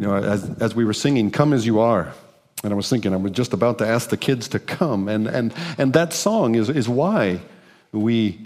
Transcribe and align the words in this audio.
You 0.00 0.06
know, 0.06 0.14
as, 0.14 0.48
as 0.62 0.74
we 0.74 0.86
were 0.86 0.94
singing, 0.94 1.30
Come 1.30 1.52
As 1.52 1.66
You 1.66 1.80
Are, 1.80 2.14
and 2.64 2.72
I 2.72 2.76
was 2.76 2.88
thinking, 2.88 3.12
I 3.12 3.16
was 3.16 3.32
just 3.32 3.52
about 3.52 3.76
to 3.78 3.86
ask 3.86 4.08
the 4.08 4.16
kids 4.16 4.48
to 4.48 4.58
come. 4.58 5.10
And, 5.10 5.26
and, 5.26 5.52
and 5.76 5.92
that 5.92 6.14
song 6.14 6.54
is, 6.54 6.70
is 6.70 6.88
why 6.88 7.40
we, 7.92 8.40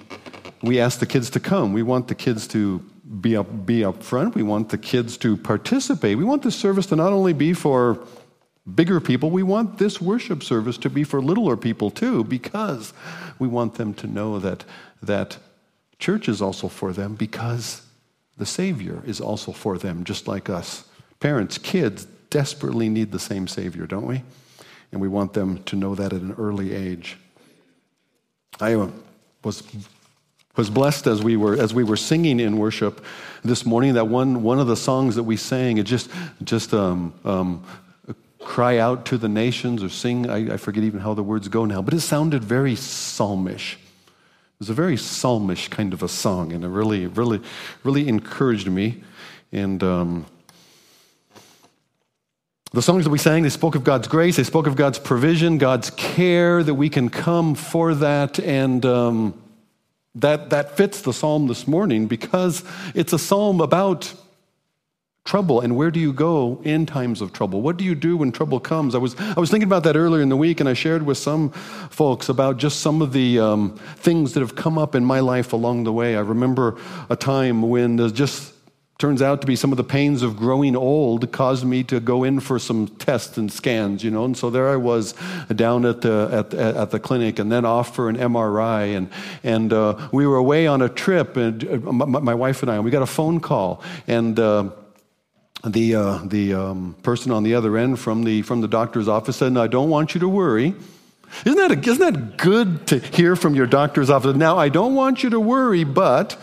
we 0.63 0.81
ask 0.81 0.99
the 0.99 1.07
kids 1.07 1.31
to 1.31 1.39
come. 1.39 1.73
We 1.73 1.85
want 1.85 2.09
the 2.09 2.17
kids 2.17 2.49
to 2.49 2.81
be 3.21 3.37
up, 3.37 3.65
be 3.65 3.85
up 3.85 4.03
front. 4.03 4.35
We 4.35 4.43
want 4.43 4.71
the 4.71 4.79
kids 4.79 5.17
to 5.19 5.37
participate. 5.37 6.19
We 6.19 6.25
want 6.25 6.43
this 6.43 6.57
service 6.57 6.87
to 6.87 6.97
not 6.97 7.13
only 7.13 7.33
be 7.33 7.53
for 7.53 8.05
bigger 8.75 9.01
people, 9.01 9.31
we 9.31 9.45
want 9.45 9.79
this 9.79 10.01
worship 10.01 10.43
service 10.43 10.77
to 10.79 10.91
be 10.91 11.05
for 11.05 11.23
littler 11.23 11.57
people 11.57 11.93
too, 11.93 12.25
because 12.25 12.93
we 13.39 13.47
want 13.47 13.77
them 13.77 13.95
to 13.95 14.09
know 14.09 14.41
that, 14.41 14.65
that 15.01 15.39
church 16.01 16.29
is 16.29 16.43
also 16.43 16.67
for 16.67 16.93
them 16.93 17.15
because 17.15 17.83
the 18.39 18.47
Savior 18.47 19.05
is 19.07 19.21
also 19.21 19.53
for 19.53 19.79
them, 19.79 20.03
just 20.03 20.27
like 20.27 20.51
us. 20.51 20.89
Parents, 21.25 21.57
kids 21.57 22.07
desperately 22.29 22.91
need 22.91 23.11
the 23.11 23.19
same 23.19 23.49
Savior, 23.49 23.87
don't 23.87 24.05
we? 24.05 24.23
And 24.93 25.01
we 25.01 25.09
want 25.09 25.33
them 25.33 25.63
to 25.63 25.75
know 25.75 25.95
that 25.95 26.13
at 26.13 26.21
an 26.21 26.33
early 26.33 26.75
age. 26.75 27.17
I 28.61 28.75
uh, 28.75 28.91
was 29.43 29.63
was 30.55 30.69
blessed 30.69 31.07
as 31.07 31.23
we 31.23 31.39
were 31.39 31.59
as 31.59 31.73
we 31.73 31.83
were 31.83 31.97
singing 31.97 32.41
in 32.41 32.59
worship 32.59 33.03
this 33.43 33.65
morning. 33.65 33.95
That 33.95 34.07
one 34.07 34.43
one 34.43 34.61
of 34.61 34.67
the 34.67 34.77
songs 34.77 35.15
that 35.15 35.23
we 35.23 35.39
sang, 35.39 35.79
it 35.79 35.85
just 35.85 36.11
just 36.43 36.75
um, 36.75 37.15
um, 37.25 37.65
cry 38.41 38.77
out 38.77 39.07
to 39.07 39.17
the 39.17 39.31
nations 39.31 39.83
or 39.83 39.89
sing. 39.89 40.29
I, 40.29 40.53
I, 40.53 40.57
forget 40.59 40.85
even 40.85 41.01
how 41.01 41.15
the 41.15 41.23
words 41.23 41.49
go 41.49 41.65
now, 41.65 41.81
but 41.81 41.95
it 41.95 42.01
sounded 42.01 42.45
very 42.45 42.77
psalmish. 42.77 43.77
It 43.77 44.59
was 44.59 44.69
a 44.69 44.75
very 44.75 44.99
psalmish 44.99 45.69
kind 45.69 45.95
of 45.95 46.03
a 46.03 46.09
song, 46.09 46.53
and 46.53 46.63
it 46.63 46.69
really, 46.69 47.07
really, 47.07 47.41
really 47.83 48.09
encouraged 48.09 48.69
me. 48.69 49.03
And 49.53 49.83
um, 49.83 50.27
the 52.75 52.83
songs 52.83 53.05
that 53.05 53.11
we 53.11 53.19
sang, 53.19 53.45
they 53.45 53.51
spoke 53.51 53.77
of 53.77 53.85
God's 53.85 54.09
grace, 54.09 54.37
they 54.37 54.43
spoke 54.43 54.67
of 54.67 54.75
God's 54.75 54.99
provision, 54.99 55.59
God's 55.59 55.91
care, 55.91 56.61
that 56.61 56.75
we 56.75 56.91
can 56.91 57.09
come 57.09 57.55
for 57.55 57.95
that. 57.95 58.41
And 58.41 58.85
um, 58.85 59.41
that, 60.17 60.51
that 60.51 60.77
fits 60.77 61.01
the 61.03 61.13
psalm 61.13 61.47
this 61.47 61.69
morning 61.69 62.09
because 62.09 62.65
it's 62.97 63.13
a 63.13 63.19
psalm 63.19 63.61
about 63.61 64.13
trouble. 65.25 65.61
And 65.61 65.77
where 65.77 65.93
do 65.93 66.01
you 66.01 66.13
go 66.13 66.61
in 66.65 66.85
times 66.85 67.21
of 67.21 67.33
trouble? 67.33 67.63
What 67.63 67.77
do 67.77 67.85
you 67.85 67.95
do 67.95 68.17
when 68.17 68.33
trouble 68.33 68.59
comes? 68.59 68.97
I 68.97 68.99
was 68.99 69.15
i 69.19 69.39
was 69.39 69.51
thinking 69.51 69.69
about 69.69 69.85
that 69.85 69.97
earlier 69.97 70.21
in 70.21 70.29
the 70.29 70.37
week 70.37 70.59
and 70.59 70.69
i 70.69 70.75
shared 70.75 71.05
with 71.05 71.17
some 71.17 71.51
folks 71.91 72.29
about 72.29 72.59
just 72.59 72.81
some 72.81 73.01
of 73.01 73.13
the 73.13 73.39
um, 73.39 73.77
things 73.97 74.35
that 74.35 74.41
have 74.41 74.57
come 74.57 74.79
up 74.79 74.97
in 74.97 75.05
my 75.05 75.21
life 75.21 75.53
along 75.53 75.85
the 75.85 75.93
way. 75.93 76.17
I 76.17 76.21
remember 76.21 76.77
a 77.09 77.15
time 77.15 77.63
when 77.63 77.97
there's 77.97 78.13
just 78.13 78.54
turns 78.99 79.21
out 79.21 79.41
to 79.41 79.47
be 79.47 79.57
some 79.57 79.73
of 79.73 79.77
the 79.77 79.85
pains 79.85 80.23
of 80.23 80.37
growing 80.37 80.77
old 80.77 81.31
caused 81.33 81.65
me 81.65 81.83
to 81.83 81.99
go 81.99 82.23
in 82.23 82.39
for 82.39 82.59
some 82.59 82.87
tests 82.87 83.37
and 83.37 83.53
scans 83.53 84.05
you 84.05 84.11
know 84.11 84.25
and 84.25 84.37
so 84.37 84.51
there 84.51 84.69
i 84.69 84.77
was 84.77 85.15
down 85.55 85.85
at 85.85 86.01
the 86.01 86.29
at, 86.31 86.55
at 86.55 86.91
the 86.91 87.01
clinic 87.01 87.39
and 87.39 87.51
then 87.51 87.65
off 87.65 87.95
for 87.95 88.09
an 88.09 88.17
mri 88.17 88.97
and 88.97 89.11
and 89.43 89.73
uh, 89.73 90.09
we 90.13 90.27
were 90.27 90.37
away 90.37 90.67
on 90.67 90.81
a 90.81 90.89
trip 90.89 91.37
and 91.37 91.65
uh, 91.65 91.93
my, 91.93 92.21
my, 92.21 92.35
wife 92.35 92.63
and 92.63 92.71
i 92.71 92.77
and 92.77 92.85
we 92.85 92.91
got 92.91 93.03
a 93.03 93.07
phone 93.07 93.41
call 93.41 93.83
and 94.07 94.39
uh, 94.39 94.71
the, 95.65 95.95
uh, 95.95 96.19
the 96.25 96.55
um, 96.55 96.95
person 97.03 97.33
on 97.33 97.43
the 97.43 97.55
other 97.55 97.77
end 97.77 97.99
from 97.99 98.25
the, 98.25 98.43
from 98.43 98.61
the 98.61 98.69
doctor's 98.69 99.09
office 99.09 99.37
said, 99.37 99.57
I 99.57 99.67
don't 99.67 99.91
want 99.91 100.15
you 100.15 100.21
to 100.21 100.29
worry. 100.29 100.75
Isn't 101.45 101.57
that, 101.57 101.73
a, 101.73 101.91
isn't 101.91 101.99
that 101.99 102.37
good 102.37 102.87
to 102.89 102.99
hear 102.99 103.35
from 103.35 103.55
your 103.55 103.67
doctor's 103.67 104.11
office? 104.11 104.37
Now, 104.37 104.59
I 104.59 104.69
don't 104.69 104.95
want 104.95 105.23
you 105.23 105.31
to 105.31 105.41
worry, 105.41 105.85
but, 105.85 106.37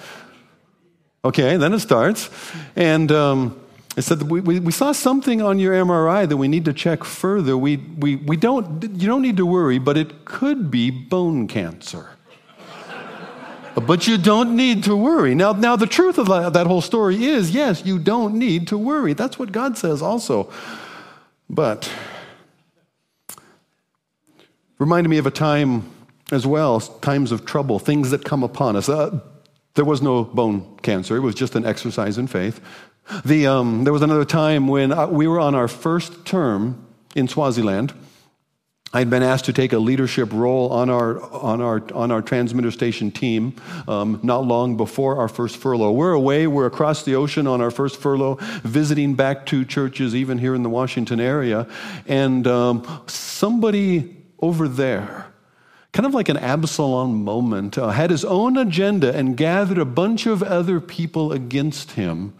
okay, 1.23 1.57
then 1.57 1.73
it 1.73 1.79
starts. 1.79 2.29
And 2.75 3.11
um, 3.11 3.59
it 3.97 4.03
said, 4.03 4.23
we, 4.23 4.39
we, 4.39 4.59
we, 4.59 4.71
saw 4.71 4.91
something 4.91 5.41
on 5.41 5.59
your 5.59 5.73
MRI 5.73 6.27
that 6.27 6.37
we 6.37 6.47
need 6.47 6.65
to 6.65 6.73
check 6.73 7.03
further. 7.03 7.57
We, 7.57 7.77
we, 7.77 8.15
we 8.15 8.37
don't, 8.37 8.83
you 8.83 9.07
don't 9.07 9.21
need 9.21 9.37
to 9.37 9.45
worry, 9.45 9.79
but 9.79 9.97
it 9.97 10.25
could 10.25 10.71
be 10.71 10.89
bone 10.89 11.47
cancer. 11.47 12.09
But 13.73 14.05
you 14.05 14.17
don't 14.17 14.57
need 14.57 14.83
to 14.83 14.97
worry. 14.97 15.33
Now, 15.33 15.53
now 15.53 15.77
the 15.77 15.87
truth 15.87 16.17
of 16.17 16.27
that, 16.27 16.67
whole 16.67 16.81
story 16.81 17.23
is 17.23 17.51
yes, 17.51 17.85
you 17.85 17.99
don't 17.99 18.35
need 18.35 18.67
to 18.67 18.77
worry. 18.77 19.13
That's 19.13 19.39
what 19.39 19.53
God 19.53 19.77
says 19.77 20.01
also. 20.01 20.51
But 21.49 21.89
reminded 24.77 25.09
me 25.09 25.17
of 25.19 25.25
a 25.25 25.31
time 25.31 25.89
as 26.31 26.45
well, 26.45 26.81
times 26.81 27.31
of 27.31 27.45
trouble, 27.45 27.79
things 27.79 28.11
that 28.11 28.25
come 28.25 28.43
upon 28.43 28.75
us. 28.75 28.89
Uh, 28.89 29.21
there 29.73 29.85
was 29.85 30.01
no 30.01 30.23
bone 30.23 30.77
cancer, 30.81 31.15
it 31.15 31.21
was 31.21 31.35
just 31.35 31.55
an 31.55 31.65
exercise 31.65 32.17
in 32.17 32.27
faith. 32.27 32.61
The, 33.25 33.47
um, 33.47 33.83
there 33.83 33.93
was 33.93 34.01
another 34.01 34.25
time 34.25 34.67
when 34.67 34.91
uh, 34.91 35.07
we 35.07 35.27
were 35.27 35.39
on 35.39 35.55
our 35.55 35.67
first 35.67 36.25
term 36.25 36.85
in 37.15 37.27
Swaziland. 37.27 37.93
I'd 38.93 39.09
been 39.09 39.23
asked 39.23 39.45
to 39.45 39.53
take 39.53 39.71
a 39.71 39.77
leadership 39.77 40.33
role 40.33 40.69
on 40.69 40.89
our, 40.89 41.21
on 41.33 41.61
our, 41.61 41.81
on 41.93 42.11
our 42.11 42.21
transmitter 42.21 42.71
station 42.71 43.09
team 43.09 43.55
um, 43.87 44.19
not 44.21 44.45
long 44.45 44.75
before 44.75 45.17
our 45.17 45.29
first 45.29 45.57
furlough. 45.57 45.93
We're 45.93 46.11
away, 46.11 46.45
we're 46.45 46.65
across 46.65 47.03
the 47.03 47.15
ocean 47.15 47.47
on 47.47 47.61
our 47.61 47.71
first 47.71 47.97
furlough, 48.01 48.35
visiting 48.63 49.15
back 49.15 49.45
to 49.47 49.63
churches, 49.63 50.13
even 50.13 50.37
here 50.37 50.55
in 50.55 50.63
the 50.63 50.69
Washington 50.69 51.21
area. 51.21 51.67
And 52.05 52.45
um, 52.47 53.03
somebody 53.07 54.17
over 54.39 54.67
there, 54.67 55.30
kind 55.91 56.05
of 56.05 56.13
like 56.13 56.29
an 56.29 56.37
Absalom 56.37 57.23
moment, 57.23 57.77
uh, 57.77 57.89
had 57.89 58.09
his 58.09 58.23
own 58.23 58.57
agenda 58.57 59.13
and 59.15 59.35
gathered 59.35 59.77
a 59.77 59.85
bunch 59.85 60.25
of 60.25 60.41
other 60.41 60.79
people 60.79 61.33
against 61.33 61.91
him, 61.91 62.33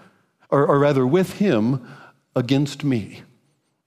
or, 0.49 0.65
or 0.65 0.79
rather 0.79 1.05
with 1.05 1.39
him, 1.39 1.85
against 2.35 2.83
me. 2.83 3.23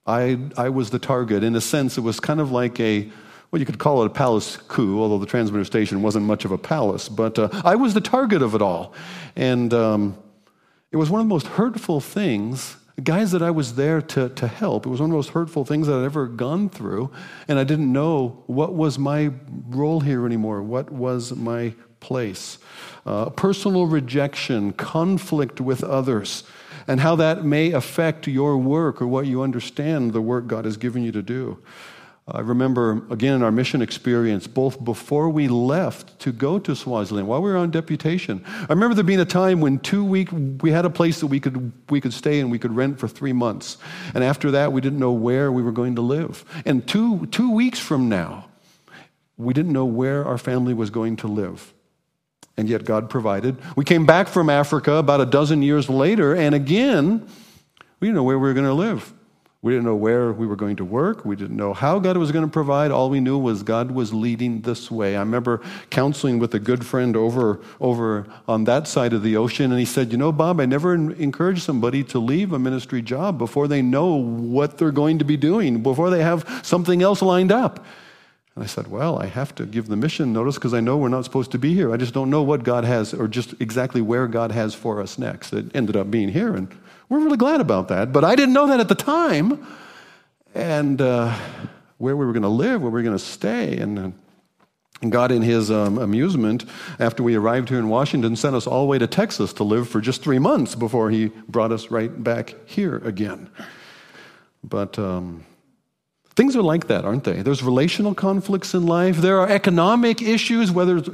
I, 0.05 0.37
I 0.55 0.69
was 0.69 0.91
the 0.91 0.99
target. 0.99 1.43
In 1.43 1.55
a 1.55 1.61
sense, 1.61 1.97
it 1.97 2.01
was 2.01 2.19
kind 2.19 2.39
of 2.39 2.51
like 2.51 2.79
a, 2.79 3.09
well, 3.49 3.59
you 3.59 3.65
could 3.65 3.79
call 3.79 4.03
it 4.03 4.05
a 4.05 4.11
palace 4.11 4.57
coup, 4.57 4.99
although 4.99 5.17
the 5.17 5.25
transmitter 5.25 5.65
station 5.65 6.03
wasn't 6.03 6.25
much 6.25 6.45
of 6.45 6.51
a 6.51 6.57
palace. 6.57 7.09
But 7.09 7.39
uh, 7.39 7.49
I 7.63 7.75
was 7.75 7.95
the 7.95 8.01
target 8.01 8.43
of 8.43 8.53
it 8.53 8.61
all. 8.61 8.93
And 9.35 9.73
um, 9.73 10.17
it 10.91 10.97
was 10.97 11.09
one 11.09 11.21
of 11.21 11.27
the 11.27 11.33
most 11.33 11.47
hurtful 11.47 12.01
things, 12.01 12.77
guys 13.03 13.31
that 13.31 13.41
I 13.41 13.51
was 13.51 13.75
there 13.75 14.01
to, 14.01 14.29
to 14.29 14.47
help, 14.47 14.85
it 14.85 14.89
was 14.89 14.99
one 14.99 15.09
of 15.09 15.11
the 15.11 15.17
most 15.17 15.29
hurtful 15.29 15.65
things 15.65 15.87
that 15.87 15.99
I'd 15.99 16.05
ever 16.05 16.27
gone 16.27 16.69
through. 16.69 17.11
And 17.47 17.59
I 17.59 17.63
didn't 17.63 17.91
know 17.91 18.43
what 18.47 18.73
was 18.73 18.97
my 18.97 19.31
role 19.69 19.99
here 19.99 20.25
anymore, 20.25 20.61
what 20.61 20.91
was 20.91 21.33
my 21.33 21.73
place. 21.99 22.57
Uh, 23.05 23.29
personal 23.31 23.85
rejection, 23.87 24.71
conflict 24.73 25.59
with 25.59 25.83
others 25.83 26.43
and 26.87 26.99
how 26.99 27.15
that 27.15 27.43
may 27.43 27.71
affect 27.71 28.27
your 28.27 28.57
work 28.57 29.01
or 29.01 29.07
what 29.07 29.25
you 29.25 29.41
understand 29.41 30.13
the 30.13 30.21
work 30.21 30.47
God 30.47 30.65
has 30.65 30.77
given 30.77 31.03
you 31.03 31.11
to 31.11 31.21
do. 31.21 31.59
I 32.27 32.39
remember, 32.39 33.03
again, 33.11 33.35
in 33.35 33.43
our 33.43 33.51
mission 33.51 33.83
experience, 33.83 34.47
both 34.47 34.83
before 34.83 35.29
we 35.29 35.47
left 35.47 36.17
to 36.21 36.31
go 36.31 36.57
to 36.57 36.75
Swaziland, 36.75 37.27
while 37.27 37.39
we 37.39 37.51
were 37.51 37.57
on 37.57 37.69
deputation, 37.69 38.43
I 38.47 38.65
remember 38.69 38.95
there 38.95 39.03
being 39.03 39.19
a 39.19 39.25
time 39.25 39.61
when 39.61 39.77
two 39.77 40.03
week 40.03 40.29
we 40.31 40.71
had 40.71 40.85
a 40.85 40.89
place 40.89 41.19
that 41.19 41.27
we 41.27 41.39
could, 41.39 41.71
we 41.91 42.01
could 42.01 42.13
stay 42.13 42.39
and 42.39 42.49
we 42.49 42.57
could 42.57 42.75
rent 42.75 42.99
for 42.99 43.07
three 43.07 43.33
months. 43.33 43.77
And 44.15 44.23
after 44.23 44.49
that, 44.51 44.73
we 44.73 44.81
didn't 44.81 44.97
know 44.97 45.11
where 45.11 45.51
we 45.51 45.61
were 45.61 45.71
going 45.71 45.95
to 45.95 46.01
live. 46.01 46.43
And 46.65 46.87
two, 46.87 47.27
two 47.27 47.51
weeks 47.51 47.79
from 47.79 48.09
now, 48.09 48.49
we 49.37 49.53
didn't 49.53 49.73
know 49.73 49.85
where 49.85 50.25
our 50.25 50.39
family 50.39 50.73
was 50.73 50.89
going 50.89 51.17
to 51.17 51.27
live 51.27 51.73
and 52.57 52.69
yet 52.69 52.85
God 52.85 53.09
provided. 53.09 53.57
We 53.75 53.83
came 53.83 54.05
back 54.05 54.27
from 54.27 54.49
Africa 54.49 54.93
about 54.93 55.21
a 55.21 55.25
dozen 55.25 55.61
years 55.61 55.89
later, 55.89 56.33
and 56.33 56.55
again, 56.55 57.27
we 57.99 58.07
didn't 58.07 58.15
know 58.15 58.23
where 58.23 58.39
we 58.39 58.47
were 58.47 58.53
going 58.53 58.65
to 58.65 58.73
live. 58.73 59.13
We 59.65 59.71
didn't 59.71 59.85
know 59.85 59.95
where 59.95 60.31
we 60.31 60.45
were 60.45 60.55
going 60.55 60.75
to 60.75 60.85
work. 60.85 61.25
We 61.25 61.35
didn't 61.35 61.57
know 61.57 61.73
how 61.73 61.97
God 61.97 62.17
was 62.17 62.31
going 62.31 62.45
to 62.45 62.51
provide. 62.51 62.91
All 62.91 63.09
we 63.09 63.19
knew 63.19 63.35
was 63.35 63.63
God 63.63 63.89
was 63.89 64.13
leading 64.13 64.61
this 64.61 64.91
way. 64.91 65.15
I 65.15 65.21
remember 65.21 65.59
counseling 65.89 66.37
with 66.37 66.53
a 66.53 66.59
good 66.59 66.85
friend 66.85 67.17
over, 67.17 67.59
over 67.81 68.27
on 68.47 68.65
that 68.65 68.87
side 68.87 69.11
of 69.11 69.23
the 69.23 69.35
ocean, 69.37 69.71
and 69.71 69.79
he 69.79 69.85
said, 69.85 70.11
You 70.11 70.19
know, 70.19 70.31
Bob, 70.31 70.59
I 70.59 70.67
never 70.67 70.93
encourage 70.93 71.63
somebody 71.63 72.03
to 72.03 72.19
leave 72.19 72.53
a 72.53 72.59
ministry 72.59 73.01
job 73.01 73.39
before 73.39 73.67
they 73.67 73.81
know 73.81 74.13
what 74.13 74.77
they're 74.77 74.91
going 74.91 75.17
to 75.17 75.25
be 75.25 75.35
doing, 75.35 75.81
before 75.81 76.11
they 76.11 76.21
have 76.21 76.61
something 76.61 77.01
else 77.01 77.23
lined 77.23 77.51
up. 77.51 77.83
And 78.53 78.63
I 78.63 78.67
said, 78.67 78.85
Well, 78.85 79.17
I 79.17 79.25
have 79.25 79.55
to 79.55 79.65
give 79.65 79.87
the 79.87 79.97
mission 79.97 80.31
notice 80.31 80.55
because 80.55 80.75
I 80.75 80.79
know 80.79 80.95
we're 80.95 81.09
not 81.09 81.25
supposed 81.25 81.49
to 81.53 81.57
be 81.57 81.73
here. 81.73 81.91
I 81.91 81.97
just 81.97 82.13
don't 82.13 82.29
know 82.29 82.43
what 82.43 82.63
God 82.63 82.83
has, 82.83 83.15
or 83.15 83.27
just 83.27 83.55
exactly 83.59 84.01
where 84.03 84.27
God 84.27 84.51
has 84.51 84.75
for 84.75 85.01
us 85.01 85.17
next. 85.17 85.53
It 85.53 85.75
ended 85.75 85.95
up 85.95 86.11
being 86.11 86.29
here, 86.29 86.55
and 86.55 86.67
we're 87.09 87.19
really 87.19 87.37
glad 87.37 87.61
about 87.61 87.87
that. 87.89 88.11
But 88.11 88.23
I 88.23 88.35
didn't 88.35 88.53
know 88.53 88.67
that 88.67 88.79
at 88.79 88.89
the 88.89 88.95
time, 88.95 89.65
and 90.53 91.01
uh, 91.01 91.35
where 91.97 92.15
we 92.15 92.25
were 92.25 92.33
going 92.33 92.43
to 92.43 92.49
live, 92.49 92.81
where 92.81 92.91
we 92.91 92.99
were 92.99 93.03
going 93.03 93.17
to 93.17 93.23
stay. 93.23 93.77
And, 93.77 93.99
uh, 93.99 94.09
and 95.01 95.11
God, 95.11 95.31
in 95.31 95.41
His 95.41 95.69
um, 95.69 95.97
amusement, 95.97 96.65
after 96.99 97.23
we 97.23 97.35
arrived 97.35 97.69
here 97.69 97.79
in 97.79 97.89
Washington, 97.89 98.35
sent 98.35 98.55
us 98.55 98.65
all 98.67 98.81
the 98.81 98.87
way 98.87 98.97
to 98.97 99.07
Texas 99.07 99.53
to 99.53 99.63
live 99.63 99.87
for 99.89 100.01
just 100.01 100.23
three 100.23 100.39
months 100.39 100.75
before 100.75 101.09
He 101.09 101.27
brought 101.47 101.71
us 101.71 101.91
right 101.91 102.23
back 102.23 102.55
here 102.65 102.97
again. 102.97 103.49
But. 104.63 104.97
Um, 104.99 105.45
Things 106.35 106.53
are 106.57 106.61
like 106.61 106.87
that, 106.87 107.05
aren't 107.05 107.23
they? 107.23 107.41
There's 107.41 107.63
relational 107.63 108.13
conflicts 108.13 108.73
in 108.73 108.85
life. 108.85 109.17
There 109.17 109.39
are 109.39 109.47
economic 109.47 110.21
issues, 110.21 110.69
whether 110.69 110.97
it, 110.97 111.07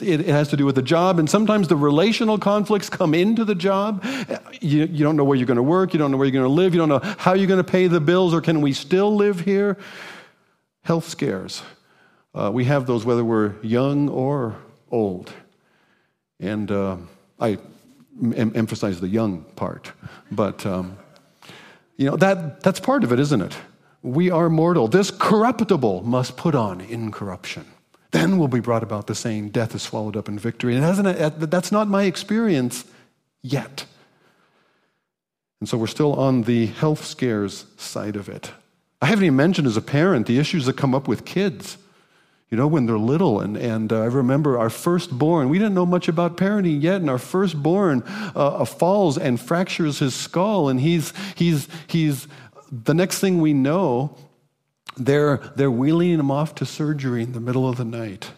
it, 0.00 0.02
it, 0.02 0.26
has 0.26 0.48
to 0.48 0.56
do 0.56 0.64
with 0.64 0.76
the 0.76 0.82
job, 0.82 1.18
and 1.18 1.28
sometimes 1.28 1.66
the 1.66 1.74
relational 1.74 2.38
conflicts 2.38 2.88
come 2.88 3.12
into 3.12 3.44
the 3.44 3.56
job. 3.56 4.04
You, 4.60 4.84
you 4.84 5.02
don't 5.02 5.16
know 5.16 5.24
where 5.24 5.36
you're 5.36 5.48
going 5.48 5.56
to 5.56 5.64
work, 5.64 5.92
you 5.92 5.98
don't 5.98 6.12
know 6.12 6.16
where 6.16 6.26
you're 6.26 6.40
going 6.40 6.44
to 6.44 6.52
live, 6.62 6.74
you 6.74 6.78
don't 6.78 6.88
know 6.88 7.00
how 7.18 7.34
you're 7.34 7.48
going 7.48 7.64
to 7.64 7.68
pay 7.68 7.88
the 7.88 8.00
bills, 8.00 8.32
or 8.32 8.40
can 8.40 8.60
we 8.60 8.72
still 8.72 9.16
live 9.16 9.40
here? 9.40 9.76
Health 10.84 11.08
scares. 11.08 11.62
Uh, 12.32 12.50
we 12.52 12.64
have 12.66 12.86
those 12.86 13.04
whether 13.04 13.24
we're 13.24 13.54
young 13.62 14.08
or 14.08 14.54
old. 14.92 15.32
And 16.38 16.70
uh, 16.70 16.98
I 17.40 17.58
em- 18.22 18.52
emphasize 18.54 19.00
the 19.00 19.08
young 19.08 19.42
part, 19.56 19.90
but 20.30 20.64
um, 20.64 20.96
you 21.96 22.08
know 22.08 22.16
that, 22.16 22.62
that's 22.62 22.78
part 22.78 23.02
of 23.02 23.12
it, 23.12 23.18
isn't 23.18 23.42
it? 23.42 23.56
We 24.02 24.30
are 24.30 24.48
mortal. 24.48 24.88
This 24.88 25.10
corruptible 25.10 26.02
must 26.02 26.36
put 26.36 26.54
on 26.54 26.80
incorruption. 26.80 27.64
Then 28.10 28.38
will 28.38 28.48
be 28.48 28.60
brought 28.60 28.82
about 28.82 29.06
the 29.06 29.14
saying, 29.14 29.50
Death 29.50 29.74
is 29.74 29.82
swallowed 29.82 30.16
up 30.16 30.28
in 30.28 30.38
victory. 30.38 30.74
And 30.74 30.84
hasn't, 30.84 31.50
that's 31.50 31.72
not 31.72 31.88
my 31.88 32.04
experience 32.04 32.84
yet. 33.42 33.84
And 35.60 35.68
so 35.68 35.76
we're 35.76 35.88
still 35.88 36.14
on 36.14 36.42
the 36.42 36.66
health 36.66 37.04
scares 37.04 37.66
side 37.76 38.16
of 38.16 38.28
it. 38.28 38.52
I 39.02 39.06
haven't 39.06 39.24
even 39.24 39.36
mentioned 39.36 39.66
as 39.66 39.76
a 39.76 39.82
parent 39.82 40.26
the 40.26 40.38
issues 40.38 40.66
that 40.66 40.76
come 40.76 40.94
up 40.94 41.08
with 41.08 41.24
kids. 41.24 41.78
You 42.50 42.56
know, 42.56 42.66
when 42.66 42.86
they're 42.86 42.96
little, 42.96 43.40
and, 43.40 43.58
and 43.58 43.92
uh, 43.92 44.00
I 44.00 44.06
remember 44.06 44.58
our 44.58 44.70
firstborn, 44.70 45.50
we 45.50 45.58
didn't 45.58 45.74
know 45.74 45.84
much 45.84 46.08
about 46.08 46.38
parenting 46.38 46.82
yet, 46.82 46.96
and 47.02 47.10
our 47.10 47.18
firstborn 47.18 48.02
uh, 48.06 48.64
falls 48.64 49.18
and 49.18 49.38
fractures 49.38 49.98
his 49.98 50.14
skull, 50.14 50.70
and 50.70 50.80
he's, 50.80 51.12
he's, 51.36 51.68
he's 51.88 52.26
the 52.70 52.94
next 52.94 53.18
thing 53.18 53.40
we 53.40 53.52
know, 53.52 54.16
they're, 54.96 55.38
they're 55.56 55.70
wheeling 55.70 56.18
him 56.18 56.30
off 56.30 56.54
to 56.56 56.66
surgery 56.66 57.22
in 57.22 57.32
the 57.32 57.40
middle 57.40 57.68
of 57.68 57.76
the 57.76 57.84
night. 57.84 58.32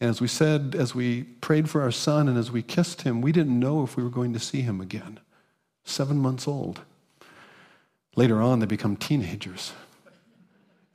And 0.00 0.10
as 0.10 0.20
we 0.20 0.28
said, 0.28 0.74
as 0.78 0.94
we 0.94 1.22
prayed 1.22 1.70
for 1.70 1.82
our 1.82 1.92
son 1.92 2.28
and 2.28 2.36
as 2.36 2.50
we 2.50 2.62
kissed 2.62 3.02
him, 3.02 3.20
we 3.20 3.32
didn't 3.32 3.58
know 3.58 3.82
if 3.82 3.96
we 3.96 4.02
were 4.02 4.10
going 4.10 4.32
to 4.32 4.40
see 4.40 4.60
him 4.60 4.80
again. 4.80 5.20
Seven 5.84 6.18
months 6.18 6.48
old. 6.48 6.80
Later 8.16 8.40
on, 8.40 8.58
they 8.58 8.66
become 8.66 8.96
teenagers. 8.96 9.72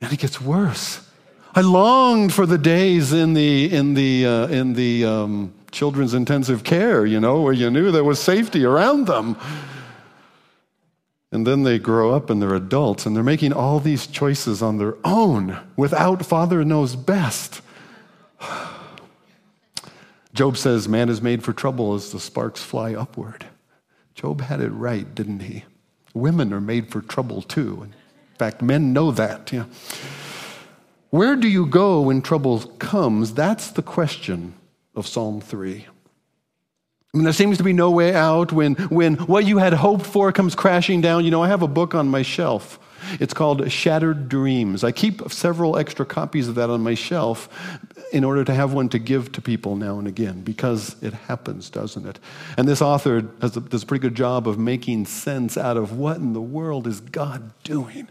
And 0.00 0.12
it 0.12 0.18
gets 0.18 0.40
worse. 0.40 1.06
I 1.54 1.62
longed 1.62 2.32
for 2.32 2.46
the 2.46 2.58
days 2.58 3.12
in 3.12 3.34
the, 3.34 3.74
in 3.74 3.94
the, 3.94 4.26
uh, 4.26 4.46
in 4.46 4.74
the 4.74 5.04
um, 5.04 5.54
children's 5.72 6.14
intensive 6.14 6.62
care, 6.64 7.04
you 7.04 7.20
know, 7.20 7.42
where 7.42 7.52
you 7.52 7.70
knew 7.70 7.90
there 7.90 8.04
was 8.04 8.20
safety 8.20 8.64
around 8.64 9.06
them. 9.06 9.36
And 11.32 11.46
then 11.46 11.62
they 11.62 11.78
grow 11.78 12.12
up 12.12 12.28
and 12.28 12.42
they're 12.42 12.54
adults 12.54 13.06
and 13.06 13.14
they're 13.14 13.22
making 13.22 13.52
all 13.52 13.78
these 13.78 14.06
choices 14.06 14.62
on 14.62 14.78
their 14.78 14.96
own 15.04 15.58
without 15.76 16.26
Father 16.26 16.64
knows 16.64 16.96
best. 16.96 17.62
Job 20.34 20.56
says, 20.56 20.88
Man 20.88 21.08
is 21.08 21.22
made 21.22 21.44
for 21.44 21.52
trouble 21.52 21.94
as 21.94 22.10
the 22.10 22.18
sparks 22.18 22.62
fly 22.62 22.94
upward. 22.94 23.46
Job 24.14 24.40
had 24.40 24.60
it 24.60 24.70
right, 24.70 25.14
didn't 25.14 25.40
he? 25.40 25.64
Women 26.14 26.52
are 26.52 26.60
made 26.60 26.90
for 26.90 27.00
trouble 27.00 27.42
too. 27.42 27.82
In 27.84 27.94
fact, 28.36 28.60
men 28.60 28.92
know 28.92 29.12
that. 29.12 29.52
Yeah. 29.52 29.66
Where 31.10 31.36
do 31.36 31.48
you 31.48 31.66
go 31.66 32.02
when 32.02 32.22
trouble 32.22 32.60
comes? 32.60 33.34
That's 33.34 33.70
the 33.70 33.82
question 33.82 34.54
of 34.94 35.06
Psalm 35.06 35.40
3. 35.40 35.86
Mean, 37.12 37.24
there 37.24 37.32
seems 37.32 37.58
to 37.58 37.64
be 37.64 37.72
no 37.72 37.90
way 37.90 38.14
out 38.14 38.52
when, 38.52 38.74
when 38.74 39.16
what 39.16 39.44
you 39.44 39.58
had 39.58 39.72
hoped 39.72 40.06
for 40.06 40.30
comes 40.30 40.54
crashing 40.54 41.00
down. 41.00 41.24
You 41.24 41.32
know, 41.32 41.42
I 41.42 41.48
have 41.48 41.62
a 41.62 41.68
book 41.68 41.92
on 41.92 42.08
my 42.08 42.22
shelf. 42.22 42.78
It's 43.18 43.34
called 43.34 43.70
Shattered 43.72 44.28
Dreams. 44.28 44.84
I 44.84 44.92
keep 44.92 45.28
several 45.32 45.76
extra 45.76 46.06
copies 46.06 46.46
of 46.46 46.54
that 46.54 46.70
on 46.70 46.82
my 46.82 46.94
shelf 46.94 47.48
in 48.12 48.22
order 48.22 48.44
to 48.44 48.54
have 48.54 48.72
one 48.72 48.88
to 48.90 49.00
give 49.00 49.32
to 49.32 49.42
people 49.42 49.74
now 49.74 49.98
and 49.98 50.06
again 50.06 50.42
because 50.42 50.94
it 51.02 51.12
happens, 51.12 51.68
doesn't 51.68 52.06
it? 52.06 52.20
And 52.56 52.68
this 52.68 52.80
author 52.80 53.22
does 53.22 53.56
a, 53.56 53.60
does 53.60 53.82
a 53.82 53.86
pretty 53.86 54.02
good 54.02 54.14
job 54.14 54.46
of 54.46 54.58
making 54.58 55.06
sense 55.06 55.56
out 55.56 55.76
of 55.76 55.96
what 55.96 56.18
in 56.18 56.32
the 56.32 56.40
world 56.40 56.86
is 56.86 57.00
God 57.00 57.50
doing 57.64 58.08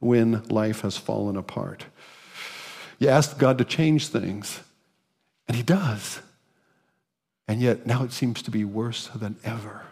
when 0.00 0.42
life 0.48 0.80
has 0.80 0.96
fallen 0.96 1.36
apart. 1.36 1.84
You 2.98 3.08
ask 3.08 3.38
God 3.38 3.58
to 3.58 3.64
change 3.64 4.08
things, 4.08 4.60
and 5.46 5.56
He 5.56 5.62
does. 5.62 6.20
And 7.48 7.60
yet 7.60 7.86
now 7.86 8.04
it 8.04 8.12
seems 8.12 8.42
to 8.42 8.50
be 8.50 8.64
worse 8.64 9.08
than 9.08 9.36
ever. 9.44 9.82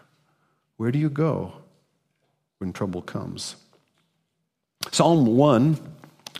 Where 0.77 0.91
do 0.91 0.99
you 0.99 1.09
go 1.09 1.53
when 2.59 2.73
trouble 2.73 3.01
comes? 3.01 3.55
Psalm 4.91 5.25
1, 5.37 5.77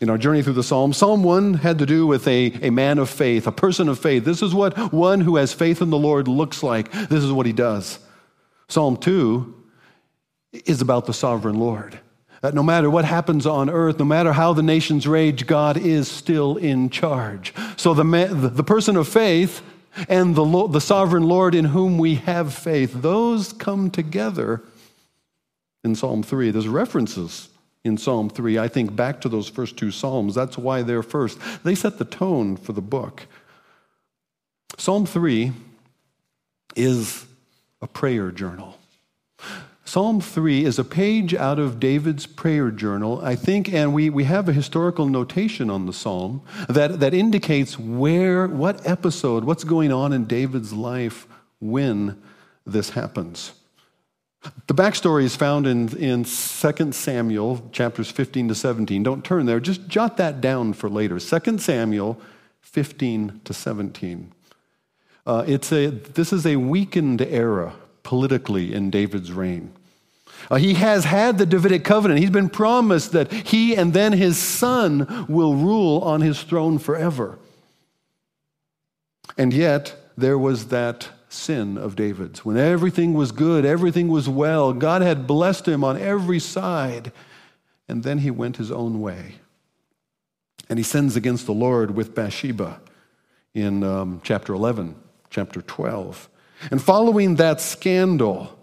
in 0.02 0.10
our 0.10 0.18
journey 0.18 0.42
through 0.42 0.54
the 0.54 0.64
Psalms, 0.64 0.98
Psalm 0.98 1.24
1 1.24 1.56
had 1.56 1.78
to 1.78 1.86
do 1.86 2.08
with 2.08 2.28
a, 2.28 2.48
a 2.64 2.72
man 2.72 2.98
of 2.98 3.10
faith, 3.10 3.46
a 3.46 3.52
person 3.52 3.88
of 3.88 4.00
faith. 4.00 4.26
This 4.26 4.42
is 4.42 4.56
what 4.56 4.92
one 4.92 5.22
who 5.22 5.36
has 5.36 5.54
faith 5.54 5.82
in 5.82 5.92
the 5.92 5.98
Lord 5.98 6.28
looks 6.28 6.64
like. 6.64 6.92
This 6.92 7.24
is 7.24 7.32
what 7.32 7.46
he 7.46 7.54
does. 7.54 8.00
Psalm 8.68 8.98
2 8.98 9.54
is 10.66 10.82
about 10.82 11.06
the 11.06 11.14
sovereign 11.14 11.60
Lord. 11.60 12.00
That 12.42 12.56
no 12.56 12.64
matter 12.64 12.90
what 12.90 13.06
happens 13.06 13.46
on 13.46 13.70
earth, 13.70 14.00
no 14.00 14.06
matter 14.06 14.34
how 14.34 14.54
the 14.54 14.64
nations 14.64 15.08
rage, 15.08 15.46
God 15.46 15.78
is 15.78 16.08
still 16.10 16.58
in 16.58 16.90
charge. 16.90 17.54
So 17.78 17.94
the, 17.94 18.04
man, 18.04 18.56
the 18.56 18.64
person 18.64 18.98
of 18.98 19.08
faith 19.08 19.62
and 20.08 20.36
the, 20.36 20.46
Lord, 20.46 20.72
the 20.72 20.82
sovereign 20.82 21.24
Lord 21.24 21.56
in 21.56 21.66
whom 21.66 21.98
we 21.98 22.16
have 22.16 22.54
faith, 22.54 23.02
those 23.02 23.54
come 23.54 23.90
together 23.92 24.62
in 25.84 25.96
Psalm 25.96 26.24
3. 26.24 26.52
There's 26.52 26.68
references 26.68 27.50
in 27.84 27.98
Psalm 27.98 28.30
3, 28.30 28.60
I 28.60 28.68
think, 28.68 28.96
back 28.96 29.22
to 29.22 29.30
those 29.30 29.50
first 29.50 29.78
two 29.78 29.92
Psalms. 29.92 30.36
That's 30.36 30.58
why 30.58 30.84
they're 30.84 31.04
first. 31.04 31.40
They 31.64 31.76
set 31.76 31.98
the 31.98 32.06
tone 32.06 32.56
for 32.58 32.74
the 32.74 32.82
book. 32.82 33.26
Psalm 34.78 35.06
3 35.06 35.52
is 36.76 37.26
a 37.82 37.88
prayer 37.88 38.32
journal. 38.32 38.78
Psalm 39.92 40.22
3 40.22 40.64
is 40.64 40.80
a 40.80 40.86
page 40.86 41.34
out 41.34 41.60
of 41.60 41.78
David's 41.78 42.26
prayer 42.26 42.72
journal, 42.72 43.20
I 43.22 43.36
think, 43.36 43.74
and 43.74 43.94
we, 43.94 44.10
we 44.10 44.24
have 44.24 44.48
a 44.48 44.54
historical 44.54 45.06
notation 45.06 45.70
on 45.70 45.86
the 45.86 45.92
psalm 45.92 46.42
that, 46.70 47.02
that 47.02 47.14
indicates 47.14 47.78
where, 47.78 48.48
what 48.48 48.88
episode, 48.88 49.44
what's 49.44 49.66
going 49.66 49.92
on 49.92 50.14
in 50.14 50.24
David's 50.24 50.72
life 50.72 51.28
when 51.60 52.18
this 52.66 52.92
happens. 52.92 53.52
The 54.68 54.74
backstory 54.74 55.24
is 55.24 55.36
found 55.36 55.68
in, 55.68 55.94
in 55.98 56.24
2 56.24 56.92
Samuel 56.94 57.70
chapters 57.74 58.10
15 58.10 58.48
to 58.48 58.56
17. 58.56 59.04
Don't 59.04 59.26
turn 59.26 59.46
there, 59.46 59.60
just 59.60 59.90
jot 59.90 60.16
that 60.16 60.40
down 60.40 60.72
for 60.72 60.90
later. 60.90 61.20
2 61.20 61.58
Samuel 61.58 62.18
15 62.62 63.42
to 63.44 63.54
17. 63.54 64.32
Uh, 65.28 65.44
it's 65.46 65.74
a, 65.74 65.88
this 65.88 66.32
is 66.32 66.46
a 66.46 66.56
weakened 66.56 67.22
era 67.22 67.74
politically 68.04 68.74
in 68.74 68.90
David's 68.90 69.34
reign. 69.34 69.74
Uh, 70.50 70.56
he 70.56 70.74
has 70.76 71.06
had 71.06 71.38
the 71.38 71.46
Davidic 71.46 71.84
covenant. 71.84 72.20
He's 72.20 72.30
been 72.30 72.50
promised 72.50 73.12
that 73.12 73.32
he 73.32 73.76
and 73.76 73.94
then 73.94 74.14
his 74.14 74.38
son 74.38 75.26
will 75.28 75.56
rule 75.56 76.00
on 76.02 76.22
his 76.22 76.42
throne 76.42 76.80
forever. 76.80 77.38
And 79.38 79.54
yet, 79.54 79.96
there 80.18 80.38
was 80.38 80.68
that 80.68 81.10
sin 81.30 81.78
of 81.78 81.96
David's. 81.96 82.44
When 82.44 82.58
everything 82.58 83.14
was 83.14 83.32
good, 83.32 83.66
everything 83.66 84.08
was 84.10 84.28
well, 84.28 84.74
God 84.74 85.02
had 85.02 85.28
blessed 85.28 85.68
him 85.68 85.84
on 85.84 85.98
every 85.98 86.40
side, 86.40 87.12
and 87.88 88.04
then 88.04 88.20
he 88.20 88.32
went 88.32 88.58
his 88.58 88.72
own 88.72 89.00
way. 89.02 89.36
And 90.70 90.78
he 90.78 90.84
sins 90.84 91.16
against 91.16 91.46
the 91.46 91.54
Lord 91.54 91.92
with 91.92 92.16
Bathsheba 92.16 92.82
in 93.54 93.84
um, 93.84 94.22
chapter 94.24 94.54
11, 94.54 94.96
chapter 95.30 95.62
12. 95.62 96.30
And 96.70 96.82
following 96.82 97.36
that 97.36 97.60
scandal, 97.60 98.58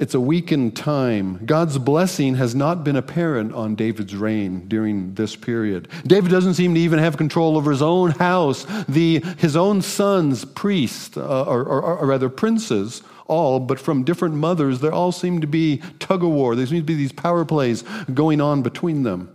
it's 0.00 0.14
a 0.14 0.20
weakened 0.20 0.74
time. 0.76 1.44
God's 1.44 1.76
blessing 1.76 2.36
has 2.36 2.54
not 2.54 2.82
been 2.82 2.96
apparent 2.96 3.52
on 3.52 3.74
David's 3.74 4.16
reign 4.16 4.66
during 4.66 5.14
this 5.14 5.36
period. 5.36 5.88
David 6.06 6.30
doesn't 6.30 6.54
seem 6.54 6.74
to 6.74 6.80
even 6.80 6.98
have 6.98 7.18
control 7.18 7.58
over 7.58 7.70
his 7.70 7.82
own 7.82 8.12
house. 8.12 8.66
The, 8.88 9.20
his 9.36 9.56
own 9.56 9.82
sons, 9.82 10.46
priests, 10.46 11.18
uh, 11.18 11.44
or, 11.44 11.62
or, 11.64 11.82
or 11.82 12.06
rather 12.06 12.30
princes, 12.30 13.02
all, 13.26 13.60
but 13.60 13.78
from 13.78 14.02
different 14.02 14.34
mothers, 14.34 14.80
there 14.80 14.92
all 14.92 15.12
seem 15.12 15.42
to 15.42 15.46
be 15.46 15.82
tug 15.98 16.24
of 16.24 16.30
war. 16.30 16.56
There 16.56 16.66
seem 16.66 16.78
to 16.78 16.84
be 16.84 16.94
these 16.94 17.12
power 17.12 17.44
plays 17.44 17.82
going 18.14 18.40
on 18.40 18.62
between 18.62 19.02
them. 19.02 19.32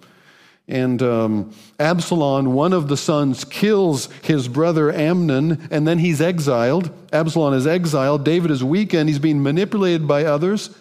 And 0.67 1.01
um, 1.03 1.53
Absalom, 1.79 2.53
one 2.53 2.73
of 2.73 2.87
the 2.87 2.97
sons, 2.97 3.43
kills 3.43 4.09
his 4.23 4.47
brother 4.47 4.91
Amnon, 4.91 5.67
and 5.69 5.87
then 5.87 5.99
he's 5.99 6.21
exiled. 6.21 6.89
Absalom 7.13 7.53
is 7.53 7.67
exiled. 7.67 8.25
David 8.25 8.49
is 8.49 8.63
weakened. 8.63 9.07
He's 9.07 9.19
being 9.19 9.43
manipulated 9.43 10.07
by 10.07 10.25
others. 10.25 10.75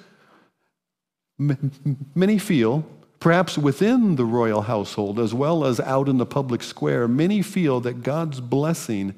M- 1.39 1.99
many 2.15 2.39
feel, 2.39 2.87
perhaps 3.21 3.59
within 3.59 4.17
the 4.17 4.25
royal 4.25 4.63
household 4.63 5.19
as 5.19 5.35
well 5.35 5.65
as 5.65 5.81
out 5.81 6.09
in 6.09 6.17
the 6.17 6.27
public 6.27 6.63
square, 6.63 7.07
many 7.07 7.43
feel 7.43 7.81
that 7.81 8.03
God's 8.03 8.41
blessing 8.41 9.15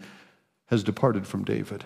has 0.66 0.82
departed 0.82 1.28
from 1.28 1.44
David, 1.44 1.84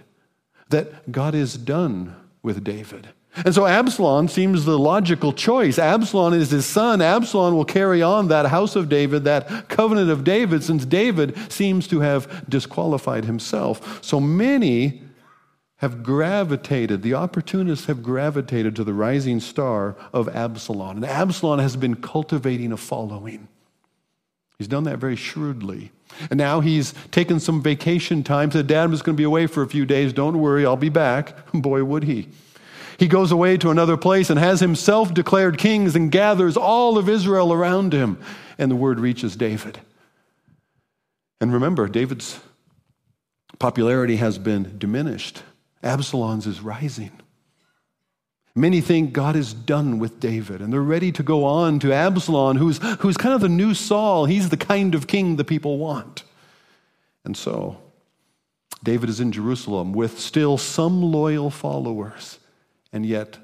that 0.71 1.13
God 1.13 1.35
is 1.35 1.55
done 1.59 2.17
with 2.43 2.65
David. 2.65 3.11
And 3.37 3.55
so 3.55 3.65
Absalom 3.65 4.29
seems 4.29 4.65
the 4.65 4.79
logical 4.79 5.33
choice. 5.33 5.79
Absalom 5.79 6.35
is 6.35 6.51
his 6.51 6.67
son. 6.67 7.01
Absalom 7.01 7.55
will 7.55 7.65
carry 7.65 8.03
on 8.03 8.29
that 8.29 8.47
house 8.47 8.75
of 8.75 8.89
David, 8.89 9.25
that 9.25 9.69
covenant 9.69 10.11
of 10.11 10.25
David, 10.25 10.65
since 10.65 10.85
David 10.85 11.37
seems 11.51 11.87
to 11.89 12.01
have 12.01 12.45
disqualified 12.49 13.25
himself. 13.25 14.03
So 14.05 14.19
many 14.19 15.03
have 15.77 16.03
gravitated, 16.03 17.01
the 17.01 17.15
opportunists 17.15 17.87
have 17.87 18.03
gravitated 18.03 18.77
to 18.77 18.85
the 18.85 18.93
rising 18.93 19.41
star 19.41 19.97
of 20.13 20.29
Absalom. 20.29 20.97
And 20.97 21.07
Absalom 21.07 21.59
has 21.59 21.75
been 21.75 21.95
cultivating 21.95 22.71
a 22.71 22.77
following. 22.77 23.49
He's 24.59 24.69
done 24.69 24.85
that 24.85 24.99
very 24.99 25.17
shrewdly. 25.17 25.91
And 26.29 26.37
now 26.37 26.61
he's 26.61 26.93
taken 27.13 27.41
some 27.41 27.63
vacation 27.63 28.23
time. 28.23 28.51
Said, 28.51 28.67
Dad 28.67 28.91
was 28.91 29.01
going 29.01 29.17
to 29.17 29.21
be 29.21 29.25
away 29.25 29.47
for 29.47 29.63
a 29.63 29.67
few 29.67 29.87
days. 29.87 30.13
Don't 30.13 30.39
worry, 30.39 30.67
I'll 30.67 30.77
be 30.77 30.91
back. 30.91 31.51
Boy, 31.55 31.83
would 31.83 32.05
he. 32.05 32.29
He 33.01 33.09
goes 33.09 33.33
away 33.33 33.57
to 33.57 33.71
another 33.71 33.97
place 33.97 34.29
and 34.29 34.39
has 34.39 34.61
himself 34.61 35.15
declared 35.15 35.57
kings 35.57 35.97
and 35.97 36.13
gathers 36.13 36.55
all 36.55 36.99
of 36.99 37.09
Israel 37.09 37.51
around 37.51 37.95
him. 37.95 38.21
And 38.59 38.71
the 38.71 38.77
word 38.77 39.01
reaches 39.01 39.37
David. 39.37 39.81
And 41.41 41.51
remember, 41.51 41.89
David's 41.89 42.39
popularity 43.59 44.17
has 44.17 44.37
been 44.37 44.77
diminished. 44.77 45.43
Absalom's 45.83 46.47
is 46.47 46.61
rising. 46.61 47.13
Many 48.55 48.83
think 48.83 49.15
God 49.15 49.35
is 49.35 49.55
done 49.55 49.99
with 49.99 50.21
David, 50.21 50.61
and 50.61 50.71
they're 50.71 50.83
ready 50.83 51.11
to 51.13 51.23
go 51.23 51.47
on 51.47 51.79
to 51.79 51.95
Absalom, 51.95 52.59
who's, 52.59 52.81
who's 52.99 53.17
kind 53.17 53.35
of 53.35 53.41
the 53.41 53.49
new 53.49 53.73
Saul. 53.73 54.27
He's 54.27 54.51
the 54.51 54.59
kind 54.59 54.95
of 54.95 55.07
king 55.07 55.37
the 55.37 55.45
people 55.45 55.79
want. 55.79 56.25
And 57.25 57.35
so, 57.35 57.81
David 58.83 59.09
is 59.09 59.21
in 59.21 59.33
Jerusalem 59.33 59.95
with 59.95 60.21
still 60.21 60.59
some 60.59 61.01
loyal 61.01 61.49
followers, 61.49 62.40
and 62.93 63.07
yet 63.07 63.39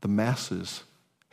the 0.00 0.08
masses 0.08 0.84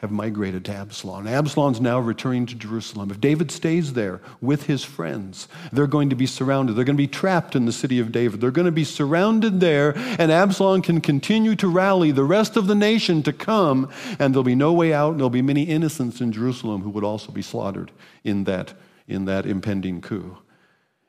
have 0.01 0.09
migrated 0.09 0.65
to 0.65 0.73
Absalom. 0.73 1.27
Absalom's 1.27 1.79
now 1.79 1.99
returning 1.99 2.47
to 2.47 2.55
Jerusalem. 2.55 3.11
If 3.11 3.21
David 3.21 3.51
stays 3.51 3.93
there 3.93 4.19
with 4.41 4.65
his 4.65 4.83
friends, 4.83 5.47
they're 5.71 5.85
going 5.85 6.09
to 6.09 6.15
be 6.15 6.25
surrounded. 6.25 6.73
They're 6.73 6.85
going 6.85 6.97
to 6.97 7.03
be 7.03 7.07
trapped 7.07 7.55
in 7.55 7.65
the 7.65 7.71
city 7.71 7.99
of 7.99 8.11
David. 8.11 8.41
They're 8.41 8.49
going 8.49 8.65
to 8.65 8.71
be 8.71 8.83
surrounded 8.83 9.59
there, 9.59 9.93
and 9.95 10.31
Absalom 10.31 10.81
can 10.81 11.01
continue 11.01 11.55
to 11.57 11.67
rally 11.67 12.09
the 12.09 12.23
rest 12.23 12.57
of 12.57 12.65
the 12.65 12.73
nation 12.73 13.21
to 13.23 13.31
come, 13.31 13.91
and 14.17 14.33
there'll 14.33 14.43
be 14.43 14.55
no 14.55 14.73
way 14.73 14.91
out, 14.91 15.11
and 15.11 15.19
there'll 15.19 15.29
be 15.29 15.43
many 15.43 15.63
innocents 15.63 16.19
in 16.19 16.31
Jerusalem 16.31 16.81
who 16.81 16.89
would 16.89 17.03
also 17.03 17.31
be 17.31 17.43
slaughtered 17.43 17.91
in 18.23 18.45
that, 18.45 18.73
in 19.07 19.25
that 19.25 19.45
impending 19.45 20.01
coup. 20.01 20.35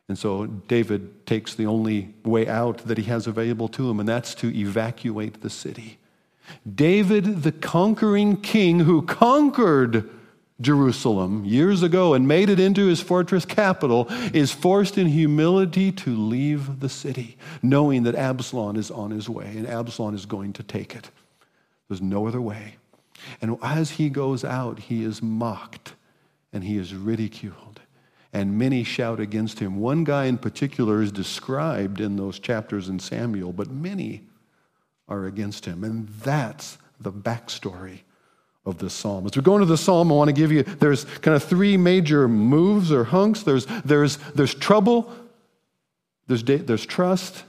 And 0.07 0.19
so 0.19 0.45
David 0.45 1.27
takes 1.27 1.55
the 1.55 1.65
only 1.65 2.15
way 2.27 2.47
out 2.47 2.87
that 2.87 2.99
he 2.99 3.05
has 3.05 3.27
available 3.27 3.69
to 3.69 3.89
him, 3.89 4.01
and 4.01 4.09
that's 4.09 4.35
to 4.35 4.55
evacuate 4.55 5.41
the 5.41 5.49
city. 5.49 5.99
David, 6.75 7.43
the 7.43 7.53
conquering 7.53 8.41
king 8.41 8.81
who 8.81 9.03
conquered 9.03 10.09
Jerusalem 10.61 11.45
years 11.45 11.83
ago 11.83 12.15
and 12.15 12.27
made 12.29 12.49
it 12.49 12.61
into 12.61 12.87
his 12.87 13.01
fortress 13.01 13.45
capital, 13.45 14.07
is 14.33 14.53
forced 14.53 14.97
in 14.97 15.09
humility 15.09 15.91
to 15.93 16.17
leave 16.17 16.81
the 16.81 16.89
city, 16.89 17.37
knowing 17.63 18.05
that 18.05 18.15
Absalom 18.15 18.77
is 18.77 18.91
on 18.91 19.11
his 19.11 19.29
way 19.29 19.57
and 19.57 19.67
Absalom 19.67 20.15
is 20.15 20.25
going 20.25 20.53
to 20.55 20.63
take 20.63 20.95
it. 20.95 21.11
There's 21.89 22.01
no 22.01 22.27
other 22.27 22.41
way. 22.41 22.77
And 23.41 23.59
as 23.63 23.93
he 23.93 24.09
goes 24.09 24.45
out, 24.45 24.79
he 24.79 25.05
is 25.05 25.21
mocked 25.23 25.95
and 26.53 26.65
he 26.65 26.79
is 26.79 26.95
ridiculed. 26.95 27.81
And 28.33 28.57
many 28.57 28.83
shout 28.83 29.21
against 29.21 29.59
him. 29.59 29.77
One 29.79 30.05
guy 30.05 30.25
in 30.25 30.39
particular 30.39 31.03
is 31.03 31.13
described 31.13 32.01
in 32.01 32.17
those 32.17 32.39
chapters 32.39 32.89
in 32.89 32.99
Samuel, 32.99 33.53
but 33.53 33.71
many 33.71 34.23
are 35.13 35.27
against 35.27 35.65
him. 35.65 35.85
And 35.85 36.09
that's 36.09 36.79
the 37.01 37.13
backstory 37.13 38.01
of 38.65 38.79
this 38.79 38.95
psalm. 38.95 39.27
As 39.27 39.37
we 39.37 39.43
go 39.43 39.55
into 39.55 39.67
the 39.67 39.77
psalm, 39.77 40.11
I 40.11 40.15
want 40.15 40.29
to 40.29 40.33
give 40.33 40.53
you, 40.53 40.63
there's 40.63 41.05
kind 41.05 41.35
of 41.35 41.43
three 41.43 41.77
major 41.77 42.29
moves 42.29 42.93
or 42.93 43.05
hunks. 43.05 43.43
There's, 43.43 43.67
there's, 43.85 44.17
there's 44.35 44.55
trouble, 44.55 45.13
there's, 46.29 46.45
there's 46.45 46.87
trust, 46.87 47.45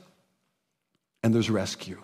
and 1.22 1.34
there's 1.34 1.50
rescue. 1.50 2.01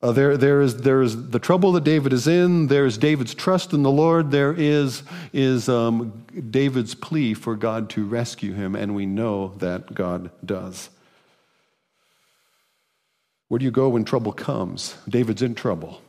Uh, 0.00 0.12
there, 0.12 0.36
there, 0.36 0.60
is, 0.60 0.76
there 0.82 1.02
is 1.02 1.30
the 1.30 1.40
trouble 1.40 1.72
that 1.72 1.82
David 1.82 2.12
is 2.12 2.28
in. 2.28 2.68
There's 2.68 2.98
David's 2.98 3.34
trust 3.34 3.72
in 3.72 3.82
the 3.82 3.90
Lord. 3.90 4.30
There 4.30 4.54
is, 4.56 5.02
is 5.32 5.68
um, 5.68 6.24
David's 6.50 6.94
plea 6.94 7.34
for 7.34 7.56
God 7.56 7.90
to 7.90 8.04
rescue 8.04 8.52
him, 8.52 8.76
and 8.76 8.94
we 8.94 9.06
know 9.06 9.54
that 9.58 9.94
God 9.94 10.30
does. 10.44 10.90
Where 13.48 13.58
do 13.58 13.64
you 13.64 13.70
go 13.70 13.88
when 13.88 14.04
trouble 14.04 14.32
comes? 14.32 14.96
David's 15.08 15.42
in 15.42 15.54
trouble. 15.54 16.02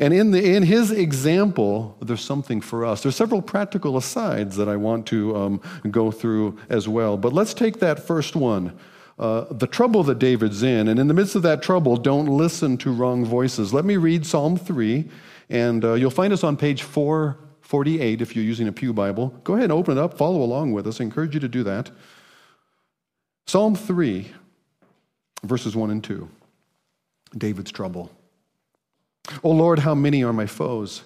And 0.00 0.14
in, 0.14 0.30
the, 0.30 0.54
in 0.54 0.62
his 0.62 0.90
example, 0.90 1.96
there's 2.00 2.24
something 2.24 2.60
for 2.60 2.84
us. 2.84 3.02
There's 3.02 3.16
several 3.16 3.42
practical 3.42 3.96
asides 3.96 4.56
that 4.56 4.68
I 4.68 4.76
want 4.76 5.06
to 5.08 5.36
um, 5.36 5.60
go 5.90 6.10
through 6.10 6.58
as 6.68 6.88
well. 6.88 7.16
But 7.16 7.32
let's 7.32 7.52
take 7.52 7.80
that 7.80 8.00
first 8.00 8.34
one. 8.34 8.78
Uh, 9.18 9.44
the 9.50 9.66
trouble 9.66 10.02
that 10.04 10.18
David's 10.18 10.62
in, 10.62 10.88
and 10.88 10.98
in 10.98 11.06
the 11.06 11.14
midst 11.14 11.36
of 11.36 11.42
that 11.42 11.62
trouble, 11.62 11.96
don't 11.96 12.26
listen 12.26 12.76
to 12.78 12.92
wrong 12.92 13.24
voices. 13.24 13.72
Let 13.72 13.84
me 13.84 13.96
read 13.96 14.26
Psalm 14.26 14.56
3, 14.56 15.08
and 15.50 15.84
uh, 15.84 15.92
you'll 15.94 16.10
find 16.10 16.32
us 16.32 16.42
on 16.42 16.56
page 16.56 16.82
448 16.82 18.20
if 18.20 18.34
you're 18.34 18.44
using 18.44 18.66
a 18.66 18.72
Pew 18.72 18.92
Bible. 18.92 19.28
Go 19.44 19.52
ahead 19.52 19.64
and 19.64 19.72
open 19.72 19.98
it 19.98 20.00
up, 20.00 20.18
follow 20.18 20.42
along 20.42 20.72
with 20.72 20.86
us. 20.86 21.00
I 21.00 21.04
encourage 21.04 21.34
you 21.34 21.40
to 21.40 21.48
do 21.48 21.62
that. 21.62 21.90
Psalm 23.46 23.76
3, 23.76 24.32
verses 25.44 25.76
1 25.76 25.90
and 25.90 26.02
2. 26.02 26.28
David's 27.36 27.72
trouble. 27.72 28.10
Oh 29.42 29.50
Lord, 29.50 29.80
how 29.80 29.94
many 29.94 30.22
are 30.22 30.32
my 30.32 30.46
foes? 30.46 31.02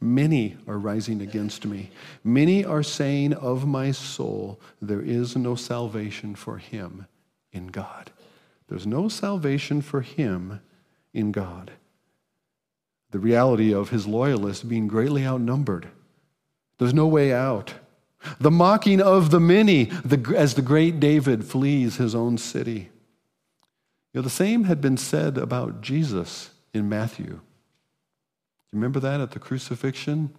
Many 0.00 0.56
are 0.66 0.78
rising 0.78 1.20
against 1.20 1.66
me. 1.66 1.90
Many 2.22 2.64
are 2.64 2.82
saying 2.82 3.34
of 3.34 3.66
my 3.66 3.90
soul, 3.90 4.60
there 4.80 5.00
is 5.00 5.36
no 5.36 5.54
salvation 5.54 6.34
for 6.34 6.58
him 6.58 7.06
in 7.52 7.68
God. 7.68 8.10
There's 8.68 8.86
no 8.86 9.08
salvation 9.08 9.82
for 9.82 10.00
him 10.00 10.60
in 11.12 11.32
God. 11.32 11.72
The 13.10 13.18
reality 13.18 13.72
of 13.72 13.90
his 13.90 14.06
loyalists 14.06 14.64
being 14.64 14.88
greatly 14.88 15.24
outnumbered. 15.24 15.88
There's 16.78 16.94
no 16.94 17.06
way 17.06 17.32
out. 17.32 17.74
The 18.40 18.50
mocking 18.50 19.00
of 19.00 19.30
the 19.30 19.40
many 19.40 19.84
the, 19.84 20.34
as 20.36 20.54
the 20.54 20.62
great 20.62 20.98
David 20.98 21.44
flees 21.44 21.96
his 21.96 22.14
own 22.14 22.38
city. 22.38 22.90
You 24.14 24.20
know, 24.20 24.22
the 24.22 24.30
same 24.30 24.64
had 24.64 24.80
been 24.80 24.96
said 24.96 25.36
about 25.36 25.80
Jesus 25.80 26.50
in 26.72 26.88
Matthew. 26.88 27.40
Remember 28.72 29.00
that 29.00 29.20
at 29.20 29.32
the 29.32 29.40
crucifixion? 29.40 30.32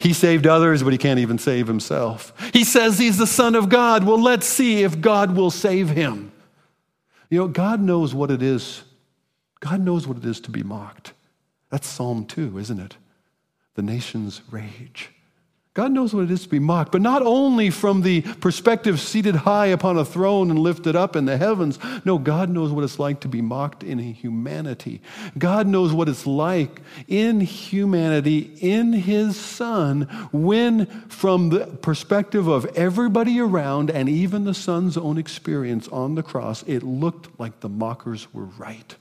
He 0.00 0.14
saved 0.14 0.46
others, 0.46 0.82
but 0.82 0.92
he 0.92 0.98
can't 0.98 1.20
even 1.20 1.38
save 1.38 1.66
himself. 1.66 2.32
He 2.54 2.64
says 2.64 2.98
he's 2.98 3.18
the 3.18 3.26
Son 3.26 3.54
of 3.54 3.68
God. 3.68 4.04
Well, 4.04 4.20
let's 4.20 4.46
see 4.46 4.82
if 4.82 5.02
God 5.02 5.36
will 5.36 5.50
save 5.50 5.90
him. 5.90 6.32
You 7.28 7.40
know, 7.40 7.48
God 7.48 7.80
knows 7.80 8.14
what 8.14 8.30
it 8.30 8.42
is. 8.42 8.82
God 9.60 9.80
knows 9.80 10.06
what 10.06 10.16
it 10.16 10.24
is 10.24 10.40
to 10.40 10.50
be 10.50 10.62
mocked. 10.62 11.12
That's 11.68 11.86
Psalm 11.86 12.24
2, 12.24 12.58
isn't 12.58 12.80
it? 12.80 12.96
The 13.74 13.82
nation's 13.82 14.40
rage. 14.50 15.10
God 15.74 15.90
knows 15.90 16.12
what 16.12 16.24
it 16.24 16.30
is 16.30 16.42
to 16.42 16.50
be 16.50 16.58
mocked, 16.58 16.92
but 16.92 17.00
not 17.00 17.22
only 17.22 17.70
from 17.70 18.02
the 18.02 18.20
perspective 18.20 19.00
seated 19.00 19.34
high 19.34 19.68
upon 19.68 19.96
a 19.96 20.04
throne 20.04 20.50
and 20.50 20.58
lifted 20.58 20.94
up 20.94 21.16
in 21.16 21.24
the 21.24 21.38
heavens. 21.38 21.78
No, 22.04 22.18
God 22.18 22.50
knows 22.50 22.70
what 22.70 22.84
it's 22.84 22.98
like 22.98 23.20
to 23.20 23.28
be 23.28 23.40
mocked 23.40 23.82
in 23.82 23.98
humanity. 23.98 25.00
God 25.38 25.66
knows 25.66 25.94
what 25.94 26.10
it's 26.10 26.26
like 26.26 26.82
in 27.08 27.40
humanity, 27.40 28.50
in 28.60 28.92
His 28.92 29.40
Son, 29.40 30.02
when, 30.30 30.84
from 31.08 31.48
the 31.48 31.64
perspective 31.64 32.48
of 32.48 32.66
everybody 32.76 33.40
around 33.40 33.90
and 33.90 34.10
even 34.10 34.44
the 34.44 34.52
Son's 34.52 34.98
own 34.98 35.16
experience 35.16 35.88
on 35.88 36.16
the 36.16 36.22
cross, 36.22 36.62
it 36.64 36.82
looked 36.82 37.40
like 37.40 37.60
the 37.60 37.70
mockers 37.70 38.32
were 38.34 38.44
right, 38.44 38.94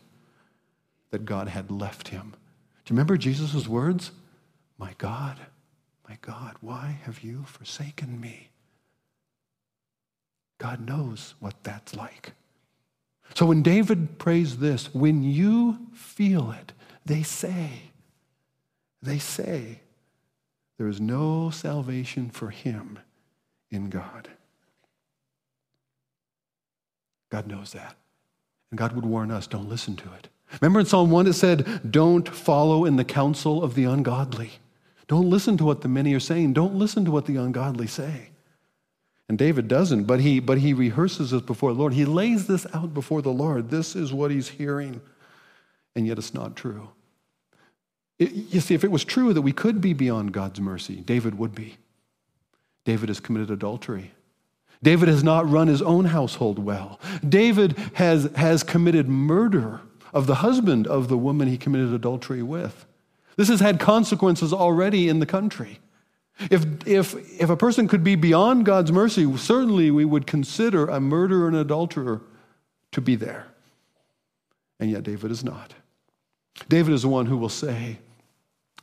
that 1.10 1.26
God 1.26 1.50
had 1.50 1.70
left 1.70 2.08
him. 2.08 2.32
Do 2.86 2.94
you 2.94 2.96
remember 2.96 3.18
Jesus' 3.18 3.68
words? 3.68 4.12
My 4.78 4.94
God 4.98 5.38
my 6.12 6.18
God, 6.22 6.58
why 6.60 7.00
have 7.04 7.22
you 7.22 7.46
forsaken 7.46 8.20
me? 8.20 8.50
God 10.58 10.86
knows 10.86 11.36
what 11.40 11.64
that's 11.64 11.96
like. 11.96 12.34
So 13.34 13.46
when 13.46 13.64
David 13.64 14.20
prays 14.20 14.58
this, 14.58 14.94
when 14.94 15.24
you 15.24 15.88
feel 15.94 16.52
it, 16.52 16.74
they 17.06 17.24
say, 17.24 17.84
they 19.02 19.20
say, 19.20 19.80
there 20.78 20.90
is 20.90 21.00
no 21.00 21.50
salvation 21.50 22.30
for 22.30 22.50
him 22.50 23.00
in 23.70 23.90
God. 23.90 24.28
God 27.30 27.48
knows 27.48 27.72
that. 27.72 27.96
And 28.70 28.78
God 28.78 28.92
would 28.96 29.06
warn 29.06 29.32
us 29.32 29.48
don't 29.48 29.70
listen 29.70 29.96
to 29.96 30.12
it. 30.16 30.28
Remember 30.60 30.82
in 30.82 30.86
Psalm 30.86 31.10
1 31.10 31.28
it 31.28 31.34
said, 31.34 31.90
don't 31.90 32.28
follow 32.28 32.84
in 32.84 32.98
the 32.98 33.06
counsel 33.06 33.64
of 33.64 33.76
the 33.76 33.86
ungodly. 33.86 34.60
Don't 35.12 35.30
listen 35.30 35.58
to 35.58 35.66
what 35.66 35.82
the 35.82 35.90
many 35.90 36.14
are 36.14 36.22
saying. 36.22 36.54
Don't 36.54 36.76
listen 36.76 37.04
to 37.04 37.12
what 37.12 37.26
the 37.26 37.36
ungodly 37.36 37.86
say. 37.86 38.30
And 39.28 39.38
David 39.38 39.68
doesn't, 39.68 40.06
but 40.06 40.22
he, 40.22 40.40
but 40.40 40.60
he 40.60 40.74
rehearses 40.74 41.32
this 41.32 41.42
before 41.42 41.74
the 41.74 41.80
Lord. 41.80 41.92
He 41.92 42.06
lays 42.06 42.48
this 42.48 42.66
out 42.74 42.94
before 42.94 43.22
the 43.22 43.34
Lord. 43.34 43.70
This 43.70 43.94
is 43.94 44.14
what 44.14 44.32
he's 44.32 44.48
hearing. 44.48 45.02
And 45.98 46.08
yet 46.08 46.18
it's 46.18 46.34
not 46.34 46.56
true. 46.56 46.92
you 48.20 48.62
see, 48.62 48.74
if 48.74 48.86
it 48.86 48.92
was 48.92 49.04
true 49.04 49.34
that 49.34 49.42
we 49.42 49.52
could 49.52 49.82
be 49.82 49.92
beyond 49.92 50.32
God's 50.32 50.62
mercy, 50.62 51.02
David 51.02 51.38
would 51.38 51.54
be. 51.54 51.76
David 52.86 53.10
has 53.10 53.20
committed 53.20 53.52
adultery. 53.52 54.14
David 54.82 55.10
has 55.10 55.26
not 55.26 55.46
run 55.46 55.68
his 55.68 55.82
own 55.82 56.06
household 56.06 56.58
well. 56.58 57.02
David 57.28 57.78
has, 57.96 58.32
has 58.38 58.64
committed 58.64 59.10
murder 59.10 59.82
of 60.14 60.26
the 60.26 60.36
husband 60.36 60.88
of 60.88 61.10
the 61.10 61.18
woman 61.18 61.50
he 61.50 61.58
committed 61.58 61.94
adultery 61.94 62.42
with. 62.42 62.86
This 63.42 63.50
has 63.50 63.60
had 63.60 63.80
consequences 63.80 64.54
already 64.54 65.10
in 65.10 65.18
the 65.18 65.26
country. 65.26 65.80
If, 66.52 66.64
if, 66.86 67.16
if 67.42 67.50
a 67.50 67.58
person 67.58 67.88
could 67.88 68.04
be 68.04 68.14
beyond 68.14 68.68
God's 68.68 68.92
mercy, 68.92 69.36
certainly 69.36 69.90
we 69.90 70.06
would 70.06 70.28
consider 70.28 70.86
a 70.86 71.00
murderer 71.00 71.48
and 71.48 71.58
adulterer 71.58 72.22
to 72.92 73.02
be 73.02 73.16
there. 73.16 73.48
And 74.80 74.92
yet 74.92 75.02
David 75.02 75.32
is 75.32 75.44
not. 75.44 75.74
David 76.70 76.94
is 76.94 77.02
the 77.02 77.08
one 77.08 77.26
who 77.26 77.36
will 77.36 77.50
say, 77.50 77.98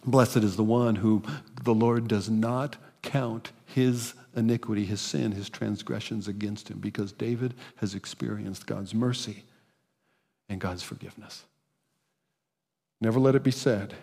Blessed 0.05 0.38
is 0.38 0.57
the 0.57 0.65
one 0.65 0.97
who 0.97 1.23
the 1.62 1.73
Lord 1.73 2.09
does 2.09 2.29
not 2.29 2.79
count 3.03 3.53
his 3.65 4.15
iniquity, 4.35 4.85
his 4.85 5.00
sin, 5.00 5.31
his 5.31 5.49
transgressions 5.49 6.27
against 6.27 6.69
him, 6.69 6.81
because 6.81 7.12
David 7.12 7.55
has 7.77 7.95
experienced 7.95 8.67
God's 8.67 8.93
mercy 8.93 9.45
and 10.49 10.61
God's 10.61 10.83
forgiveness. 10.83 11.45
Never 13.00 13.21
let 13.21 13.37
it 13.37 13.45
be 13.45 13.53
said 13.53 13.95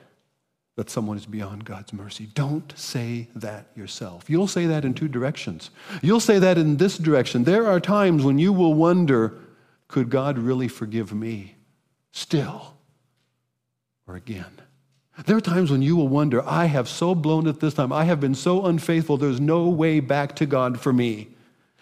that 0.75 0.89
someone 0.89 1.17
is 1.17 1.25
beyond 1.25 1.63
God's 1.63 1.93
mercy. 1.93 2.27
Don't 2.33 2.77
say 2.77 3.29
that 3.35 3.67
yourself. 3.75 4.29
You'll 4.29 4.47
say 4.47 4.65
that 4.65 4.83
in 4.83 4.93
two 4.93 5.07
directions. 5.07 5.69
You'll 6.01 6.19
say 6.19 6.37
that 6.39 6.57
in 6.57 6.77
this 6.77 6.97
direction. 6.97 7.45
There 7.45 7.65
are 7.65 7.79
times 7.79 8.23
when 8.23 8.39
you 8.39 8.51
will 8.51 8.73
wonder 8.73 9.33
could 9.87 10.09
God 10.09 10.37
really 10.37 10.67
forgive 10.67 11.13
me 11.13 11.55
still 12.11 12.75
or 14.07 14.15
again? 14.15 14.61
There 15.25 15.37
are 15.37 15.41
times 15.41 15.71
when 15.71 15.81
you 15.81 15.95
will 15.95 16.09
wonder, 16.09 16.45
I 16.45 16.65
have 16.65 16.89
so 16.89 17.15
blown 17.15 17.47
it 17.47 17.61
this 17.61 17.75
time. 17.75 17.93
I 17.93 18.03
have 18.03 18.19
been 18.19 18.35
so 18.35 18.65
unfaithful. 18.65 19.15
There's 19.15 19.39
no 19.39 19.69
way 19.69 20.01
back 20.01 20.35
to 20.37 20.45
God 20.45 20.79
for 20.79 20.91
me. 20.91 21.29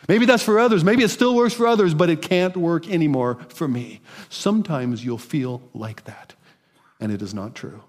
Maybe 0.07 0.25
that's 0.25 0.43
for 0.43 0.59
others. 0.59 0.83
Maybe 0.83 1.03
it 1.03 1.09
still 1.09 1.33
works 1.33 1.53
for 1.53 1.65
others, 1.65 1.93
but 1.93 2.09
it 2.09 2.21
can't 2.21 2.55
work 2.55 2.87
anymore 2.89 3.39
for 3.47 3.67
me. 3.67 4.01
Sometimes 4.29 5.03
you'll 5.03 5.17
feel 5.17 5.63
like 5.73 6.03
that, 6.03 6.35
and 6.99 7.11
it 7.11 7.21
is 7.21 7.33
not 7.33 7.55
true. 7.55 7.81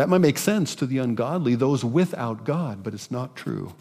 That 0.00 0.08
might 0.08 0.22
make 0.22 0.38
sense 0.38 0.74
to 0.76 0.86
the 0.86 0.96
ungodly, 0.96 1.56
those 1.56 1.84
without 1.84 2.44
God, 2.44 2.82
but 2.82 2.94
it's 2.94 3.10
not 3.10 3.36
true. 3.36 3.74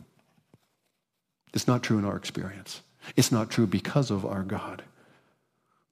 It's 1.53 1.65
not 1.65 1.81
true 1.81 1.97
in 1.97 2.03
our 2.03 2.17
experience. 2.17 2.81
It's 3.15 3.31
not 3.31 3.49
true 3.49 3.65
because 3.65 4.11
of 4.11 4.25
our 4.25 4.43
God. 4.43 4.83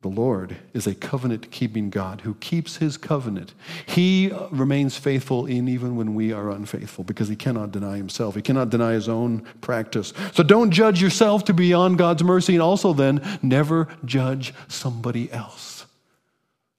The 0.01 0.10
Lord 0.10 0.57
is 0.74 0.86
a 0.86 0.93
covenant 0.93 1.50
keeping 1.50 1.89
God 1.89 2.19
who 2.19 2.34
keeps 2.41 2.75
his 2.75 2.98
covenant. 2.98 3.53
He 3.86 4.34
remains 4.51 4.98
faithful 4.98 5.46
in 5.46 5.69
even 5.69 5.96
when 5.96 6.13
we 6.13 6.34
are 6.34 6.50
unfaithful 6.50 7.05
because 7.05 7.29
he 7.29 7.38
cannot 7.38 7.72
deny 7.72 7.96
himself. 7.96 8.36
He 8.36 8.41
cannot 8.41 8.69
deny 8.69 8.91
his 8.91 9.07
own 9.07 9.48
practice. 9.62 10.12
So 10.34 10.43
don't 10.43 10.72
judge 10.72 11.01
yourself 11.01 11.46
to 11.46 11.53
be 11.53 11.67
beyond 11.69 12.00
God's 12.00 12.25
mercy 12.25 12.53
and 12.53 12.62
also 12.62 12.91
then 12.91 13.25
never 13.41 13.88
judge 14.03 14.53
somebody 14.67 15.31
else. 15.31 15.86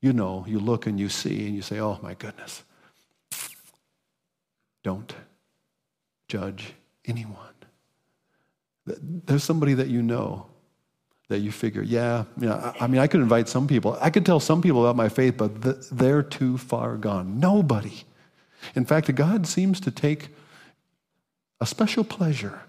You 0.03 0.13
know, 0.13 0.45
you 0.47 0.59
look 0.59 0.87
and 0.87 1.01
you 1.01 1.09
see 1.09 1.47
and 1.47 1.57
you 1.57 1.63
say, 1.63 1.81
oh 1.81 1.99
my 2.03 2.13
goodness. 2.13 2.63
Don't 4.83 5.15
judge 6.29 6.75
anyone. 7.07 7.37
There's 8.87 9.45
somebody 9.45 9.75
that 9.75 9.89
you 9.89 10.03
know 10.03 10.47
that 11.29 11.41
you 11.41 11.53
figure, 11.53 11.83
yeah, 11.83 12.25
yeah, 12.39 12.73
I 12.81 12.87
mean, 12.87 13.01
I 13.01 13.07
could 13.07 13.21
invite 13.21 13.49
some 13.49 13.69
people. 13.69 13.99
I 14.01 14.09
could 14.09 14.25
tell 14.25 14.41
some 14.41 14.63
people 14.63 14.83
about 14.85 14.97
my 14.97 15.11
faith, 15.11 15.37
but 15.37 15.61
they're 15.91 16.23
too 16.23 16.57
far 16.57 16.97
gone. 16.97 17.39
Nobody. 17.39 18.05
In 18.75 18.87
fact, 18.87 19.15
God 19.15 19.47
seems 19.47 19.79
to 19.81 19.91
take 19.91 20.29
a 21.61 21.67
special 21.67 22.03
pleasure 22.03 22.63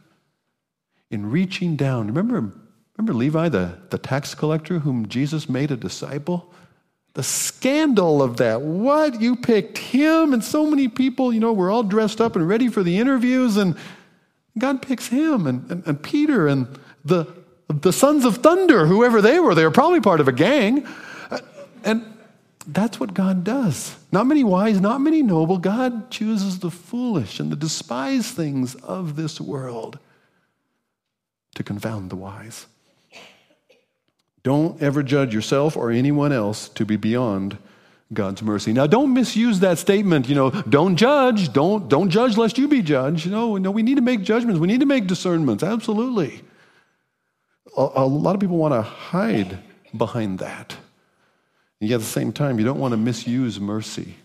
in 1.09 1.31
reaching 1.31 1.77
down. 1.77 2.07
Remember, 2.07 2.53
remember 2.97 3.13
Levi, 3.13 3.49
the, 3.49 3.79
the 3.89 3.97
tax 3.97 4.35
collector 4.35 4.79
whom 4.79 5.07
Jesus 5.07 5.47
made 5.47 5.71
a 5.71 5.77
disciple? 5.77 6.53
The 7.13 7.23
scandal 7.23 8.21
of 8.21 8.37
that. 8.37 8.61
What? 8.61 9.19
You 9.19 9.35
picked 9.35 9.77
him, 9.77 10.33
and 10.33 10.43
so 10.43 10.65
many 10.65 10.87
people, 10.87 11.33
you 11.33 11.39
know, 11.39 11.53
were 11.53 11.71
all 11.71 11.83
dressed 11.83 12.21
up 12.21 12.35
and 12.35 12.47
ready 12.47 12.69
for 12.69 12.83
the 12.83 12.97
interviews, 12.97 13.57
and 13.57 13.75
God 14.57 14.81
picks 14.81 15.07
him 15.07 15.47
and, 15.47 15.69
and, 15.71 15.87
and 15.87 16.03
Peter 16.03 16.47
and 16.47 16.67
the 17.03 17.27
the 17.69 17.93
sons 17.93 18.25
of 18.25 18.37
thunder, 18.37 18.87
whoever 18.87 19.21
they 19.21 19.39
were. 19.39 19.53
They 19.53 19.63
were 19.63 19.71
probably 19.71 20.01
part 20.01 20.19
of 20.19 20.27
a 20.27 20.31
gang. 20.31 20.87
And 21.83 22.17
that's 22.67 22.99
what 22.99 23.13
God 23.13 23.43
does. 23.43 23.95
Not 24.11 24.27
many 24.27 24.43
wise, 24.43 24.81
not 24.81 25.01
many 25.01 25.21
noble. 25.21 25.57
God 25.57 26.11
chooses 26.11 26.59
the 26.59 26.71
foolish 26.71 27.39
and 27.39 27.51
the 27.51 27.55
despised 27.55 28.35
things 28.35 28.75
of 28.75 29.15
this 29.15 29.39
world 29.39 29.99
to 31.55 31.63
confound 31.63 32.09
the 32.09 32.15
wise. 32.15 32.65
Don't 34.43 34.81
ever 34.81 35.03
judge 35.03 35.33
yourself 35.33 35.75
or 35.75 35.91
anyone 35.91 36.31
else 36.31 36.69
to 36.69 36.85
be 36.85 36.95
beyond 36.95 37.57
God's 38.11 38.41
mercy. 38.41 38.73
Now, 38.73 38.87
don't 38.87 39.13
misuse 39.13 39.59
that 39.59 39.77
statement, 39.77 40.27
you 40.27 40.35
know, 40.35 40.49
don't 40.49 40.95
judge, 40.95 41.53
don't, 41.53 41.87
don't 41.87 42.09
judge 42.09 42.37
lest 42.37 42.57
you 42.57 42.67
be 42.67 42.81
judged. 42.81 43.29
No, 43.29 43.57
no, 43.57 43.69
we 43.69 43.83
need 43.83 43.95
to 43.95 44.01
make 44.01 44.23
judgments. 44.23 44.59
We 44.59 44.67
need 44.67 44.79
to 44.79 44.85
make 44.85 45.05
discernments, 45.05 45.63
absolutely 45.63 46.41
a, 47.77 47.89
a 47.95 48.05
lot 48.05 48.35
of 48.35 48.41
people 48.41 48.57
want 48.57 48.73
to 48.73 48.81
hide 48.81 49.59
behind 49.95 50.39
that. 50.39 50.75
And 51.81 51.89
yet 51.89 51.95
at 51.95 52.01
the 52.01 52.07
same 52.07 52.31
time, 52.31 52.59
you 52.59 52.65
don't 52.65 52.79
want 52.79 52.91
to 52.91 52.97
misuse 52.97 53.59
mercy. 53.59 54.15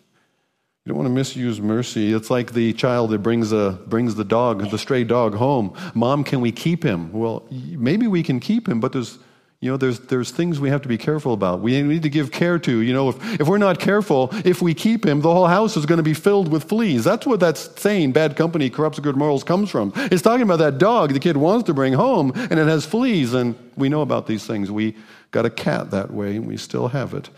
You 0.84 0.90
don't 0.90 0.98
want 0.98 1.06
to 1.06 1.14
misuse 1.14 1.60
mercy. 1.60 2.12
It's 2.12 2.30
like 2.30 2.52
the 2.52 2.72
child 2.74 3.10
that 3.10 3.20
brings, 3.20 3.52
a, 3.52 3.78
brings 3.86 4.16
the 4.16 4.24
dog, 4.24 4.70
the 4.70 4.78
stray 4.78 5.04
dog 5.04 5.34
home. 5.34 5.72
Mom, 5.94 6.24
can 6.24 6.40
we 6.40 6.52
keep 6.52 6.82
him? 6.82 7.10
Well, 7.12 7.46
maybe 7.50 8.06
we 8.06 8.22
can 8.22 8.38
keep 8.38 8.68
him, 8.68 8.80
but 8.80 8.92
there's 8.92 9.18
you 9.64 9.70
know, 9.70 9.78
there's, 9.78 9.98
there's 9.98 10.30
things 10.30 10.60
we 10.60 10.68
have 10.68 10.82
to 10.82 10.88
be 10.88 10.98
careful 10.98 11.32
about. 11.32 11.60
We 11.60 11.80
need 11.80 12.02
to 12.02 12.10
give 12.10 12.30
care 12.30 12.58
to. 12.58 12.80
You 12.80 12.92
know, 12.92 13.08
if, 13.08 13.40
if 13.40 13.48
we're 13.48 13.56
not 13.56 13.80
careful, 13.80 14.28
if 14.44 14.60
we 14.60 14.74
keep 14.74 15.06
him, 15.06 15.22
the 15.22 15.32
whole 15.32 15.46
house 15.46 15.74
is 15.74 15.86
going 15.86 15.96
to 15.96 16.02
be 16.02 16.12
filled 16.12 16.48
with 16.48 16.64
fleas. 16.64 17.04
That's 17.04 17.26
what 17.26 17.40
that 17.40 17.56
saying, 17.56 18.12
bad 18.12 18.36
company 18.36 18.68
corrupts 18.68 18.98
good 18.98 19.16
morals, 19.16 19.42
comes 19.42 19.70
from. 19.70 19.94
It's 19.96 20.20
talking 20.20 20.42
about 20.42 20.58
that 20.58 20.76
dog 20.76 21.14
the 21.14 21.18
kid 21.18 21.38
wants 21.38 21.64
to 21.68 21.72
bring 21.72 21.94
home, 21.94 22.32
and 22.36 22.60
it 22.60 22.68
has 22.68 22.84
fleas, 22.84 23.32
and 23.32 23.54
we 23.74 23.88
know 23.88 24.02
about 24.02 24.26
these 24.26 24.44
things. 24.44 24.70
We 24.70 24.96
got 25.30 25.46
a 25.46 25.50
cat 25.50 25.92
that 25.92 26.10
way, 26.10 26.36
and 26.36 26.46
we 26.46 26.58
still 26.58 26.88
have 26.88 27.14
it. 27.14 27.30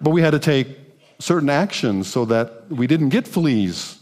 but 0.00 0.10
we 0.10 0.22
had 0.22 0.30
to 0.30 0.38
take 0.38 0.68
certain 1.18 1.50
actions 1.50 2.06
so 2.06 2.24
that 2.26 2.70
we 2.70 2.86
didn't 2.86 3.08
get 3.08 3.26
fleas 3.26 3.98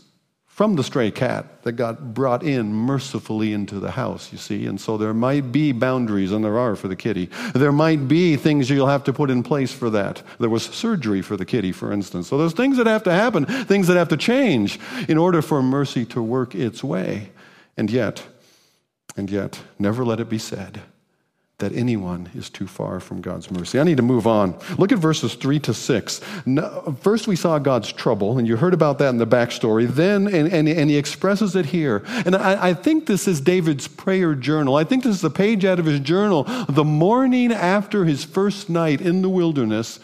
from 0.61 0.77
the 0.77 0.85
stray 0.85 1.11
cat 1.11 1.63
that 1.63 1.73
got 1.73 2.13
brought 2.13 2.43
in 2.43 2.71
mercifully 2.71 3.55
into 3.55 3.81
the 3.81 3.93
house, 3.93 4.31
you 4.31 4.37
see. 4.37 4.67
And 4.67 4.79
so 4.79 4.99
there 4.99 5.15
might 5.15 5.51
be 5.51 5.73
boundaries, 5.73 6.33
and 6.33 6.45
there 6.45 6.59
are 6.59 6.77
for 6.77 6.87
the 6.87 6.97
kitty. 6.97 7.31
There 7.55 7.73
might 7.73 8.07
be 8.09 8.37
things 8.37 8.69
you'll 8.69 8.87
have 8.87 9.05
to 9.05 9.13
put 9.15 9.31
in 9.31 9.43
place 9.43 9.73
for 9.73 9.89
that. 9.89 10.23
There 10.39 10.51
was 10.51 10.65
surgery 10.65 11.23
for 11.23 11.35
the 11.39 11.47
kitty, 11.47 11.73
for 11.73 11.95
instance. 11.95 12.29
So 12.29 12.37
there's 12.37 12.53
things 12.53 12.77
that 12.77 12.87
have 12.87 13.05
to 13.05 13.11
happen, 13.11 13.47
things 13.47 13.87
that 13.87 13.97
have 13.97 14.11
to 14.11 14.19
change 14.19 14.79
in 15.09 15.17
order 15.17 15.41
for 15.41 15.63
mercy 15.63 16.05
to 16.05 16.23
work 16.23 16.55
its 16.55 16.85
way. 16.85 17.31
And 17.79 17.91
yet, 17.91 18.23
and 19.17 19.31
yet, 19.31 19.63
never 19.79 20.05
let 20.05 20.21
it 20.21 20.29
be 20.29 20.37
said 20.37 20.83
that 21.61 21.75
anyone 21.75 22.31
is 22.35 22.51
too 22.51 22.67
far 22.67 23.01
from 23.01 23.21
God's 23.21 23.51
mercy. 23.51 23.79
I 23.79 23.85
need 23.85 23.97
to 23.97 24.03
move 24.03 24.27
on. 24.27 24.59
Look 24.77 24.93
at 24.93 24.99
verses 24.99 25.35
3 25.35 25.61
to 25.61 25.75
6. 25.75 26.21
First, 27.01 27.29
we 27.29 27.37
saw 27.37 27.59
God's 27.59 27.93
trouble, 27.93 28.39
and 28.39 28.47
you 28.47 28.57
heard 28.57 28.75
about 28.75 28.99
that 28.99 29.11
in 29.11 29.19
the 29.19 29.27
backstory. 29.27 29.87
Then, 29.87 30.27
and, 30.27 30.53
and, 30.53 30.69
and 30.69 30.91
he 30.91 30.97
expresses 30.97 31.57
it 31.57 31.67
here. 31.67 32.03
And 32.27 32.35
I, 32.35 32.71
I 32.71 32.75
think 32.75 33.07
this 33.07 33.29
is 33.29 33.41
David's 33.41 33.89
prayer 33.89 34.35
journal. 34.35 34.77
I 34.77 34.85
think 34.85 35.05
this 35.05 35.17
is 35.17 35.25
a 35.25 35.31
page 35.31 35.65
out 35.65 35.79
of 35.79 35.87
his 35.87 36.01
journal. 36.01 36.45
The 36.69 36.85
morning 36.85 37.53
after 37.53 38.05
his 38.05 38.25
first 38.25 38.69
night 38.69 39.01
in 39.01 39.23
the 39.23 39.29
wilderness, 39.29 40.01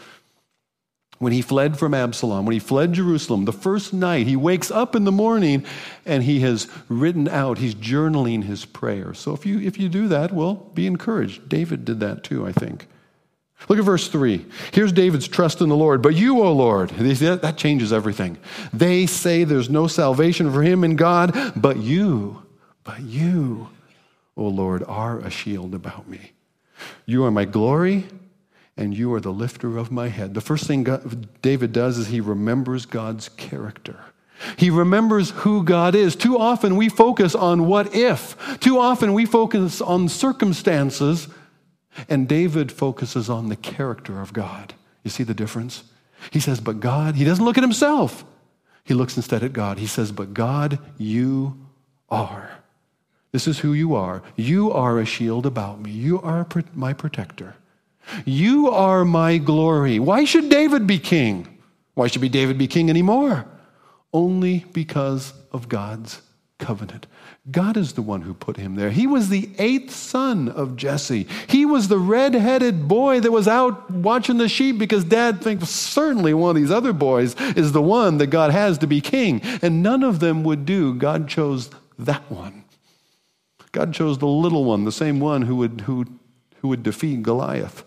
when 1.18 1.32
he 1.32 1.40
fled 1.40 1.78
from 1.78 1.94
Absalom, 1.94 2.44
when 2.44 2.52
he 2.52 2.58
fled 2.58 2.92
Jerusalem, 2.92 3.46
the 3.46 3.52
first 3.52 3.94
night, 3.94 4.26
he 4.26 4.36
wakes 4.36 4.70
up 4.70 4.94
in 4.94 5.04
the 5.04 5.12
morning 5.12 5.64
and 6.04 6.22
he 6.22 6.40
has 6.40 6.68
written 6.88 7.26
out, 7.28 7.58
he's 7.58 7.74
journaling 7.74 8.44
his 8.44 8.64
prayer. 8.64 9.14
So 9.14 9.32
if 9.32 9.46
you, 9.46 9.58
if 9.60 9.78
you 9.78 9.88
do 9.88 10.08
that, 10.08 10.32
well, 10.32 10.54
be 10.74 10.86
encouraged. 10.86 11.48
David 11.48 11.84
did 11.84 12.00
that 12.00 12.22
too, 12.22 12.46
I 12.46 12.52
think. 12.52 12.86
Look 13.68 13.78
at 13.78 13.84
verse 13.84 14.08
3. 14.08 14.44
Here's 14.72 14.92
David's 14.92 15.26
trust 15.26 15.62
in 15.62 15.70
the 15.70 15.76
Lord. 15.76 16.02
But 16.02 16.14
you, 16.14 16.42
O 16.42 16.52
Lord, 16.52 16.90
that 16.90 17.54
changes 17.56 17.92
everything. 17.92 18.36
They 18.74 19.06
say 19.06 19.44
there's 19.44 19.70
no 19.70 19.86
salvation 19.86 20.52
for 20.52 20.62
him 20.62 20.84
in 20.84 20.96
God, 20.96 21.34
but 21.56 21.78
you, 21.78 22.42
but 22.84 23.00
you, 23.00 23.70
O 24.36 24.44
Lord, 24.48 24.84
are 24.86 25.18
a 25.20 25.30
shield 25.30 25.74
about 25.74 26.06
me. 26.06 26.32
You 27.06 27.24
are 27.24 27.30
my 27.30 27.46
glory 27.46 28.06
and 28.76 28.96
you 28.96 29.12
are 29.14 29.20
the 29.20 29.32
lifter 29.32 29.78
of 29.78 29.90
my 29.90 30.08
head. 30.08 30.34
The 30.34 30.40
first 30.40 30.66
thing 30.66 30.84
God, 30.84 31.40
David 31.42 31.72
does 31.72 31.98
is 31.98 32.08
he 32.08 32.20
remembers 32.20 32.86
God's 32.86 33.28
character. 33.30 34.00
He 34.56 34.68
remembers 34.68 35.30
who 35.30 35.62
God 35.62 35.94
is. 35.94 36.14
Too 36.14 36.38
often 36.38 36.76
we 36.76 36.88
focus 36.88 37.34
on 37.34 37.66
what 37.66 37.94
if. 37.94 38.36
Too 38.60 38.78
often 38.78 39.14
we 39.14 39.24
focus 39.24 39.80
on 39.80 40.08
circumstances, 40.08 41.28
and 42.08 42.28
David 42.28 42.70
focuses 42.70 43.30
on 43.30 43.48
the 43.48 43.56
character 43.56 44.20
of 44.20 44.34
God. 44.34 44.74
You 45.02 45.10
see 45.10 45.22
the 45.22 45.34
difference? 45.34 45.84
He 46.30 46.40
says, 46.40 46.60
But 46.60 46.80
God, 46.80 47.14
he 47.14 47.24
doesn't 47.24 47.44
look 47.44 47.56
at 47.56 47.64
himself. 47.64 48.24
He 48.84 48.94
looks 48.94 49.16
instead 49.16 49.42
at 49.42 49.52
God. 49.52 49.78
He 49.78 49.86
says, 49.86 50.12
But 50.12 50.34
God, 50.34 50.78
you 50.98 51.56
are. 52.10 52.50
This 53.32 53.48
is 53.48 53.60
who 53.60 53.72
you 53.72 53.94
are. 53.94 54.22
You 54.36 54.70
are 54.70 54.98
a 54.98 55.04
shield 55.04 55.46
about 55.46 55.80
me. 55.80 55.90
You 55.90 56.20
are 56.20 56.46
my 56.74 56.92
protector. 56.92 57.54
You 58.24 58.70
are 58.70 59.04
my 59.04 59.38
glory. 59.38 59.98
Why 59.98 60.24
should 60.24 60.48
David 60.48 60.86
be 60.86 60.98
king? 60.98 61.58
Why 61.94 62.06
should 62.06 62.20
be 62.20 62.28
David 62.28 62.58
be 62.58 62.66
king 62.66 62.90
anymore? 62.90 63.46
Only 64.12 64.64
because 64.72 65.32
of 65.52 65.68
God's 65.68 66.22
covenant. 66.58 67.06
God 67.50 67.76
is 67.76 67.92
the 67.92 68.02
one 68.02 68.22
who 68.22 68.34
put 68.34 68.56
him 68.56 68.74
there. 68.74 68.90
He 68.90 69.06
was 69.06 69.28
the 69.28 69.50
eighth 69.58 69.92
son 69.92 70.48
of 70.48 70.76
Jesse. 70.76 71.26
He 71.46 71.64
was 71.64 71.86
the 71.88 71.98
red 71.98 72.34
headed 72.34 72.88
boy 72.88 73.20
that 73.20 73.30
was 73.30 73.46
out 73.46 73.90
watching 73.90 74.38
the 74.38 74.48
sheep 74.48 74.78
because 74.78 75.04
dad 75.04 75.42
thinks 75.42 75.68
certainly 75.68 76.34
one 76.34 76.50
of 76.50 76.56
these 76.56 76.70
other 76.72 76.92
boys 76.92 77.36
is 77.54 77.72
the 77.72 77.82
one 77.82 78.18
that 78.18 78.28
God 78.28 78.50
has 78.50 78.78
to 78.78 78.86
be 78.86 79.00
king. 79.00 79.40
And 79.62 79.82
none 79.82 80.02
of 80.02 80.18
them 80.18 80.42
would 80.44 80.64
do. 80.66 80.94
God 80.94 81.28
chose 81.28 81.70
that 81.98 82.28
one. 82.30 82.64
God 83.70 83.92
chose 83.92 84.18
the 84.18 84.26
little 84.26 84.64
one, 84.64 84.84
the 84.84 84.92
same 84.92 85.20
one 85.20 85.42
who 85.42 85.56
would, 85.56 85.82
who, 85.82 86.06
who 86.60 86.68
would 86.68 86.82
defeat 86.82 87.22
Goliath. 87.22 87.84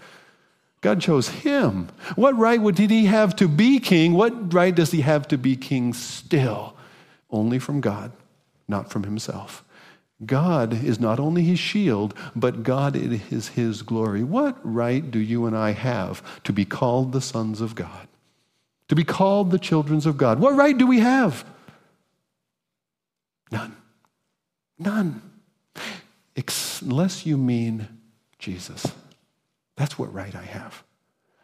God 0.82 1.02
chose 1.02 1.30
him. 1.30 1.90
What 2.16 2.38
right 2.38 2.64
did 2.74 2.90
he 2.90 3.06
have 3.06 3.36
to 3.38 3.48
be 3.48 3.80
king? 3.80 4.14
What 4.14 4.54
right 4.54 4.74
does 4.74 4.92
he 4.92 5.02
have 5.02 5.28
to 5.28 5.38
be 5.38 5.56
king 5.56 5.94
still? 5.94 6.76
Only 7.30 7.60
from 7.60 7.82
God, 7.82 8.12
not 8.68 8.90
from 8.90 9.04
himself. 9.04 9.64
God 10.26 10.84
is 10.84 11.00
not 11.00 11.20
only 11.20 11.44
his 11.44 11.60
shield, 11.60 12.14
but 12.36 12.64
God 12.64 12.96
is 12.96 13.50
his 13.50 13.82
glory. 13.82 14.24
What 14.24 14.58
right 14.64 15.10
do 15.10 15.20
you 15.20 15.46
and 15.46 15.56
I 15.56 15.72
have 15.72 16.44
to 16.44 16.54
be 16.54 16.66
called 16.66 17.12
the 17.12 17.22
sons 17.22 17.62
of 17.62 17.76
God? 17.76 18.08
To 18.90 18.96
be 18.96 19.04
called 19.04 19.52
the 19.52 19.60
children 19.60 19.98
of 20.06 20.18
God? 20.18 20.40
What 20.40 20.56
right 20.56 20.78
do 20.78 20.88
we 20.88 21.00
have? 21.00 21.46
None. 23.52 23.76
None. 24.78 25.22
Unless 26.82 27.26
you 27.26 27.38
mean 27.38 27.88
Jesus. 28.40 28.88
That's 29.80 29.98
what 29.98 30.14
right 30.14 30.36
I 30.36 30.44
have. 30.44 30.84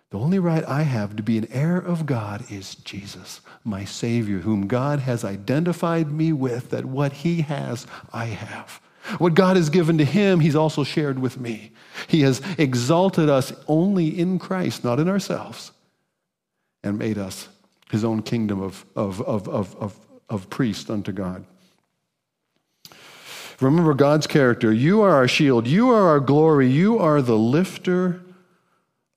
The 0.09 0.19
only 0.19 0.39
right 0.39 0.63
I 0.65 0.81
have 0.81 1.15
to 1.15 1.23
be 1.23 1.37
an 1.37 1.47
heir 1.51 1.77
of 1.77 2.05
God 2.05 2.43
is 2.51 2.75
Jesus, 2.75 3.39
my 3.63 3.85
Savior, 3.85 4.39
whom 4.39 4.67
God 4.67 4.99
has 4.99 5.23
identified 5.23 6.11
me 6.11 6.33
with, 6.33 6.69
that 6.71 6.83
what 6.83 7.13
He 7.13 7.43
has, 7.43 7.87
I 8.11 8.25
have. 8.25 8.81
What 9.19 9.35
God 9.35 9.55
has 9.55 9.69
given 9.69 9.97
to 9.99 10.05
Him, 10.05 10.41
He's 10.41 10.55
also 10.55 10.83
shared 10.83 11.17
with 11.17 11.39
me. 11.39 11.71
He 12.07 12.21
has 12.21 12.41
exalted 12.57 13.29
us 13.29 13.53
only 13.69 14.19
in 14.19 14.37
Christ, 14.37 14.83
not 14.83 14.99
in 14.99 15.07
ourselves, 15.07 15.71
and 16.83 16.99
made 16.99 17.17
us 17.17 17.47
His 17.89 18.03
own 18.03 18.21
kingdom 18.21 18.61
of, 18.61 18.85
of, 18.97 19.21
of, 19.21 19.47
of, 19.47 19.75
of, 19.77 19.97
of 20.29 20.49
priests 20.49 20.89
unto 20.89 21.13
God. 21.13 21.45
Remember 23.61 23.93
God's 23.93 24.27
character. 24.27 24.73
You 24.73 25.03
are 25.03 25.15
our 25.15 25.27
shield. 25.29 25.67
You 25.67 25.89
are 25.91 26.09
our 26.09 26.19
glory. 26.19 26.69
You 26.69 26.99
are 26.99 27.21
the 27.21 27.37
lifter 27.37 28.24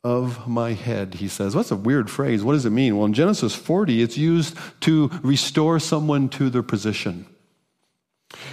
of 0.04 0.46
my 0.46 0.72
head, 0.72 1.14
he 1.14 1.28
says. 1.28 1.56
What's 1.56 1.70
a 1.70 1.76
weird 1.76 2.10
phrase? 2.10 2.44
What 2.44 2.52
does 2.52 2.64
it 2.64 2.70
mean? 2.70 2.96
Well, 2.96 3.06
in 3.06 3.12
Genesis 3.12 3.54
40, 3.54 4.02
it's 4.02 4.16
used 4.16 4.56
to 4.80 5.10
restore 5.22 5.80
someone 5.80 6.28
to 6.30 6.50
their 6.50 6.62
position. 6.62 7.26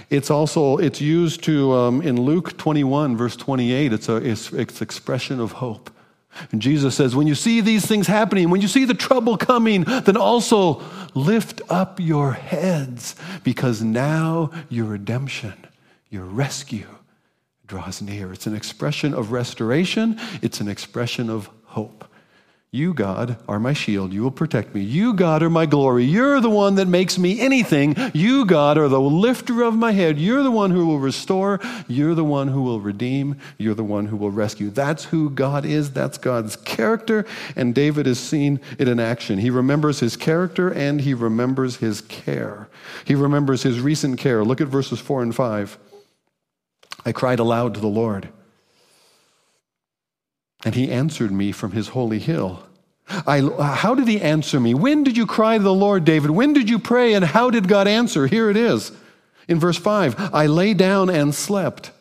It's 0.09 0.31
also 0.31 0.77
it's 0.77 1.01
used 1.01 1.43
to 1.43 1.73
um, 1.73 2.01
in 2.01 2.21
Luke 2.21 2.57
21 2.57 3.17
verse 3.17 3.35
28. 3.35 3.93
It's 3.93 4.07
a 4.07 4.15
it's, 4.15 4.53
it's 4.53 4.81
expression 4.81 5.39
of 5.39 5.53
hope. 5.53 5.91
And 6.51 6.61
Jesus 6.61 6.95
says, 6.95 7.15
when 7.15 7.27
you 7.27 7.35
see 7.35 7.61
these 7.61 7.85
things 7.85 8.07
happening, 8.07 8.49
when 8.49 8.61
you 8.61 8.67
see 8.67 8.83
the 8.83 8.93
trouble 8.93 9.37
coming, 9.37 9.83
then 9.83 10.17
also 10.17 10.81
lift 11.13 11.61
up 11.69 11.99
your 11.99 12.33
heads 12.33 13.15
because 13.45 13.81
now 13.81 14.51
your 14.67 14.85
redemption, 14.85 15.53
your 16.09 16.25
rescue 16.25 16.87
draws 17.67 18.01
near. 18.01 18.31
It's 18.31 18.47
an 18.47 18.55
expression 18.55 19.13
of 19.13 19.31
restoration, 19.31 20.19
it's 20.41 20.61
an 20.61 20.67
expression 20.67 21.29
of 21.29 21.49
hope. 21.63 22.05
You, 22.75 22.93
God, 22.93 23.37
are 23.47 23.57
my 23.57 23.71
shield. 23.71 24.11
You 24.11 24.21
will 24.23 24.31
protect 24.31 24.75
me. 24.75 24.81
You, 24.81 25.13
God, 25.13 25.41
are 25.41 25.49
my 25.49 25.65
glory. 25.65 26.03
You're 26.03 26.41
the 26.41 26.49
one 26.49 26.75
that 26.75 26.89
makes 26.89 27.17
me 27.17 27.39
anything. 27.39 27.95
You, 28.13 28.45
God, 28.45 28.77
are 28.77 28.89
the 28.89 28.99
lifter 28.99 29.61
of 29.61 29.75
my 29.75 29.93
head. 29.93 30.19
You're 30.19 30.43
the 30.43 30.51
one 30.51 30.71
who 30.71 30.85
will 30.85 30.99
restore. 30.99 31.61
You're 31.87 32.15
the 32.15 32.25
one 32.25 32.49
who 32.49 32.61
will 32.63 32.81
redeem. 32.81 33.39
You're 33.57 33.75
the 33.75 33.85
one 33.85 34.07
who 34.07 34.17
will 34.17 34.29
rescue. 34.29 34.69
That's 34.69 35.05
who 35.05 35.29
God 35.29 35.63
is. 35.63 35.91
That's 35.91 36.17
God's 36.17 36.57
character. 36.57 37.25
And 37.55 37.73
David 37.73 38.07
has 38.07 38.19
seen 38.19 38.59
it 38.77 38.89
in 38.89 38.99
action. 38.99 39.39
He 39.39 39.49
remembers 39.49 40.01
his 40.01 40.17
character 40.17 40.69
and 40.69 40.99
he 40.99 41.13
remembers 41.13 41.77
his 41.77 42.01
care. 42.01 42.67
He 43.05 43.15
remembers 43.15 43.63
his 43.63 43.79
recent 43.79 44.19
care. 44.19 44.43
Look 44.43 44.59
at 44.59 44.67
verses 44.67 44.99
4 44.99 45.23
and 45.23 45.33
5. 45.33 45.77
I 47.05 47.11
cried 47.11 47.39
aloud 47.39 47.75
to 47.75 47.79
the 47.79 47.87
Lord, 47.87 48.29
and 50.63 50.73
he 50.73 50.91
answered 50.91 51.31
me 51.31 51.51
from 51.51 51.71
his 51.71 51.89
holy 51.89 52.17
hill. 52.17 52.63
I, 53.07 53.41
how 53.75 53.93
did 53.93 54.07
he 54.07 54.19
answer 54.19 54.59
me? 54.59 54.73
When 54.73 55.03
did 55.03 55.15
you 55.15 55.27
cry 55.27 55.57
to 55.59 55.63
the 55.63 55.73
Lord, 55.73 56.05
David? 56.05 56.31
When 56.31 56.53
did 56.53 56.67
you 56.67 56.79
pray, 56.79 57.13
and 57.13 57.23
how 57.23 57.51
did 57.51 57.67
God 57.67 57.87
answer? 57.87 58.25
Here 58.25 58.49
it 58.49 58.57
is. 58.57 58.91
In 59.47 59.59
verse 59.59 59.77
5 59.77 60.33
I 60.33 60.47
lay 60.47 60.73
down 60.73 61.11
and 61.11 61.35
slept. 61.35 61.91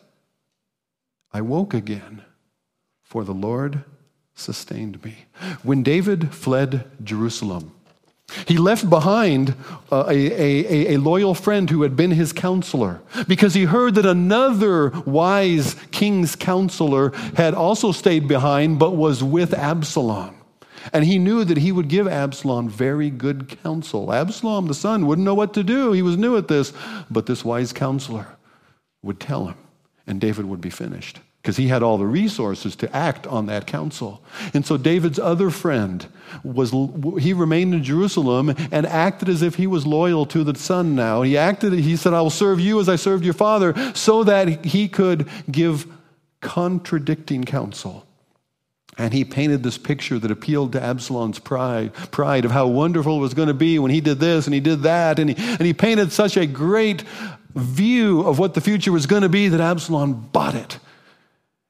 I 1.31 1.41
woke 1.41 1.75
again, 1.75 2.23
for 3.03 3.23
the 3.23 3.33
Lord 3.33 3.83
sustained 4.33 5.03
me. 5.03 5.25
When 5.61 5.83
David 5.83 6.33
fled 6.33 6.89
Jerusalem, 7.03 7.74
he 8.47 8.57
left 8.57 8.89
behind 8.89 9.55
uh, 9.91 10.05
a, 10.07 10.13
a, 10.13 10.95
a, 10.95 10.97
loyal 10.97 11.33
friend 11.33 11.69
who 11.69 11.83
had 11.83 11.95
been 11.95 12.11
his 12.11 12.33
counselor 12.33 13.01
because 13.27 13.53
he 13.53 13.65
heard 13.65 13.95
that 13.95 14.05
another 14.05 14.89
wise 15.05 15.75
king's 15.91 16.35
counselor 16.35 17.11
had 17.35 17.53
also 17.53 17.91
stayed 17.91 18.27
behind 18.27 18.79
but 18.79 18.91
was 18.95 19.23
with 19.23 19.53
Absalom. 19.53 20.35
And 20.93 21.03
he 21.05 21.17
knew 21.17 21.43
that 21.43 21.57
he 21.57 21.71
would 21.71 21.87
give 21.87 22.07
Absalom 22.07 22.69
very 22.69 23.09
good 23.09 23.57
counsel. 23.63 24.13
Absalom, 24.13 24.67
the 24.67 24.75
son, 24.75 25.07
wouldn't 25.07 25.25
know 25.25 25.33
what 25.33 25.53
to 25.55 25.63
do. 25.63 25.93
He 25.93 26.03
was 26.03 26.17
new 26.17 26.37
at 26.37 26.47
this, 26.47 26.73
but 27.09 27.25
this 27.25 27.43
wise 27.43 27.73
counselor 27.73 28.27
would 29.01 29.19
tell 29.19 29.47
him, 29.47 29.55
and 30.05 30.21
David 30.21 30.45
would 30.45 30.61
be 30.61 30.69
finished 30.69 31.19
because 31.45 31.57
he 31.57 31.67
had 31.67 31.83
all 31.83 31.99
the 31.99 32.07
resources 32.07 32.75
to 32.75 32.95
act 32.95 33.27
on 33.27 33.45
that 33.45 33.67
counsel. 33.67 34.19
And 34.55 34.65
so 34.65 34.77
David's 34.77 35.19
other 35.19 35.51
friend 35.51 36.03
was 36.43 36.71
he 37.21 37.33
remained 37.33 37.75
in 37.75 37.83
Jerusalem 37.83 38.55
and 38.71 38.87
acted 38.87 39.29
as 39.29 39.43
if 39.43 39.53
he 39.53 39.67
was 39.67 39.85
loyal 39.85 40.25
to 40.25 40.43
the 40.43 40.57
son 40.57 40.95
now. 40.95 41.21
He 41.21 41.37
acted 41.37 41.73
he 41.73 41.97
said 41.97 42.15
I 42.15 42.21
will 42.21 42.31
serve 42.31 42.59
you 42.59 42.79
as 42.79 42.89
I 42.89 42.95
served 42.95 43.23
your 43.23 43.35
father 43.35 43.75
so 43.93 44.23
that 44.23 44.65
he 44.65 44.87
could 44.87 45.29
give 45.51 45.85
contradicting 46.41 47.43
counsel. 47.43 48.07
And 48.97 49.13
he 49.13 49.23
painted 49.23 49.61
this 49.61 49.77
picture 49.77 50.17
that 50.17 50.31
appealed 50.31 50.71
to 50.71 50.81
Absalom's 50.81 51.37
pride, 51.37 51.93
pride 52.09 52.45
of 52.45 52.49
how 52.49 52.65
wonderful 52.65 53.17
it 53.17 53.21
was 53.21 53.35
going 53.35 53.49
to 53.49 53.53
be 53.53 53.77
when 53.77 53.91
he 53.91 54.01
did 54.01 54.17
this 54.17 54.47
and 54.47 54.53
he 54.55 54.61
did 54.61 54.81
that. 54.81 55.19
And 55.19 55.29
he, 55.29 55.35
and 55.37 55.61
he 55.61 55.73
painted 55.73 56.11
such 56.11 56.37
a 56.37 56.47
great 56.47 57.03
view 57.53 58.21
of 58.21 58.39
what 58.39 58.55
the 58.55 58.61
future 58.61 58.91
was 58.91 59.05
going 59.05 59.21
to 59.21 59.29
be 59.29 59.47
that 59.49 59.61
Absalom 59.61 60.29
bought 60.31 60.55
it. 60.55 60.79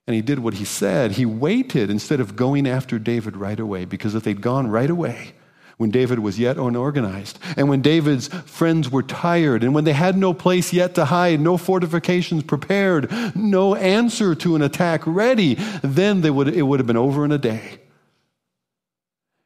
And 0.07 0.15
he 0.15 0.21
did 0.21 0.39
what 0.39 0.55
he 0.55 0.65
said. 0.65 1.13
He 1.13 1.25
waited 1.25 1.89
instead 1.89 2.19
of 2.19 2.35
going 2.35 2.67
after 2.67 2.99
David 2.99 3.35
right 3.35 3.59
away, 3.59 3.85
because 3.85 4.13
if 4.13 4.23
they'd 4.23 4.41
gone 4.41 4.67
right 4.67 4.89
away, 4.89 5.33
when 5.77 5.89
David 5.89 6.19
was 6.19 6.39
yet 6.39 6.57
unorganized, 6.57 7.37
and 7.57 7.67
when 7.67 7.81
David's 7.81 8.27
friends 8.27 8.89
were 8.89 9.03
tired, 9.03 9.63
and 9.63 9.73
when 9.73 9.83
they 9.83 9.93
had 9.93 10.15
no 10.15 10.33
place 10.33 10.71
yet 10.71 10.95
to 10.95 11.05
hide, 11.05 11.41
no 11.41 11.57
fortifications 11.57 12.43
prepared, 12.43 13.11
no 13.35 13.75
answer 13.75 14.35
to 14.35 14.55
an 14.55 14.61
attack 14.61 15.01
ready, 15.05 15.55
then 15.81 16.21
they 16.21 16.29
would, 16.29 16.47
it 16.47 16.61
would 16.61 16.79
have 16.79 16.87
been 16.87 16.95
over 16.95 17.25
in 17.25 17.31
a 17.31 17.37
day. 17.37 17.79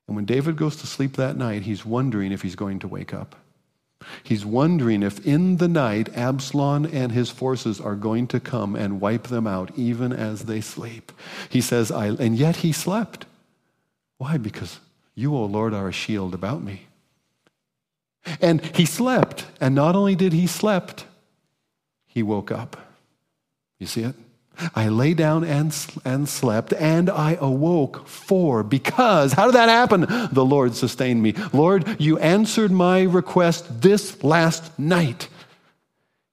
And 0.08 0.16
when 0.16 0.26
David 0.26 0.56
goes 0.56 0.76
to 0.78 0.88
sleep 0.88 1.16
that 1.16 1.38
night, 1.38 1.64
he's 1.64 1.86
wondering 1.86 2.32
if 2.32 2.42
he's 2.42 2.56
going 2.56 2.80
to 2.80 2.88
wake 2.88 3.14
up. 3.14 3.36
He's 4.24 4.46
wondering 4.46 5.04
if 5.04 5.26
in 5.26 5.58
the 5.58 5.68
night 5.68 6.16
Absalom 6.16 6.86
and 6.86 7.12
his 7.12 7.30
forces 7.30 7.80
are 7.80 7.96
going 7.96 8.28
to 8.28 8.40
come 8.40 8.76
and 8.76 9.02
wipe 9.02 9.28
them 9.28 9.48
out 9.48 9.72
even 9.76 10.12
as 10.12 10.46
they 10.46 10.62
sleep. 10.62 11.12
He 11.50 11.62
says, 11.62 11.92
I, 11.92 12.08
and 12.08 12.38
yet 12.38 12.58
he 12.58 12.72
slept. 12.72 13.26
Why? 14.18 14.38
Because 14.38 14.80
you, 15.16 15.36
O 15.36 15.46
Lord, 15.46 15.74
are 15.74 15.88
a 15.88 15.94
shield 15.94 16.34
about 16.34 16.62
me. 16.62 16.88
And 18.42 18.64
he 18.76 18.86
slept. 18.86 19.46
And 19.60 19.76
not 19.76 19.96
only 19.96 20.16
did 20.16 20.34
he 20.34 20.48
slept, 20.48 21.06
he 22.06 22.24
woke 22.24 22.52
up. 22.52 22.78
You 23.80 23.88
see 23.88 24.04
it? 24.04 24.16
I 24.76 24.90
lay 24.90 25.14
down 25.14 25.44
and, 25.44 25.76
and 26.04 26.28
slept, 26.28 26.74
and 26.74 27.10
I 27.10 27.38
awoke 27.40 28.08
for, 28.08 28.64
because, 28.64 29.34
how 29.34 29.46
did 29.46 29.56
that 29.56 29.70
happen? 29.70 30.06
The 30.32 30.46
Lord 30.46 30.76
sustained 30.76 31.22
me. 31.22 31.34
Lord, 31.54 32.00
you 32.00 32.18
answered 32.20 32.72
my 32.72 33.02
request 33.04 33.82
this 33.82 34.24
last 34.24 34.78
night. 34.78 35.28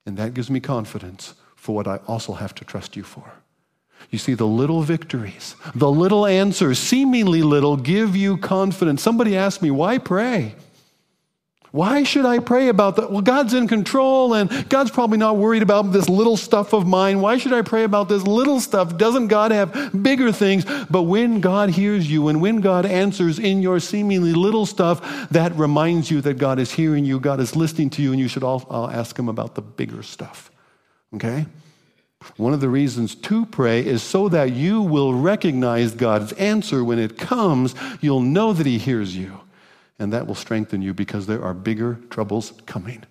And 0.05 0.17
that 0.17 0.33
gives 0.33 0.49
me 0.49 0.59
confidence 0.59 1.33
for 1.55 1.75
what 1.75 1.87
I 1.87 1.97
also 2.07 2.33
have 2.33 2.55
to 2.55 2.65
trust 2.65 2.95
you 2.95 3.03
for. 3.03 3.33
You 4.09 4.19
see, 4.19 4.35
the 4.35 4.47
little 4.47 4.83
victories, 4.83 5.55
the 5.75 5.91
little 5.91 6.25
answers, 6.25 6.79
seemingly 6.79 7.41
little, 7.41 7.75
give 7.75 8.15
you 8.15 8.37
confidence. 8.37 9.01
Somebody 9.01 9.35
asked 9.35 9.61
me, 9.61 9.69
why 9.69 9.97
pray? 9.97 10.55
Why 11.77 12.01
should 12.01 12.25
I 12.25 12.39
pray 12.39 12.69
about 12.69 12.95
that? 12.95 13.11
Well, 13.11 13.21
God's 13.21 13.53
in 13.53 13.67
control 13.67 14.33
and 14.33 14.67
God's 14.67 14.89
probably 14.89 15.19
not 15.19 15.37
worried 15.37 15.61
about 15.61 15.91
this 15.91 16.09
little 16.09 16.35
stuff 16.35 16.73
of 16.73 16.87
mine. 16.87 17.21
Why 17.21 17.37
should 17.37 17.53
I 17.53 17.61
pray 17.61 17.83
about 17.83 18.09
this 18.09 18.23
little 18.23 18.59
stuff? 18.59 18.97
Doesn't 18.97 19.27
God 19.27 19.51
have 19.51 19.91
bigger 20.01 20.31
things? 20.31 20.65
But 20.89 21.03
when 21.03 21.39
God 21.39 21.69
hears 21.69 22.09
you 22.09 22.29
and 22.29 22.41
when 22.41 22.61
God 22.61 22.87
answers 22.87 23.37
in 23.37 23.61
your 23.61 23.79
seemingly 23.79 24.33
little 24.33 24.65
stuff, 24.65 25.29
that 25.29 25.55
reminds 25.55 26.09
you 26.09 26.19
that 26.21 26.39
God 26.39 26.57
is 26.57 26.71
hearing 26.71 27.05
you, 27.05 27.19
God 27.19 27.39
is 27.39 27.55
listening 27.55 27.91
to 27.91 28.01
you, 28.01 28.11
and 28.11 28.19
you 28.19 28.27
should 28.27 28.43
all, 28.43 28.65
all 28.71 28.89
ask 28.89 29.15
Him 29.15 29.29
about 29.29 29.53
the 29.53 29.61
bigger 29.61 30.01
stuff. 30.01 30.49
Okay? 31.13 31.45
One 32.37 32.53
of 32.55 32.59
the 32.59 32.69
reasons 32.69 33.13
to 33.13 33.45
pray 33.45 33.85
is 33.85 34.01
so 34.01 34.29
that 34.29 34.51
you 34.51 34.81
will 34.81 35.13
recognize 35.13 35.93
God's 35.93 36.33
answer 36.33 36.83
when 36.83 36.97
it 36.97 37.19
comes. 37.19 37.75
You'll 38.01 38.21
know 38.21 38.51
that 38.51 38.65
He 38.65 38.79
hears 38.79 39.15
you, 39.15 39.41
and 39.99 40.13
that 40.13 40.27
will 40.27 40.35
strengthen 40.35 40.81
you 40.81 40.93
because 40.93 41.25
there 41.25 41.43
are 41.43 41.53
bigger 41.53 41.99
troubles 42.09 42.53
coming. 42.65 43.03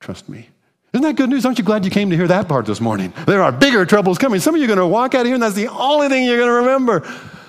Trust 0.00 0.28
me. 0.28 0.48
Isn't 0.92 1.02
that 1.02 1.16
good 1.16 1.30
news? 1.30 1.44
Aren't 1.44 1.58
you 1.58 1.64
glad 1.64 1.84
you 1.84 1.90
came 1.90 2.10
to 2.10 2.16
hear 2.16 2.28
that 2.28 2.48
part 2.48 2.64
this 2.64 2.80
morning? 2.80 3.12
There 3.26 3.42
are 3.42 3.52
bigger 3.52 3.84
troubles 3.84 4.18
coming. 4.18 4.40
Some 4.40 4.54
of 4.54 4.60
you 4.60 4.64
are 4.64 4.68
going 4.68 4.78
to 4.78 4.86
walk 4.86 5.14
out 5.14 5.22
of 5.22 5.26
here, 5.26 5.34
and 5.34 5.42
that's 5.42 5.54
the 5.54 5.68
only 5.68 6.08
thing 6.08 6.24
you're 6.24 6.38
going 6.38 6.48
to 6.48 6.54
remember. 6.54 7.06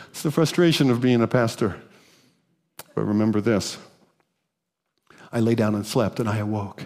It's 0.10 0.24
the 0.24 0.32
frustration 0.32 0.90
of 0.90 1.00
being 1.00 1.22
a 1.22 1.28
pastor. 1.28 1.80
But 2.96 3.04
remember 3.04 3.40
this 3.40 3.78
I 5.32 5.40
lay 5.40 5.56
down 5.56 5.76
and 5.76 5.86
slept, 5.86 6.20
and 6.20 6.28
I 6.28 6.38
awoke 6.38 6.84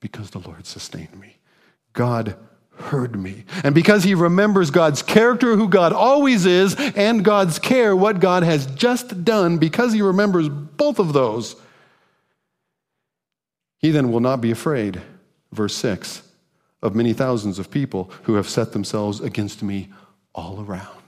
because 0.00 0.30
the 0.30 0.38
Lord 0.38 0.66
sustained 0.66 1.18
me. 1.18 1.36
God 1.92 2.36
heard 2.80 3.20
me. 3.20 3.44
And 3.64 3.74
because 3.74 4.04
he 4.04 4.14
remembers 4.14 4.70
God's 4.70 5.02
character, 5.02 5.56
who 5.56 5.68
God 5.68 5.92
always 5.92 6.46
is, 6.46 6.74
and 6.96 7.24
God's 7.24 7.58
care, 7.58 7.94
what 7.94 8.20
God 8.20 8.42
has 8.42 8.66
just 8.66 9.24
done, 9.24 9.58
because 9.58 9.92
he 9.92 10.02
remembers 10.02 10.48
both 10.48 10.98
of 10.98 11.12
those, 11.12 11.56
he 13.78 13.90
then 13.90 14.12
will 14.12 14.20
not 14.20 14.40
be 14.40 14.50
afraid, 14.50 15.00
verse 15.52 15.74
6, 15.76 16.22
of 16.82 16.94
many 16.94 17.12
thousands 17.12 17.58
of 17.58 17.70
people 17.70 18.10
who 18.24 18.34
have 18.34 18.48
set 18.48 18.72
themselves 18.72 19.20
against 19.20 19.62
me 19.62 19.90
all 20.34 20.60
around. 20.60 20.99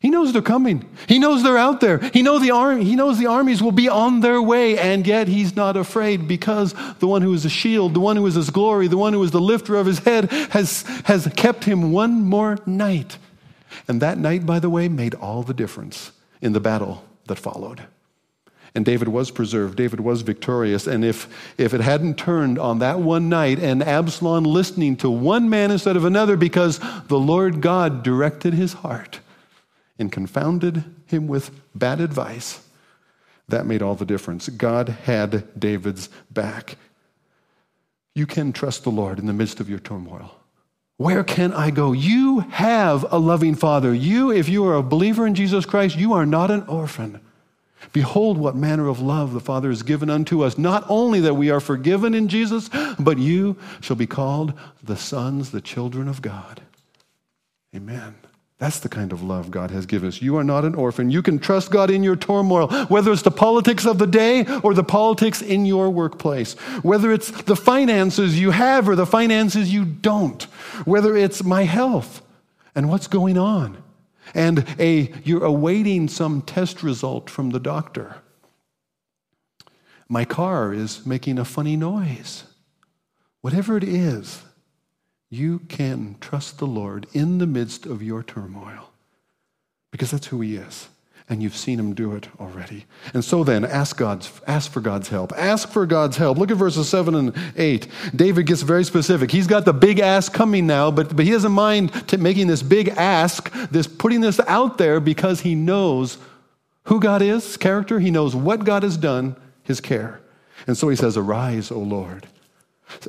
He 0.00 0.10
knows 0.10 0.32
they're 0.32 0.42
coming. 0.42 0.88
He 1.08 1.18
knows 1.18 1.42
they're 1.42 1.58
out 1.58 1.80
there. 1.80 1.98
He, 1.98 2.22
know 2.22 2.38
the 2.38 2.52
army, 2.52 2.84
he 2.84 2.94
knows 2.94 3.18
the 3.18 3.26
armies 3.26 3.60
will 3.60 3.72
be 3.72 3.88
on 3.88 4.20
their 4.20 4.40
way, 4.40 4.78
and 4.78 5.04
yet 5.04 5.26
he's 5.26 5.56
not 5.56 5.76
afraid 5.76 6.28
because 6.28 6.72
the 7.00 7.08
one 7.08 7.22
who 7.22 7.34
is 7.34 7.44
a 7.44 7.48
shield, 7.48 7.94
the 7.94 8.00
one 8.00 8.16
who 8.16 8.24
is 8.26 8.34
his 8.34 8.50
glory, 8.50 8.86
the 8.86 8.96
one 8.96 9.12
who 9.12 9.22
is 9.24 9.32
the 9.32 9.40
lifter 9.40 9.74
of 9.74 9.86
his 9.86 9.98
head 10.00 10.30
has, 10.50 10.82
has 11.06 11.26
kept 11.34 11.64
him 11.64 11.90
one 11.90 12.22
more 12.22 12.58
night. 12.64 13.18
And 13.88 14.00
that 14.00 14.18
night, 14.18 14.46
by 14.46 14.60
the 14.60 14.70
way, 14.70 14.88
made 14.88 15.14
all 15.16 15.42
the 15.42 15.54
difference 15.54 16.12
in 16.40 16.52
the 16.52 16.60
battle 16.60 17.04
that 17.26 17.38
followed. 17.38 17.82
And 18.74 18.84
David 18.84 19.08
was 19.08 19.32
preserved. 19.32 19.76
David 19.76 19.98
was 19.98 20.22
victorious. 20.22 20.86
And 20.86 21.04
if, 21.04 21.26
if 21.58 21.74
it 21.74 21.80
hadn't 21.80 22.18
turned 22.18 22.58
on 22.58 22.78
that 22.78 23.00
one 23.00 23.28
night 23.28 23.58
and 23.58 23.82
Absalom 23.82 24.44
listening 24.44 24.96
to 24.98 25.10
one 25.10 25.50
man 25.50 25.72
instead 25.72 25.96
of 25.96 26.04
another 26.04 26.36
because 26.36 26.78
the 27.08 27.18
Lord 27.18 27.60
God 27.60 28.04
directed 28.04 28.54
his 28.54 28.74
heart, 28.74 29.18
and 29.98 30.12
confounded 30.12 30.84
him 31.06 31.26
with 31.26 31.50
bad 31.74 32.00
advice, 32.00 32.64
that 33.48 33.66
made 33.66 33.82
all 33.82 33.94
the 33.94 34.04
difference. 34.04 34.48
God 34.48 34.88
had 34.88 35.58
David's 35.58 36.08
back. 36.30 36.76
You 38.14 38.26
can 38.26 38.52
trust 38.52 38.84
the 38.84 38.90
Lord 38.90 39.18
in 39.18 39.26
the 39.26 39.32
midst 39.32 39.60
of 39.60 39.70
your 39.70 39.78
turmoil. 39.78 40.34
Where 40.98 41.22
can 41.22 41.52
I 41.52 41.70
go? 41.70 41.92
You 41.92 42.40
have 42.40 43.10
a 43.12 43.18
loving 43.18 43.54
Father. 43.54 43.94
You, 43.94 44.32
if 44.32 44.48
you 44.48 44.66
are 44.66 44.74
a 44.74 44.82
believer 44.82 45.26
in 45.26 45.34
Jesus 45.34 45.64
Christ, 45.64 45.96
you 45.96 46.12
are 46.12 46.26
not 46.26 46.50
an 46.50 46.62
orphan. 46.62 47.20
Behold, 47.92 48.36
what 48.36 48.56
manner 48.56 48.88
of 48.88 49.00
love 49.00 49.32
the 49.32 49.40
Father 49.40 49.68
has 49.68 49.84
given 49.84 50.10
unto 50.10 50.42
us. 50.42 50.58
Not 50.58 50.84
only 50.88 51.20
that 51.20 51.34
we 51.34 51.50
are 51.50 51.60
forgiven 51.60 52.14
in 52.14 52.26
Jesus, 52.28 52.68
but 52.98 53.18
you 53.18 53.56
shall 53.80 53.96
be 53.96 54.06
called 54.06 54.52
the 54.82 54.96
sons, 54.96 55.52
the 55.52 55.60
children 55.60 56.08
of 56.08 56.20
God. 56.20 56.60
Amen. 57.74 58.16
That's 58.58 58.80
the 58.80 58.88
kind 58.88 59.12
of 59.12 59.22
love 59.22 59.52
God 59.52 59.70
has 59.70 59.86
given 59.86 60.08
us. 60.08 60.20
You 60.20 60.36
are 60.36 60.42
not 60.42 60.64
an 60.64 60.74
orphan. 60.74 61.12
You 61.12 61.22
can 61.22 61.38
trust 61.38 61.70
God 61.70 61.90
in 61.90 62.02
your 62.02 62.16
turmoil, 62.16 62.68
whether 62.86 63.12
it's 63.12 63.22
the 63.22 63.30
politics 63.30 63.86
of 63.86 63.98
the 63.98 64.06
day 64.06 64.44
or 64.64 64.74
the 64.74 64.82
politics 64.82 65.40
in 65.40 65.64
your 65.64 65.90
workplace, 65.90 66.54
whether 66.82 67.12
it's 67.12 67.30
the 67.42 67.54
finances 67.54 68.40
you 68.40 68.50
have 68.50 68.88
or 68.88 68.96
the 68.96 69.06
finances 69.06 69.72
you 69.72 69.84
don't, 69.84 70.42
whether 70.84 71.16
it's 71.16 71.44
my 71.44 71.62
health 71.64 72.20
and 72.74 72.88
what's 72.88 73.06
going 73.06 73.38
on, 73.38 73.80
and 74.34 74.64
a, 74.78 75.12
you're 75.22 75.44
awaiting 75.44 76.08
some 76.08 76.42
test 76.42 76.82
result 76.82 77.30
from 77.30 77.50
the 77.50 77.60
doctor. 77.60 78.16
My 80.08 80.24
car 80.24 80.72
is 80.74 81.06
making 81.06 81.38
a 81.38 81.44
funny 81.44 81.76
noise. 81.76 82.44
Whatever 83.40 83.76
it 83.76 83.84
is, 83.84 84.42
you 85.30 85.60
can 85.60 86.16
trust 86.20 86.58
the 86.58 86.66
Lord 86.66 87.06
in 87.12 87.38
the 87.38 87.46
midst 87.46 87.86
of 87.86 88.02
your 88.02 88.22
turmoil 88.22 88.90
because 89.90 90.10
that's 90.10 90.28
who 90.28 90.40
He 90.40 90.56
is. 90.56 90.88
And 91.30 91.42
you've 91.42 91.56
seen 91.56 91.78
him 91.78 91.92
do 91.92 92.14
it 92.14 92.26
already. 92.40 92.86
And 93.12 93.22
so 93.22 93.44
then, 93.44 93.62
ask, 93.62 93.98
God's, 93.98 94.32
ask 94.46 94.72
for 94.72 94.80
God's 94.80 95.10
help. 95.10 95.30
Ask 95.36 95.68
for 95.68 95.84
God's 95.84 96.16
help. 96.16 96.38
Look 96.38 96.50
at 96.50 96.56
verses 96.56 96.88
7 96.88 97.14
and 97.14 97.36
8. 97.54 97.86
David 98.16 98.46
gets 98.46 98.62
very 98.62 98.82
specific. 98.82 99.30
He's 99.30 99.46
got 99.46 99.66
the 99.66 99.74
big 99.74 100.00
ask 100.00 100.32
coming 100.32 100.66
now, 100.66 100.90
but, 100.90 101.14
but 101.14 101.26
he 101.26 101.32
doesn't 101.32 101.52
mind 101.52 101.92
making 102.18 102.46
this 102.46 102.62
big 102.62 102.88
ask, 102.88 103.52
this 103.70 103.86
putting 103.86 104.22
this 104.22 104.40
out 104.46 104.78
there 104.78 105.00
because 105.00 105.42
he 105.42 105.54
knows 105.54 106.16
who 106.84 106.98
God 106.98 107.20
is, 107.20 107.58
character. 107.58 108.00
He 108.00 108.10
knows 108.10 108.34
what 108.34 108.64
God 108.64 108.82
has 108.82 108.96
done, 108.96 109.36
his 109.62 109.82
care. 109.82 110.22
And 110.66 110.78
so 110.78 110.88
he 110.88 110.96
says, 110.96 111.18
Arise, 111.18 111.70
O 111.70 111.78
Lord. 111.78 112.26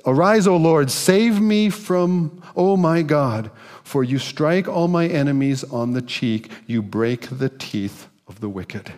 Arise, 0.06 0.48
O 0.48 0.58
Lord, 0.58 0.92
save 0.92 1.40
me 1.40 1.70
from, 1.70 2.42
O 2.56 2.78
my 2.78 3.02
God, 3.02 3.50
for 3.84 4.04
you 4.04 4.20
strike 4.20 4.68
all 4.68 4.88
my 4.88 5.08
enemies 5.08 5.64
on 5.64 5.94
the 5.94 6.02
cheek, 6.02 6.52
you 6.68 6.82
break 6.82 7.28
the 7.30 7.50
teeth 7.50 8.08
of 8.28 8.40
the 8.40 8.50
wicked. 8.50 8.92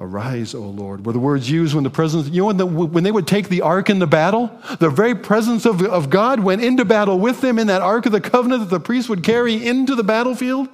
Arise, 0.00 0.54
O 0.54 0.62
Lord, 0.62 1.04
were 1.04 1.12
the 1.12 1.18
words 1.18 1.50
used 1.50 1.74
when 1.74 1.82
the 1.82 1.90
presence, 1.90 2.28
you 2.28 2.42
know, 2.42 2.46
when, 2.46 2.56
the, 2.56 2.66
when 2.66 3.02
they 3.02 3.10
would 3.10 3.26
take 3.26 3.48
the 3.48 3.62
ark 3.62 3.90
in 3.90 3.98
the 3.98 4.06
battle, 4.06 4.50
the 4.78 4.90
very 4.90 5.14
presence 5.14 5.66
of, 5.66 5.82
of 5.82 6.08
God 6.08 6.38
went 6.38 6.62
into 6.62 6.84
battle 6.84 7.18
with 7.18 7.40
them 7.40 7.58
in 7.58 7.66
that 7.66 7.82
ark 7.82 8.06
of 8.06 8.12
the 8.12 8.20
covenant 8.20 8.60
that 8.60 8.70
the 8.70 8.80
priest 8.80 9.08
would 9.08 9.24
carry 9.24 9.66
into 9.66 9.96
the 9.96 10.04
battlefield. 10.04 10.68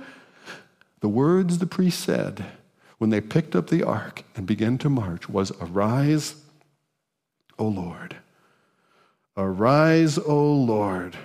The 1.00 1.08
words 1.08 1.56
the 1.56 1.66
priest 1.66 2.00
said 2.00 2.44
when 2.98 3.08
they 3.08 3.22
picked 3.22 3.56
up 3.56 3.70
the 3.70 3.82
ark 3.82 4.24
and 4.36 4.46
began 4.46 4.76
to 4.78 4.90
march 4.90 5.28
was, 5.28 5.52
Arise, 5.58 6.36
O 7.58 7.66
Lord. 7.66 8.16
Arise, 9.36 10.18
O 10.18 10.52
Lord. 10.52 11.16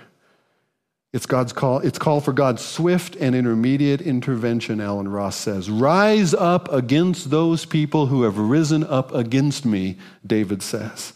It's 1.12 1.26
God's 1.26 1.52
call. 1.52 1.80
It's 1.80 1.98
call 1.98 2.20
for 2.20 2.32
God's 2.32 2.64
swift 2.64 3.16
and 3.16 3.34
intermediate 3.34 4.00
intervention, 4.00 4.80
Allen 4.80 5.08
Ross 5.08 5.36
says. 5.36 5.68
Rise 5.68 6.34
up 6.34 6.72
against 6.72 7.30
those 7.30 7.64
people 7.64 8.06
who 8.06 8.22
have 8.22 8.38
risen 8.38 8.84
up 8.84 9.12
against 9.12 9.64
me, 9.64 9.96
David 10.24 10.62
says. 10.62 11.12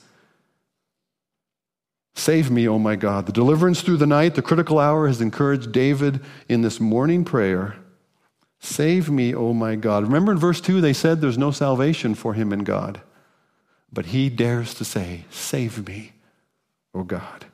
Save 2.17 2.51
me, 2.51 2.67
O 2.67 2.79
my 2.79 2.97
God. 2.97 3.27
The 3.27 3.33
deliverance 3.33 3.83
through 3.83 3.99
the 3.99 4.07
night, 4.07 4.35
the 4.35 4.43
critical 4.43 4.79
hour, 4.79 5.07
has 5.07 5.21
encouraged 5.21 5.73
David 5.73 6.21
in 6.49 6.63
this 6.63 6.81
morning 6.81 7.25
prayer. 7.25 7.77
Save 8.61 9.11
me, 9.11 9.35
O 9.35 9.53
my 9.53 9.77
God. 9.77 10.05
Remember 10.05 10.33
in 10.33 10.39
verse 10.39 10.61
2, 10.61 10.81
they 10.81 10.93
said 10.93 11.21
there's 11.21 11.39
no 11.39 11.51
salvation 11.51 12.15
for 12.15 12.35
him 12.35 12.53
in 12.53 12.61
God. 12.61 13.01
But 13.93 14.07
he 14.07 14.29
dares 14.29 14.75
to 14.75 14.85
say, 14.85 15.25
Save 15.31 15.87
me. 15.87 16.13
O 16.95 17.01
oh 17.01 17.05
God. 17.05 17.47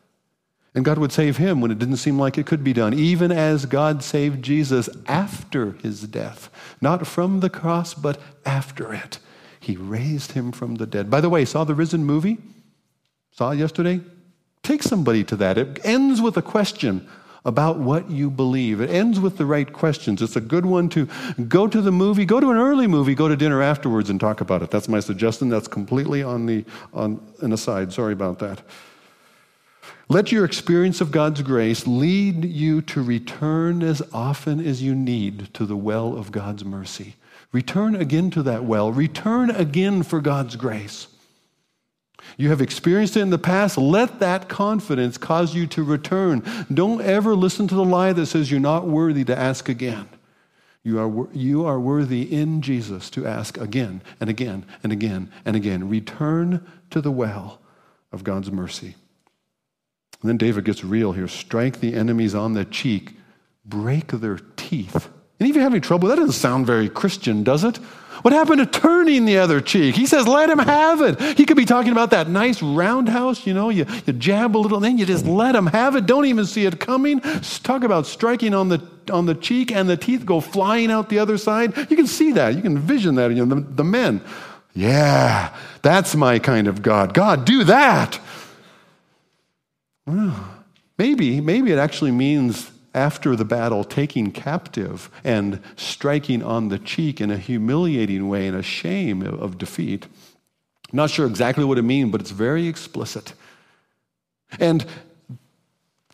And 0.74 0.84
God 0.84 0.98
would 0.98 1.12
save 1.12 1.38
him 1.38 1.60
when 1.60 1.70
it 1.70 1.78
didn't 1.78 1.96
seem 1.96 2.18
like 2.18 2.38
it 2.38 2.46
could 2.46 2.62
be 2.62 2.72
done, 2.72 2.94
even 2.94 3.32
as 3.32 3.66
God 3.66 4.04
saved 4.04 4.44
Jesus 4.44 4.88
after 5.06 5.72
his 5.82 6.02
death. 6.02 6.48
Not 6.80 7.06
from 7.06 7.40
the 7.40 7.50
cross, 7.50 7.92
but 7.92 8.20
after 8.46 8.94
it. 8.94 9.18
He 9.58 9.76
raised 9.76 10.32
him 10.32 10.52
from 10.52 10.76
the 10.76 10.86
dead. 10.86 11.10
By 11.10 11.20
the 11.20 11.28
way, 11.28 11.44
saw 11.44 11.64
the 11.64 11.74
Risen 11.74 12.04
movie? 12.04 12.38
Saw 13.32 13.50
it 13.50 13.58
yesterday? 13.58 14.00
Take 14.62 14.82
somebody 14.82 15.24
to 15.24 15.36
that. 15.36 15.58
It 15.58 15.84
ends 15.84 16.20
with 16.20 16.36
a 16.36 16.42
question 16.42 17.08
about 17.44 17.78
what 17.78 18.10
you 18.10 18.30
believe. 18.30 18.80
It 18.80 18.90
ends 18.90 19.18
with 19.18 19.38
the 19.38 19.46
right 19.46 19.72
questions. 19.72 20.22
It's 20.22 20.36
a 20.36 20.40
good 20.40 20.66
one 20.66 20.88
to 20.90 21.08
go 21.48 21.66
to 21.66 21.80
the 21.80 21.90
movie, 21.90 22.24
go 22.24 22.38
to 22.38 22.50
an 22.50 22.58
early 22.58 22.86
movie, 22.86 23.14
go 23.14 23.28
to 23.28 23.36
dinner 23.36 23.62
afterwards 23.62 24.10
and 24.10 24.20
talk 24.20 24.40
about 24.40 24.62
it. 24.62 24.70
That's 24.70 24.88
my 24.88 25.00
suggestion. 25.00 25.48
That's 25.48 25.68
completely 25.68 26.22
on 26.22 26.46
the 26.46 26.64
on 26.92 27.20
an 27.40 27.52
aside. 27.52 27.92
Sorry 27.92 28.12
about 28.12 28.38
that. 28.40 28.62
Let 30.10 30.32
your 30.32 30.44
experience 30.44 31.00
of 31.00 31.12
God's 31.12 31.40
grace 31.40 31.86
lead 31.86 32.44
you 32.44 32.82
to 32.82 33.00
return 33.00 33.80
as 33.80 34.02
often 34.12 34.58
as 34.58 34.82
you 34.82 34.92
need 34.92 35.54
to 35.54 35.64
the 35.64 35.76
well 35.76 36.18
of 36.18 36.32
God's 36.32 36.64
mercy. 36.64 37.14
Return 37.52 37.94
again 37.94 38.28
to 38.32 38.42
that 38.42 38.64
well. 38.64 38.90
Return 38.90 39.50
again 39.50 40.02
for 40.02 40.20
God's 40.20 40.56
grace. 40.56 41.06
You 42.36 42.48
have 42.48 42.60
experienced 42.60 43.16
it 43.16 43.20
in 43.20 43.30
the 43.30 43.38
past. 43.38 43.78
Let 43.78 44.18
that 44.18 44.48
confidence 44.48 45.16
cause 45.16 45.54
you 45.54 45.68
to 45.68 45.84
return. 45.84 46.42
Don't 46.74 47.00
ever 47.02 47.36
listen 47.36 47.68
to 47.68 47.76
the 47.76 47.84
lie 47.84 48.12
that 48.12 48.26
says 48.26 48.50
you're 48.50 48.58
not 48.58 48.88
worthy 48.88 49.22
to 49.26 49.38
ask 49.38 49.68
again. 49.68 50.08
You 50.82 50.98
are, 50.98 51.28
you 51.32 51.64
are 51.66 51.78
worthy 51.78 52.22
in 52.22 52.62
Jesus 52.62 53.10
to 53.10 53.28
ask 53.28 53.58
again 53.58 54.02
and 54.18 54.28
again 54.28 54.66
and 54.82 54.90
again 54.90 55.30
and 55.44 55.54
again. 55.54 55.88
Return 55.88 56.66
to 56.90 57.00
the 57.00 57.12
well 57.12 57.60
of 58.10 58.24
God's 58.24 58.50
mercy. 58.50 58.96
And 60.22 60.28
then 60.28 60.36
David 60.36 60.64
gets 60.64 60.84
real 60.84 61.12
here. 61.12 61.28
Strike 61.28 61.80
the 61.80 61.94
enemies 61.94 62.34
on 62.34 62.52
the 62.52 62.64
cheek, 62.64 63.14
break 63.64 64.08
their 64.08 64.38
teeth. 64.56 65.08
And 65.38 65.48
if 65.48 65.54
you're 65.54 65.64
having 65.64 65.80
trouble, 65.80 66.08
that 66.08 66.16
doesn't 66.16 66.32
sound 66.32 66.66
very 66.66 66.88
Christian, 66.90 67.42
does 67.42 67.64
it? 67.64 67.78
What 68.22 68.34
happened 68.34 68.58
to 68.58 68.66
turning 68.66 69.24
the 69.24 69.38
other 69.38 69.62
cheek? 69.62 69.94
He 69.94 70.04
says, 70.04 70.28
let 70.28 70.50
him 70.50 70.58
have 70.58 71.00
it. 71.00 71.38
He 71.38 71.46
could 71.46 71.56
be 71.56 71.64
talking 71.64 71.92
about 71.92 72.10
that 72.10 72.28
nice 72.28 72.60
roundhouse, 72.60 73.46
you 73.46 73.54
know, 73.54 73.70
you, 73.70 73.86
you 74.04 74.12
jab 74.12 74.54
a 74.54 74.58
little, 74.58 74.78
then 74.78 74.98
you 74.98 75.06
just 75.06 75.24
let 75.24 75.54
him 75.54 75.66
have 75.68 75.96
it. 75.96 76.04
Don't 76.04 76.26
even 76.26 76.44
see 76.44 76.66
it 76.66 76.78
coming. 76.78 77.20
Talk 77.62 77.82
about 77.82 78.06
striking 78.06 78.52
on 78.52 78.68
the, 78.68 78.86
on 79.10 79.24
the 79.24 79.34
cheek 79.34 79.72
and 79.72 79.88
the 79.88 79.96
teeth 79.96 80.26
go 80.26 80.40
flying 80.40 80.90
out 80.90 81.08
the 81.08 81.18
other 81.18 81.38
side. 81.38 81.74
You 81.90 81.96
can 81.96 82.06
see 82.06 82.32
that. 82.32 82.54
You 82.54 82.60
can 82.60 82.76
envision 82.76 83.14
that. 83.14 83.30
You 83.30 83.46
know, 83.46 83.54
the, 83.54 83.62
the 83.62 83.84
men. 83.84 84.20
Yeah, 84.74 85.56
that's 85.80 86.14
my 86.14 86.38
kind 86.38 86.68
of 86.68 86.82
God. 86.82 87.14
God, 87.14 87.46
do 87.46 87.64
that. 87.64 88.20
Well, 90.06 90.64
maybe, 90.98 91.40
maybe 91.40 91.72
it 91.72 91.78
actually 91.78 92.10
means 92.10 92.70
after 92.94 93.36
the 93.36 93.44
battle, 93.44 93.84
taking 93.84 94.32
captive 94.32 95.10
and 95.22 95.60
striking 95.76 96.42
on 96.42 96.68
the 96.68 96.78
cheek 96.78 97.20
in 97.20 97.30
a 97.30 97.36
humiliating 97.36 98.28
way 98.28 98.48
and 98.48 98.56
a 98.56 98.62
shame 98.62 99.22
of 99.22 99.58
defeat. 99.58 100.06
not 100.92 101.08
sure 101.08 101.26
exactly 101.26 101.64
what 101.64 101.78
it 101.78 101.82
means, 101.82 102.10
but 102.10 102.20
it's 102.20 102.32
very 102.32 102.66
explicit. 102.66 103.32
And 104.58 104.84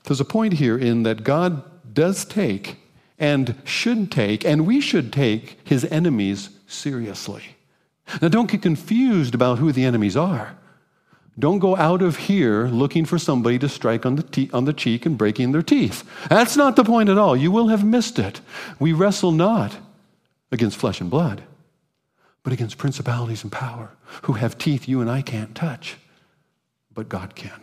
there's 0.05 0.21
a 0.21 0.25
point 0.25 0.55
here 0.55 0.77
in 0.77 1.03
that 1.05 1.25
God 1.25 1.63
does 1.95 2.27
take 2.27 2.77
and 3.19 3.55
should 3.65 4.13
take, 4.13 4.45
and 4.45 4.67
we 4.67 4.83
should 4.83 5.13
take 5.13 5.59
his 5.65 5.87
enemies 5.87 6.51
seriously. 6.67 7.43
Now, 8.21 8.29
don't 8.29 8.51
get 8.51 8.61
confused 8.61 9.35
about 9.35 9.59
who 9.59 9.73
the 9.73 9.85
enemies 9.85 10.17
are. 10.17 10.59
Don't 11.39 11.59
go 11.59 11.77
out 11.77 12.01
of 12.01 12.17
here 12.17 12.67
looking 12.67 13.05
for 13.05 13.19
somebody 13.19 13.59
to 13.59 13.69
strike 13.69 14.07
on 14.07 14.17
the, 14.17 14.23
te- 14.23 14.51
on 14.53 14.65
the 14.65 14.73
cheek 14.73 15.05
and 15.05 15.19
breaking 15.19 15.53
their 15.53 15.63
teeth. 15.63 16.03
That's 16.29 16.57
not 16.57 16.77
the 16.77 16.85
point 16.85 17.11
at 17.11 17.19
all. 17.19 17.37
You 17.37 17.51
will 17.51 17.69
have 17.69 17.85
missed 17.85 18.19
it. 18.19 18.41
We 18.79 18.93
wrestle 18.95 19.33
not 19.33 19.77
against 20.51 20.79
flesh 20.79 21.01
and 21.01 21.11
blood, 21.11 21.43
but 22.43 22.55
against 22.55 22.79
principalities 22.79 23.43
and 23.43 23.53
power 23.53 23.91
who 24.23 24.35
have 24.35 24.57
teeth 24.57 24.89
you 24.89 25.03
and 25.03 25.11
I 25.11 25.21
can't 25.21 25.55
touch, 25.55 25.97
but 26.95 27.09
God 27.09 27.35
can. 27.35 27.61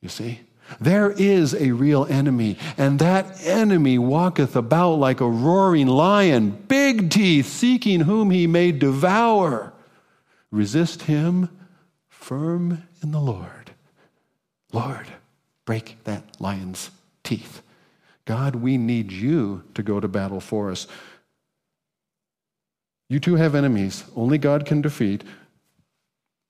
You 0.00 0.08
see? 0.08 0.40
There 0.80 1.10
is 1.10 1.54
a 1.54 1.72
real 1.72 2.06
enemy, 2.06 2.56
and 2.76 2.98
that 2.98 3.46
enemy 3.46 3.98
walketh 3.98 4.56
about 4.56 4.94
like 4.94 5.20
a 5.20 5.28
roaring 5.28 5.86
lion, 5.86 6.50
big 6.50 7.10
teeth, 7.10 7.46
seeking 7.46 8.00
whom 8.00 8.30
he 8.30 8.46
may 8.46 8.72
devour. 8.72 9.72
Resist 10.50 11.02
him 11.02 11.48
firm 12.22 12.84
in 13.02 13.10
the 13.10 13.20
Lord. 13.20 13.72
Lord, 14.72 15.06
break 15.64 15.98
that 16.04 16.40
lion's 16.40 16.90
teeth. 17.24 17.62
God, 18.24 18.56
we 18.56 18.78
need 18.78 19.10
you 19.10 19.64
to 19.74 19.82
go 19.82 19.98
to 20.00 20.08
battle 20.08 20.40
for 20.40 20.70
us. 20.70 20.86
You 23.08 23.18
two 23.18 23.34
have 23.34 23.54
enemies, 23.54 24.04
only 24.16 24.38
God 24.38 24.64
can 24.64 24.80
defeat. 24.80 25.24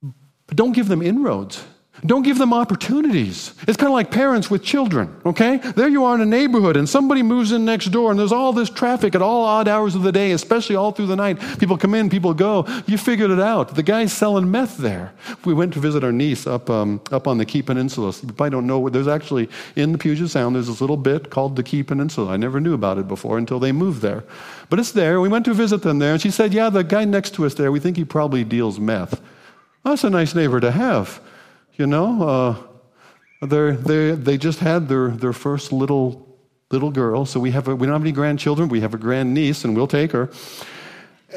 But 0.01 0.55
don't 0.55 0.73
give 0.73 0.87
them 0.87 1.01
inroads. 1.01 1.65
Don't 2.05 2.23
give 2.23 2.37
them 2.37 2.53
opportunities. 2.53 3.53
It's 3.65 3.77
kind 3.77 3.87
of 3.87 3.93
like 3.93 4.11
parents 4.11 4.49
with 4.49 4.63
children, 4.63 5.15
okay? 5.25 5.57
There 5.57 5.87
you 5.87 6.03
are 6.03 6.15
in 6.15 6.21
a 6.21 6.25
neighborhood 6.25 6.75
and 6.75 6.89
somebody 6.89 7.21
moves 7.21 7.51
in 7.51 7.63
next 7.63 7.85
door 7.91 8.09
and 8.09 8.19
there's 8.19 8.31
all 8.31 8.51
this 8.51 8.69
traffic 8.69 9.15
at 9.15 9.21
all 9.21 9.45
odd 9.45 9.67
hours 9.67 9.95
of 9.95 10.01
the 10.01 10.11
day, 10.11 10.31
especially 10.31 10.75
all 10.75 10.91
through 10.91 11.05
the 11.05 11.15
night. 11.15 11.39
People 11.59 11.77
come 11.77 11.93
in, 11.93 12.09
people 12.09 12.33
go. 12.33 12.65
You 12.87 12.97
figured 12.97 13.31
it 13.31 13.39
out. 13.39 13.75
The 13.75 13.83
guy's 13.83 14.11
selling 14.11 14.49
meth 14.49 14.77
there. 14.77 15.13
We 15.45 15.53
went 15.53 15.73
to 15.75 15.79
visit 15.79 16.03
our 16.03 16.11
niece 16.11 16.45
up, 16.45 16.69
um, 16.69 16.99
up 17.11 17.27
on 17.27 17.37
the 17.37 17.45
Key 17.45 17.61
Peninsula. 17.61 18.11
You 18.21 18.33
probably 18.33 18.49
don't 18.49 18.67
know, 18.67 18.89
there's 18.89 19.07
actually 19.07 19.47
in 19.75 19.91
the 19.91 19.97
Puget 19.97 20.29
Sound, 20.29 20.55
there's 20.55 20.67
this 20.67 20.81
little 20.81 20.97
bit 20.97 21.29
called 21.29 21.55
the 21.55 21.63
Key 21.63 21.83
Peninsula. 21.83 22.33
I 22.33 22.37
never 22.37 22.59
knew 22.59 22.73
about 22.73 22.97
it 22.97 23.07
before 23.07 23.37
until 23.37 23.59
they 23.59 23.71
moved 23.71 24.01
there. 24.01 24.23
But 24.69 24.79
it's 24.79 24.91
there. 24.91 25.21
We 25.21 25.29
went 25.29 25.45
to 25.45 25.53
visit 25.53 25.83
them 25.83 25.99
there 25.99 26.13
and 26.13 26.21
she 26.21 26.31
said, 26.31 26.53
Yeah, 26.53 26.69
the 26.69 26.83
guy 26.83 27.05
next 27.05 27.35
to 27.35 27.45
us 27.45 27.53
there, 27.53 27.71
we 27.71 27.79
think 27.79 27.95
he 27.95 28.03
probably 28.03 28.43
deals 28.43 28.79
meth. 28.79 29.21
That's 29.85 30.03
a 30.03 30.09
nice 30.09 30.35
neighbor 30.35 30.59
to 30.59 30.71
have. 30.71 31.21
You 31.75 31.87
know, 31.87 32.23
uh, 33.41 33.45
they 33.45 33.71
they 33.71 34.11
they 34.11 34.37
just 34.37 34.59
had 34.59 34.87
their, 34.87 35.09
their 35.09 35.33
first 35.33 35.71
little 35.71 36.27
little 36.71 36.91
girl. 36.91 37.25
So 37.25 37.39
we 37.39 37.51
have 37.51 37.67
a, 37.67 37.75
we 37.75 37.87
don't 37.87 37.93
have 37.93 38.01
any 38.01 38.11
grandchildren. 38.11 38.69
We 38.69 38.81
have 38.81 38.93
a 38.93 38.97
grandniece, 38.97 39.63
and 39.63 39.75
we'll 39.75 39.87
take 39.87 40.11
her. 40.11 40.29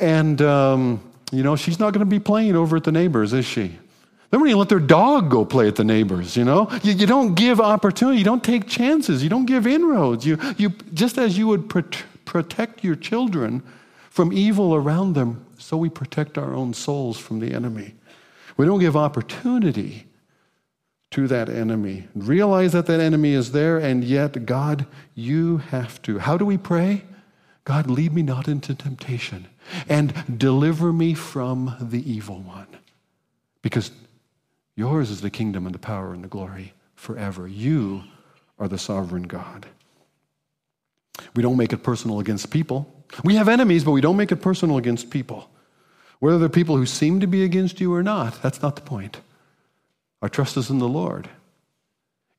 And 0.01 0.40
um, 0.42 1.01
you 1.33 1.42
know, 1.42 1.57
she's 1.57 1.79
not 1.79 1.92
going 1.92 2.01
to 2.01 2.07
be 2.07 2.20
playing 2.20 2.57
over 2.57 2.77
at 2.77 2.85
the 2.85 2.92
neighbors, 2.92 3.33
is 3.33 3.44
she? 3.44 3.79
They 4.31 4.37
won't 4.37 4.49
even 4.49 4.59
let 4.59 4.68
their 4.68 4.81
dog 4.81 5.31
go 5.31 5.44
play 5.44 5.68
at 5.68 5.77
the 5.77 5.85
neighbors, 5.85 6.37
you 6.37 6.44
know? 6.44 6.68
You, 6.83 6.92
you, 6.92 7.07
don't 7.07 7.35
give 7.35 7.61
opportunity. 7.61 8.18
You 8.18 8.25
don't 8.25 8.42
take 8.42 8.66
chances. 8.66 9.22
You 9.22 9.29
don't 9.29 9.46
give 9.46 9.66
inroads. 9.66 10.27
You, 10.27 10.38
you, 10.57 10.70
just 10.94 11.16
as 11.16 11.38
you 11.38 11.46
would 11.46 11.68
pro- 11.68 11.85
protect 12.25 12.83
your 12.83 12.96
children 12.96 13.62
from 14.11 14.33
evil 14.33 14.75
around 14.75 15.14
them, 15.14 15.44
so 15.59 15.77
we 15.77 15.88
protect 15.88 16.38
our 16.38 16.55
own 16.55 16.75
souls 16.75 17.18
from 17.18 17.38
the 17.38 17.53
enemy. 17.53 17.94
We 18.57 18.66
don't 18.66 18.81
give 18.81 18.96
opportunity 18.96 20.07
to 21.12 21.28
that 21.28 21.48
enemy. 21.48 22.08
Realize 22.14 22.72
that 22.72 22.86
that 22.86 23.00
enemy 23.00 23.32
is 23.32 23.52
there, 23.52 23.78
and 23.78 24.04
yet, 24.04 24.46
God, 24.46 24.86
you 25.14 25.58
have 25.58 26.02
to. 26.02 26.18
How 26.18 26.36
do 26.36 26.44
we 26.44 26.58
pray? 26.58 27.04
God, 27.64 27.90
lead 27.90 28.12
me 28.12 28.22
not 28.22 28.48
into 28.48 28.74
temptation 28.74 29.46
and 29.88 30.38
deliver 30.38 30.92
me 30.92 31.14
from 31.14 31.76
the 31.80 32.10
evil 32.10 32.40
one. 32.40 32.68
Because 33.62 33.90
yours 34.76 35.10
is 35.10 35.20
the 35.20 35.30
kingdom 35.30 35.66
and 35.66 35.74
the 35.74 35.80
power 35.80 36.12
and 36.12 36.22
the 36.22 36.28
glory 36.28 36.74
forever. 36.94 37.48
You 37.48 38.04
are 38.58 38.68
the 38.68 38.78
sovereign 38.78 39.24
God. 39.24 39.66
We 41.34 41.42
don't 41.42 41.56
make 41.56 41.72
it 41.72 41.82
personal 41.82 42.20
against 42.20 42.50
people. 42.50 42.92
We 43.24 43.34
have 43.36 43.48
enemies, 43.48 43.84
but 43.84 43.92
we 43.92 44.00
don't 44.00 44.16
make 44.16 44.32
it 44.32 44.36
personal 44.36 44.76
against 44.76 45.10
people. 45.10 45.50
Whether 46.18 46.38
they're 46.38 46.48
people 46.48 46.76
who 46.76 46.86
seem 46.86 47.20
to 47.20 47.26
be 47.26 47.44
against 47.44 47.80
you 47.80 47.92
or 47.92 48.02
not, 48.02 48.40
that's 48.42 48.62
not 48.62 48.76
the 48.76 48.82
point. 48.82 49.20
Our 50.22 50.29
trust 50.29 50.57
is 50.57 50.70
in 50.70 50.79
the 50.79 50.88
Lord. 50.88 51.29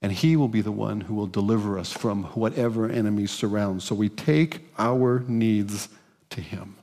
And 0.02 0.12
He 0.12 0.36
will 0.36 0.48
be 0.48 0.62
the 0.62 0.72
one 0.72 1.02
who 1.02 1.16
will 1.16 1.28
deliver 1.28 1.80
us 1.80 1.92
from 1.92 2.26
whatever 2.26 2.90
enemies 2.90 3.32
surround. 3.32 3.82
So 3.82 3.96
we 3.96 4.10
take 4.10 4.68
our 4.78 5.24
needs 5.28 5.90
to 6.32 6.42
Him. 6.42 6.76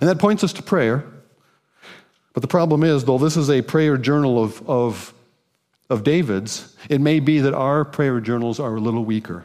And 0.00 0.08
that 0.08 0.18
points 0.18 0.42
us 0.42 0.52
to 0.54 0.62
prayer. 0.62 1.04
But 2.32 2.40
the 2.40 2.48
problem 2.48 2.82
is, 2.82 3.04
though 3.04 3.18
this 3.18 3.36
is 3.36 3.50
a 3.50 3.62
prayer 3.62 3.96
journal 3.96 4.42
of, 4.42 4.68
of, 4.68 5.14
of 5.90 6.02
David's, 6.02 6.74
it 6.88 7.00
may 7.00 7.20
be 7.20 7.40
that 7.40 7.54
our 7.54 7.84
prayer 7.84 8.20
journals 8.20 8.58
are 8.58 8.76
a 8.76 8.80
little 8.80 9.04
weaker. 9.04 9.44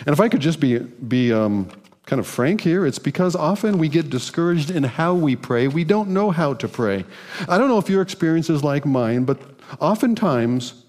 And 0.00 0.08
if 0.08 0.20
I 0.20 0.28
could 0.28 0.40
just 0.40 0.60
be, 0.60 0.78
be 0.78 1.32
um, 1.32 1.70
kind 2.04 2.20
of 2.20 2.26
frank 2.26 2.60
here, 2.60 2.86
it's 2.86 2.98
because 2.98 3.34
often 3.34 3.78
we 3.78 3.88
get 3.88 4.10
discouraged 4.10 4.70
in 4.70 4.84
how 4.84 5.14
we 5.14 5.34
pray. 5.34 5.66
We 5.66 5.84
don't 5.84 6.10
know 6.10 6.30
how 6.30 6.52
to 6.54 6.68
pray. 6.68 7.06
I 7.48 7.56
don't 7.56 7.68
know 7.68 7.78
if 7.78 7.88
your 7.88 8.02
experience 8.02 8.50
is 8.50 8.62
like 8.62 8.84
mine, 8.84 9.24
but 9.24 9.38
Oftentimes, 9.80 10.84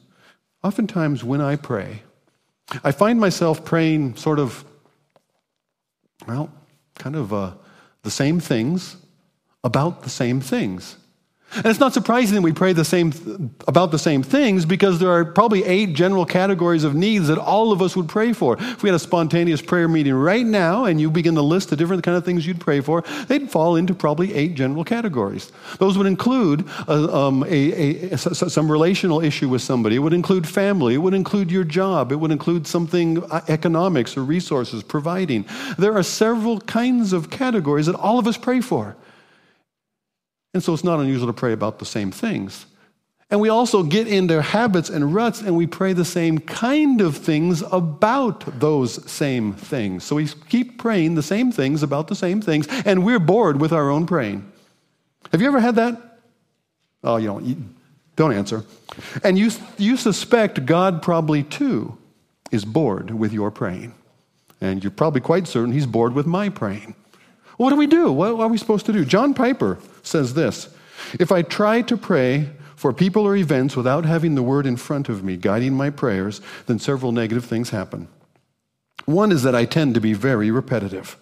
oftentimes 0.63 1.23
when 1.23 1.41
I 1.41 1.55
pray, 1.55 2.03
I 2.83 2.91
find 2.91 3.19
myself 3.19 3.63
praying 3.63 4.15
sort 4.15 4.39
of, 4.39 4.65
well, 6.27 6.51
kind 6.95 7.15
of 7.15 7.33
uh, 7.33 7.53
the 8.03 8.11
same 8.11 8.39
things 8.39 8.97
about 9.63 10.03
the 10.03 10.09
same 10.09 10.41
things. 10.41 10.97
And 11.55 11.65
it's 11.65 11.79
not 11.79 11.93
surprising 11.93 12.35
that 12.35 12.41
we 12.41 12.51
pray 12.51 12.73
the 12.73 12.85
same 12.85 13.11
th- 13.11 13.37
about 13.67 13.91
the 13.91 13.97
same 13.97 14.21
things 14.21 14.65
because 14.65 14.99
there 14.99 15.09
are 15.09 15.23
probably 15.23 15.63
eight 15.63 15.93
general 15.93 16.25
categories 16.25 16.83
of 16.83 16.93
needs 16.93 17.29
that 17.29 17.37
all 17.37 17.71
of 17.71 17.81
us 17.81 17.95
would 17.95 18.09
pray 18.09 18.33
for. 18.33 18.57
If 18.59 18.83
we 18.83 18.89
had 18.89 18.95
a 18.95 18.99
spontaneous 18.99 19.61
prayer 19.61 19.87
meeting 19.87 20.13
right 20.13 20.45
now 20.45 20.85
and 20.85 20.99
you 20.99 21.09
begin 21.09 21.35
to 21.35 21.41
list 21.41 21.69
the 21.69 21.77
different 21.77 22.03
kind 22.03 22.17
of 22.17 22.25
things 22.25 22.45
you'd 22.45 22.59
pray 22.59 22.81
for, 22.81 23.03
they'd 23.27 23.49
fall 23.49 23.77
into 23.77 23.93
probably 23.93 24.33
eight 24.33 24.55
general 24.55 24.83
categories. 24.83 25.51
Those 25.79 25.97
would 25.97 26.05
include 26.05 26.67
uh, 26.87 27.27
um, 27.27 27.43
a, 27.47 28.11
a, 28.11 28.17
some 28.17 28.69
relational 28.69 29.21
issue 29.21 29.47
with 29.47 29.61
somebody. 29.61 29.95
It 29.95 29.99
would 29.99 30.13
include 30.13 30.47
family. 30.47 30.95
It 30.95 30.99
would 30.99 31.13
include 31.13 31.49
your 31.49 31.63
job. 31.63 32.11
It 32.11 32.17
would 32.17 32.31
include 32.31 32.67
something 32.67 33.23
uh, 33.31 33.41
economics 33.47 34.17
or 34.17 34.23
resources 34.23 34.83
providing. 34.83 35.45
There 35.77 35.93
are 35.97 36.03
several 36.03 36.59
kinds 36.59 37.13
of 37.13 37.29
categories 37.29 37.85
that 37.85 37.95
all 37.95 38.19
of 38.19 38.27
us 38.27 38.37
pray 38.37 38.59
for. 38.59 38.97
And 40.57 40.63
so 40.63 40.73
it's 40.73 40.83
not 40.83 40.99
unusual 40.99 41.27
to 41.27 41.33
pray 41.33 41.53
about 41.53 41.77
the 41.77 41.85
same 41.85 42.09
things. 42.09 42.65
And 43.29 43.39
we 43.39 43.47
also 43.47 43.83
get 43.83 44.07
into 44.07 44.41
habits 44.41 44.89
and 44.89 45.13
ruts 45.13 45.39
and 45.39 45.55
we 45.55 45.67
pray 45.67 45.93
the 45.93 46.03
same 46.03 46.39
kind 46.39 46.99
of 46.99 47.15
things 47.15 47.61
about 47.71 48.59
those 48.59 49.07
same 49.07 49.53
things. 49.53 50.03
So 50.03 50.15
we 50.15 50.27
keep 50.49 50.79
praying 50.79 51.13
the 51.13 51.21
same 51.21 51.51
things 51.51 51.83
about 51.83 52.07
the 52.07 52.15
same 52.15 52.41
things 52.41 52.67
and 52.87 53.05
we're 53.05 53.19
bored 53.19 53.61
with 53.61 53.71
our 53.71 53.91
own 53.91 54.07
praying. 54.07 54.51
Have 55.31 55.41
you 55.41 55.47
ever 55.47 55.59
had 55.59 55.75
that? 55.75 56.21
Oh, 57.03 57.17
you 57.17 57.27
don't. 57.27 57.75
Don't 58.15 58.33
answer. 58.33 58.65
And 59.23 59.37
you, 59.37 59.51
you 59.77 59.95
suspect 59.95 60.65
God 60.65 61.03
probably 61.03 61.43
too 61.43 61.99
is 62.49 62.65
bored 62.65 63.11
with 63.11 63.31
your 63.31 63.51
praying. 63.51 63.93
And 64.59 64.83
you're 64.83 64.89
probably 64.89 65.21
quite 65.21 65.47
certain 65.47 65.71
he's 65.71 65.85
bored 65.85 66.13
with 66.13 66.25
my 66.25 66.49
praying. 66.49 66.95
What 67.57 67.69
do 67.69 67.75
we 67.75 67.85
do? 67.85 68.11
What 68.11 68.39
are 68.39 68.47
we 68.47 68.57
supposed 68.57 68.87
to 68.87 68.93
do? 68.93 69.05
John 69.05 69.35
Piper 69.35 69.77
says 70.07 70.33
this 70.33 70.69
If 71.19 71.31
I 71.31 71.41
try 71.41 71.81
to 71.83 71.97
pray 71.97 72.49
for 72.75 72.93
people 72.93 73.23
or 73.23 73.35
events 73.35 73.75
without 73.75 74.05
having 74.05 74.35
the 74.35 74.43
word 74.43 74.65
in 74.65 74.77
front 74.77 75.09
of 75.09 75.23
me 75.23 75.35
guiding 75.35 75.73
my 75.73 75.89
prayers, 75.89 76.41
then 76.67 76.79
several 76.79 77.11
negative 77.11 77.45
things 77.45 77.71
happen. 77.71 78.07
One 79.05 79.31
is 79.31 79.43
that 79.43 79.55
I 79.55 79.65
tend 79.65 79.95
to 79.95 80.01
be 80.01 80.13
very 80.13 80.51
repetitive. 80.51 81.17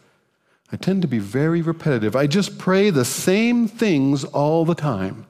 I 0.72 0.78
tend 0.78 1.02
to 1.04 1.08
be 1.08 1.20
very 1.20 1.62
repetitive. 1.62 2.16
I 2.16 2.28
just 2.28 2.58
pray 2.58 2.90
the 2.90 3.06
same 3.06 3.68
things 3.68 4.24
all 4.24 4.66
the 4.66 4.76
time. 4.76 5.26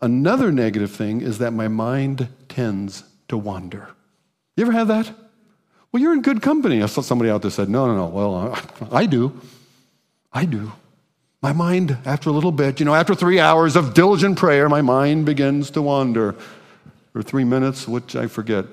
Another 0.00 0.50
negative 0.50 0.90
thing 0.90 1.20
is 1.20 1.38
that 1.38 1.52
my 1.52 1.68
mind 1.68 2.28
tends 2.48 3.04
to 3.28 3.36
wander. 3.36 3.90
You 4.56 4.62
ever 4.62 4.72
have 4.72 4.88
that? 4.88 5.12
Well, 5.92 6.02
you're 6.02 6.14
in 6.14 6.22
good 6.22 6.42
company. 6.42 6.82
I 6.82 6.86
saw 6.86 7.00
somebody 7.00 7.30
out 7.30 7.42
there 7.42 7.50
said, 7.50 7.68
No, 7.68 7.86
no, 7.86 7.96
no. 7.96 8.06
Well, 8.06 8.34
uh, 8.34 8.60
I 8.92 9.06
do. 9.06 9.40
I 10.32 10.44
do. 10.44 10.72
My 11.40 11.52
mind, 11.52 11.96
after 12.04 12.30
a 12.30 12.32
little 12.32 12.50
bit, 12.50 12.80
you 12.80 12.86
know, 12.86 12.94
after 12.94 13.14
three 13.14 13.38
hours 13.38 13.76
of 13.76 13.94
diligent 13.94 14.36
prayer, 14.38 14.68
my 14.68 14.82
mind 14.82 15.24
begins 15.24 15.70
to 15.72 15.82
wander. 15.82 16.34
Or 17.14 17.22
three 17.22 17.44
minutes, 17.44 17.88
which 17.88 18.16
I 18.16 18.26
forget. 18.26 18.66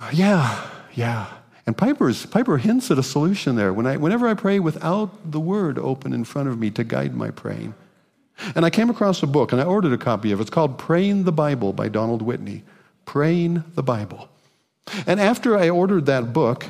Uh, 0.00 0.10
yeah, 0.12 0.66
yeah. 0.94 1.26
And 1.66 1.76
Piper's, 1.76 2.26
Piper 2.26 2.58
hints 2.58 2.90
at 2.90 2.98
a 2.98 3.02
solution 3.02 3.56
there. 3.56 3.72
When 3.72 3.86
I, 3.86 3.96
whenever 3.96 4.28
I 4.28 4.34
pray 4.34 4.60
without 4.60 5.30
the 5.30 5.40
word 5.40 5.78
open 5.78 6.12
in 6.12 6.24
front 6.24 6.48
of 6.48 6.58
me 6.58 6.70
to 6.70 6.84
guide 6.84 7.14
my 7.14 7.30
praying. 7.30 7.74
And 8.54 8.64
I 8.64 8.70
came 8.70 8.88
across 8.88 9.22
a 9.22 9.26
book 9.26 9.52
and 9.52 9.60
I 9.60 9.64
ordered 9.64 9.92
a 9.92 9.98
copy 9.98 10.30
of 10.30 10.38
it. 10.38 10.42
It's 10.42 10.50
called 10.50 10.78
Praying 10.78 11.24
the 11.24 11.32
Bible 11.32 11.72
by 11.72 11.88
Donald 11.88 12.22
Whitney. 12.22 12.62
Praying 13.04 13.64
the 13.74 13.82
Bible. 13.82 14.28
And 15.06 15.20
after 15.20 15.56
I 15.56 15.68
ordered 15.68 16.06
that 16.06 16.32
book, 16.32 16.66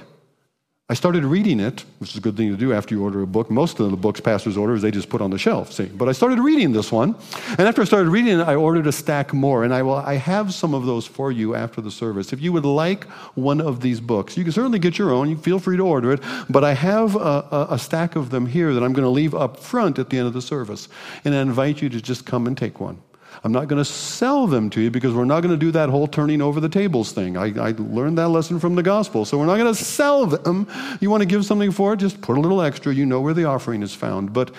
I 0.88 0.94
started 0.94 1.24
reading 1.24 1.58
it, 1.58 1.84
which 1.98 2.10
is 2.10 2.16
a 2.16 2.20
good 2.20 2.36
thing 2.36 2.48
to 2.52 2.56
do 2.56 2.72
after 2.72 2.94
you 2.94 3.02
order 3.02 3.20
a 3.20 3.26
book. 3.26 3.50
Most 3.50 3.80
of 3.80 3.90
the 3.90 3.96
books 3.96 4.20
pastors 4.20 4.56
order 4.56 4.72
is 4.72 4.82
they 4.82 4.92
just 4.92 5.08
put 5.08 5.20
on 5.20 5.30
the 5.30 5.38
shelf, 5.38 5.72
see. 5.72 5.86
But 5.86 6.08
I 6.08 6.12
started 6.12 6.38
reading 6.38 6.70
this 6.70 6.92
one, 6.92 7.16
and 7.58 7.62
after 7.62 7.82
I 7.82 7.84
started 7.84 8.08
reading 8.08 8.38
it, 8.38 8.44
I 8.44 8.54
ordered 8.54 8.86
a 8.86 8.92
stack 8.92 9.34
more, 9.34 9.64
and 9.64 9.74
I 9.74 9.82
will 9.82 9.96
I 9.96 10.14
have 10.14 10.54
some 10.54 10.74
of 10.74 10.86
those 10.86 11.04
for 11.04 11.32
you 11.32 11.56
after 11.56 11.80
the 11.80 11.90
service. 11.90 12.32
If 12.32 12.40
you 12.40 12.52
would 12.52 12.64
like 12.64 13.02
one 13.34 13.60
of 13.60 13.80
these 13.80 14.00
books, 14.00 14.36
you 14.36 14.44
can 14.44 14.52
certainly 14.52 14.78
get 14.78 14.96
your 14.96 15.10
own. 15.10 15.28
You 15.28 15.36
feel 15.36 15.58
free 15.58 15.76
to 15.76 15.82
order 15.82 16.12
it, 16.12 16.20
but 16.48 16.62
I 16.62 16.74
have 16.74 17.16
a, 17.16 17.18
a, 17.18 17.66
a 17.70 17.78
stack 17.80 18.14
of 18.14 18.30
them 18.30 18.46
here 18.46 18.72
that 18.72 18.84
I'm 18.84 18.92
going 18.92 19.02
to 19.02 19.10
leave 19.10 19.34
up 19.34 19.56
front 19.56 19.98
at 19.98 20.10
the 20.10 20.18
end 20.18 20.28
of 20.28 20.34
the 20.34 20.42
service, 20.42 20.88
and 21.24 21.34
I 21.34 21.40
invite 21.40 21.82
you 21.82 21.88
to 21.88 22.00
just 22.00 22.26
come 22.26 22.46
and 22.46 22.56
take 22.56 22.78
one. 22.78 23.02
I'm 23.44 23.52
not 23.52 23.68
going 23.68 23.78
to 23.78 23.84
sell 23.84 24.46
them 24.46 24.70
to 24.70 24.80
you 24.80 24.90
because 24.90 25.14
we're 25.14 25.24
not 25.24 25.40
going 25.40 25.52
to 25.52 25.56
do 25.58 25.70
that 25.72 25.88
whole 25.88 26.06
turning 26.06 26.40
over 26.42 26.60
the 26.60 26.68
tables 26.68 27.12
thing. 27.12 27.36
I, 27.36 27.46
I 27.58 27.74
learned 27.76 28.18
that 28.18 28.28
lesson 28.28 28.58
from 28.58 28.74
the 28.74 28.82
gospel. 28.82 29.24
So 29.24 29.38
we're 29.38 29.46
not 29.46 29.58
going 29.58 29.72
to 29.72 29.84
sell 29.84 30.26
them. 30.26 30.68
You 31.00 31.10
want 31.10 31.22
to 31.22 31.26
give 31.26 31.44
something 31.44 31.70
for 31.70 31.92
it? 31.92 31.98
Just 31.98 32.20
put 32.20 32.36
a 32.36 32.40
little 32.40 32.62
extra. 32.62 32.94
You 32.94 33.06
know 33.06 33.20
where 33.20 33.34
the 33.34 33.44
offering 33.44 33.82
is 33.82 33.94
found. 33.94 34.32
But 34.32 34.54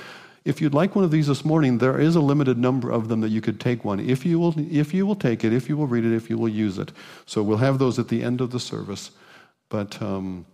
if 0.45 0.61
you'd 0.61 0.73
like 0.73 0.95
one 0.95 1.03
of 1.03 1.11
these 1.11 1.27
this 1.27 1.43
morning, 1.43 1.77
there 1.77 1.99
is 1.99 2.15
a 2.15 2.21
limited 2.21 2.57
number 2.57 2.89
of 2.89 3.09
them 3.09 3.21
that 3.21 3.29
you 3.29 3.41
could 3.41 3.59
take 3.59 3.83
one. 3.83 3.99
If 3.99 4.25
you 4.25 4.39
will, 4.39 4.53
if 4.57 4.93
you 4.93 5.05
will 5.05 5.15
take 5.15 5.43
it, 5.43 5.51
if 5.51 5.67
you 5.67 5.75
will 5.75 5.87
read 5.87 6.05
it, 6.05 6.15
if 6.15 6.29
you 6.29 6.37
will 6.37 6.49
use 6.49 6.79
it. 6.79 6.91
So 7.25 7.43
we'll 7.43 7.57
have 7.57 7.79
those 7.79 7.99
at 7.99 8.07
the 8.07 8.23
end 8.23 8.39
of 8.39 8.51
the 8.51 8.59
service. 8.59 9.11
But 9.69 10.01
um, 10.01 10.45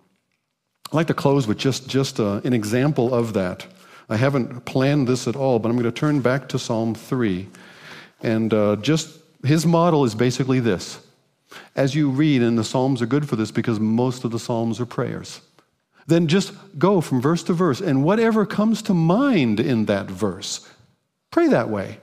I'd 0.91 0.95
like 0.95 1.07
to 1.07 1.13
close 1.13 1.45
with 1.45 1.57
just, 1.57 1.88
just 1.88 2.19
uh, 2.19 2.41
an 2.43 2.53
example 2.53 3.13
of 3.13 3.34
that. 3.34 3.67
I 4.09 4.17
haven't 4.17 4.65
planned 4.65 5.07
this 5.07 5.28
at 5.28 5.36
all, 5.36 5.59
but 5.59 5.69
I'm 5.69 5.76
going 5.76 5.86
to 5.86 5.91
turn 5.91 6.21
back 6.21 6.49
to 6.49 6.59
Psalm 6.59 6.95
3. 6.95 7.47
And 8.24 8.53
uh, 8.53 8.78
just 8.78 9.19
his 9.43 9.65
model 9.65 10.05
is 10.05 10.15
basically 10.15 10.59
this. 10.59 10.99
As 11.76 11.93
you 11.93 12.09
read, 12.09 12.41
and 12.41 12.57
the 12.57 12.63
Psalms 12.63 13.01
are 13.01 13.05
good 13.05 13.30
for 13.30 13.36
this 13.36 13.51
because 13.51 13.80
most 13.80 14.24
of 14.24 14.32
the 14.32 14.39
Psalms 14.39 14.80
are 14.80 14.86
prayers, 14.88 15.41
then 16.07 16.28
just 16.28 16.53
go 16.80 16.99
from 17.01 17.21
verse 17.21 17.43
to 17.43 17.53
verse, 17.53 17.80
and 17.80 18.03
whatever 18.03 18.45
comes 18.45 18.82
to 18.84 18.93
mind 18.93 19.59
in 19.59 19.86
that 19.86 20.07
verse, 20.07 20.67
pray 21.30 21.47
that 21.47 21.69
way. 21.69 21.99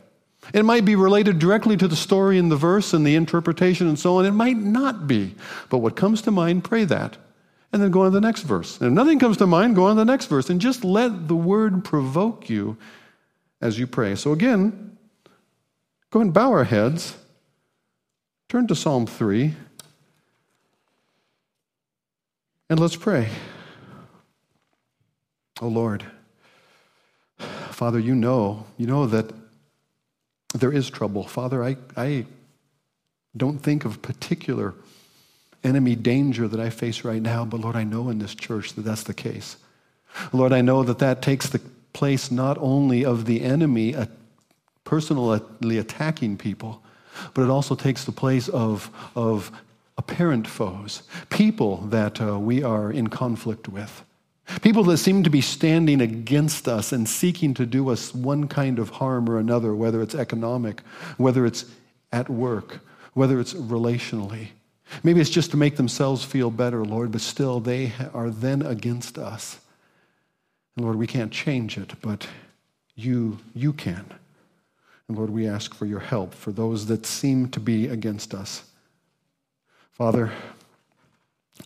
It 0.55 0.65
might 0.65 0.85
be 0.85 0.97
related 0.97 1.39
directly 1.39 1.77
to 1.77 1.89
the 1.89 1.97
story 1.97 2.39
in 2.39 2.49
the 2.49 2.57
verse 2.57 2.95
and 2.95 3.07
the 3.07 3.15
interpretation 3.15 3.89
and 3.89 3.99
so 3.99 4.17
on. 4.17 4.27
It 4.27 4.33
might 4.33 4.57
not 4.57 5.07
be. 5.07 5.35
But 5.69 5.79
what 5.79 5.97
comes 5.97 6.23
to 6.23 6.31
mind, 6.31 6.65
pray 6.65 6.85
that. 6.85 7.17
And 7.73 7.81
then 7.81 7.91
go 7.91 8.01
on 8.01 8.07
to 8.07 8.11
the 8.11 8.21
next 8.21 8.43
verse. 8.43 8.81
And 8.81 8.89
if 8.89 8.93
nothing 8.93 9.19
comes 9.19 9.37
to 9.37 9.47
mind, 9.47 9.77
go 9.77 9.85
on 9.85 9.97
to 9.97 10.01
the 10.01 10.05
next 10.05 10.27
verse. 10.27 10.51
And 10.51 10.61
just 10.61 10.83
let 10.83 11.29
the 11.29 11.37
word 11.37 11.85
provoke 11.85 12.49
you 12.49 12.79
as 13.61 13.79
you 13.79 13.87
pray. 13.87 14.17
So 14.17 14.33
again, 14.33 14.97
Go 16.11 16.21
and 16.21 16.33
bow 16.33 16.51
our 16.51 16.65
heads. 16.65 17.17
Turn 18.49 18.67
to 18.67 18.75
Psalm 18.75 19.07
3. 19.07 19.55
And 22.69 22.81
let's 22.81 22.97
pray. 22.97 23.29
Oh 25.61 25.69
Lord, 25.69 26.05
Father, 27.39 27.99
you 27.99 28.15
know, 28.15 28.65
you 28.77 28.87
know 28.87 29.07
that 29.07 29.31
there 30.55 30.73
is 30.73 30.89
trouble. 30.89 31.25
Father, 31.25 31.63
I, 31.63 31.77
I 31.97 32.27
don't 33.37 33.59
think 33.59 33.85
of 33.85 34.03
particular 34.03 34.75
enemy 35.63 35.95
danger 35.95 36.49
that 36.49 36.59
I 36.59 36.71
face 36.71 37.05
right 37.05 37.21
now, 37.21 37.45
but 37.45 37.61
Lord, 37.61 37.77
I 37.77 37.85
know 37.85 38.09
in 38.09 38.19
this 38.19 38.35
church 38.35 38.73
that 38.75 38.83
that's 38.83 39.03
the 39.03 39.15
case. 39.15 39.57
Lord, 40.33 40.53
I 40.53 40.61
know 40.61 40.83
that 40.83 40.99
that 41.01 41.23
takes 41.23 41.49
the 41.49 41.61
place 41.93 42.31
not 42.31 42.57
only 42.59 43.05
of 43.05 43.27
the 43.27 43.43
enemy 43.43 43.95
personally 44.91 45.79
attacking 45.79 46.37
people, 46.37 46.83
but 47.33 47.43
it 47.43 47.49
also 47.49 47.77
takes 47.77 48.05
the 48.05 48.11
place 48.11 48.49
of, 48.49 48.91
of 49.15 49.53
apparent 49.97 50.49
foes, 50.49 51.05
people 51.29 51.77
that 51.77 52.21
uh, 52.21 52.37
we 52.37 52.65
are 52.65 52.91
in 52.91 53.07
conflict 53.07 53.69
with. 53.69 54.03
People 54.63 54.83
that 54.83 54.99
seem 54.99 55.23
to 55.23 55.31
be 55.31 55.41
standing 55.41 56.01
against 56.01 56.67
us 56.67 56.91
and 56.91 57.09
seeking 57.09 57.55
to 57.55 57.67
do 57.67 57.89
us 57.89 58.13
one 58.13 58.49
kind 58.49 58.81
of 58.81 58.89
harm 58.91 59.31
or 59.31 59.39
another, 59.39 59.77
whether 59.77 60.03
it's 60.03 60.17
economic, 60.17 60.81
whether 61.19 61.47
it's 61.47 61.67
at 62.11 62.29
work, 62.29 62.81
whether 63.15 63.39
it's 63.39 63.55
relationally. 63.55 64.49
Maybe 65.05 65.21
it's 65.21 65.31
just 65.31 65.53
to 65.53 65.57
make 65.57 65.77
themselves 65.77 66.25
feel 66.25 66.51
better, 66.51 66.85
Lord, 66.85 67.13
but 67.13 67.21
still 67.21 67.61
they 67.61 67.93
are 68.13 68.29
then 68.29 68.61
against 68.61 69.19
us. 69.19 69.61
And 70.75 70.85
Lord, 70.85 70.97
we 70.97 71.07
can't 71.07 71.31
change 71.31 71.79
it, 71.79 71.93
but 72.03 72.27
you, 72.97 73.39
you 73.55 73.73
can. 73.73 74.05
And 75.11 75.19
Lord, 75.19 75.31
we 75.31 75.49
ask 75.49 75.75
for 75.75 75.87
your 75.87 75.99
help 75.99 76.35
for 76.35 76.53
those 76.53 76.87
that 76.87 77.05
seem 77.05 77.49
to 77.49 77.59
be 77.59 77.89
against 77.89 78.33
us. 78.33 78.63
Father, 79.91 80.31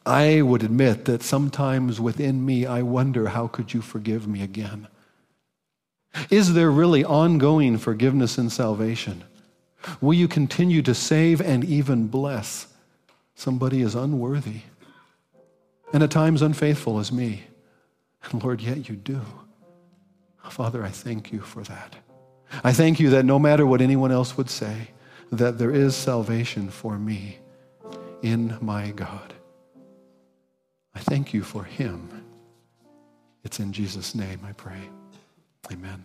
I 0.06 0.40
would 0.40 0.62
admit 0.62 1.04
that 1.04 1.22
sometimes 1.22 2.00
within 2.00 2.46
me 2.46 2.64
I 2.64 2.80
wonder 2.80 3.28
how 3.28 3.48
could 3.48 3.74
you 3.74 3.82
forgive 3.82 4.26
me 4.26 4.42
again? 4.42 4.88
Is 6.30 6.54
there 6.54 6.70
really 6.70 7.04
ongoing 7.04 7.76
forgiveness 7.76 8.38
and 8.38 8.50
salvation? 8.50 9.24
Will 10.00 10.14
you 10.14 10.26
continue 10.26 10.80
to 10.80 10.94
save 10.94 11.42
and 11.42 11.66
even 11.66 12.06
bless 12.06 12.68
somebody 13.34 13.82
as 13.82 13.94
unworthy 13.94 14.62
and 15.92 16.02
at 16.02 16.10
times 16.10 16.40
unfaithful 16.40 16.98
as 16.98 17.12
me? 17.12 17.42
And 18.22 18.42
Lord, 18.42 18.62
yet 18.62 18.88
you 18.88 18.96
do. 18.96 19.20
Father, 20.48 20.82
I 20.82 20.88
thank 20.88 21.30
you 21.30 21.40
for 21.40 21.62
that. 21.64 21.96
I 22.62 22.72
thank 22.72 23.00
you 23.00 23.10
that 23.10 23.24
no 23.24 23.38
matter 23.38 23.66
what 23.66 23.80
anyone 23.80 24.12
else 24.12 24.36
would 24.36 24.50
say, 24.50 24.88
that 25.32 25.58
there 25.58 25.70
is 25.70 25.96
salvation 25.96 26.68
for 26.70 26.98
me 26.98 27.38
in 28.22 28.56
my 28.60 28.90
God. 28.90 29.34
I 30.94 31.00
thank 31.00 31.34
you 31.34 31.42
for 31.42 31.64
him. 31.64 32.08
It's 33.42 33.60
in 33.60 33.72
Jesus' 33.72 34.14
name 34.14 34.40
I 34.46 34.52
pray. 34.52 34.88
Amen. 35.72 36.04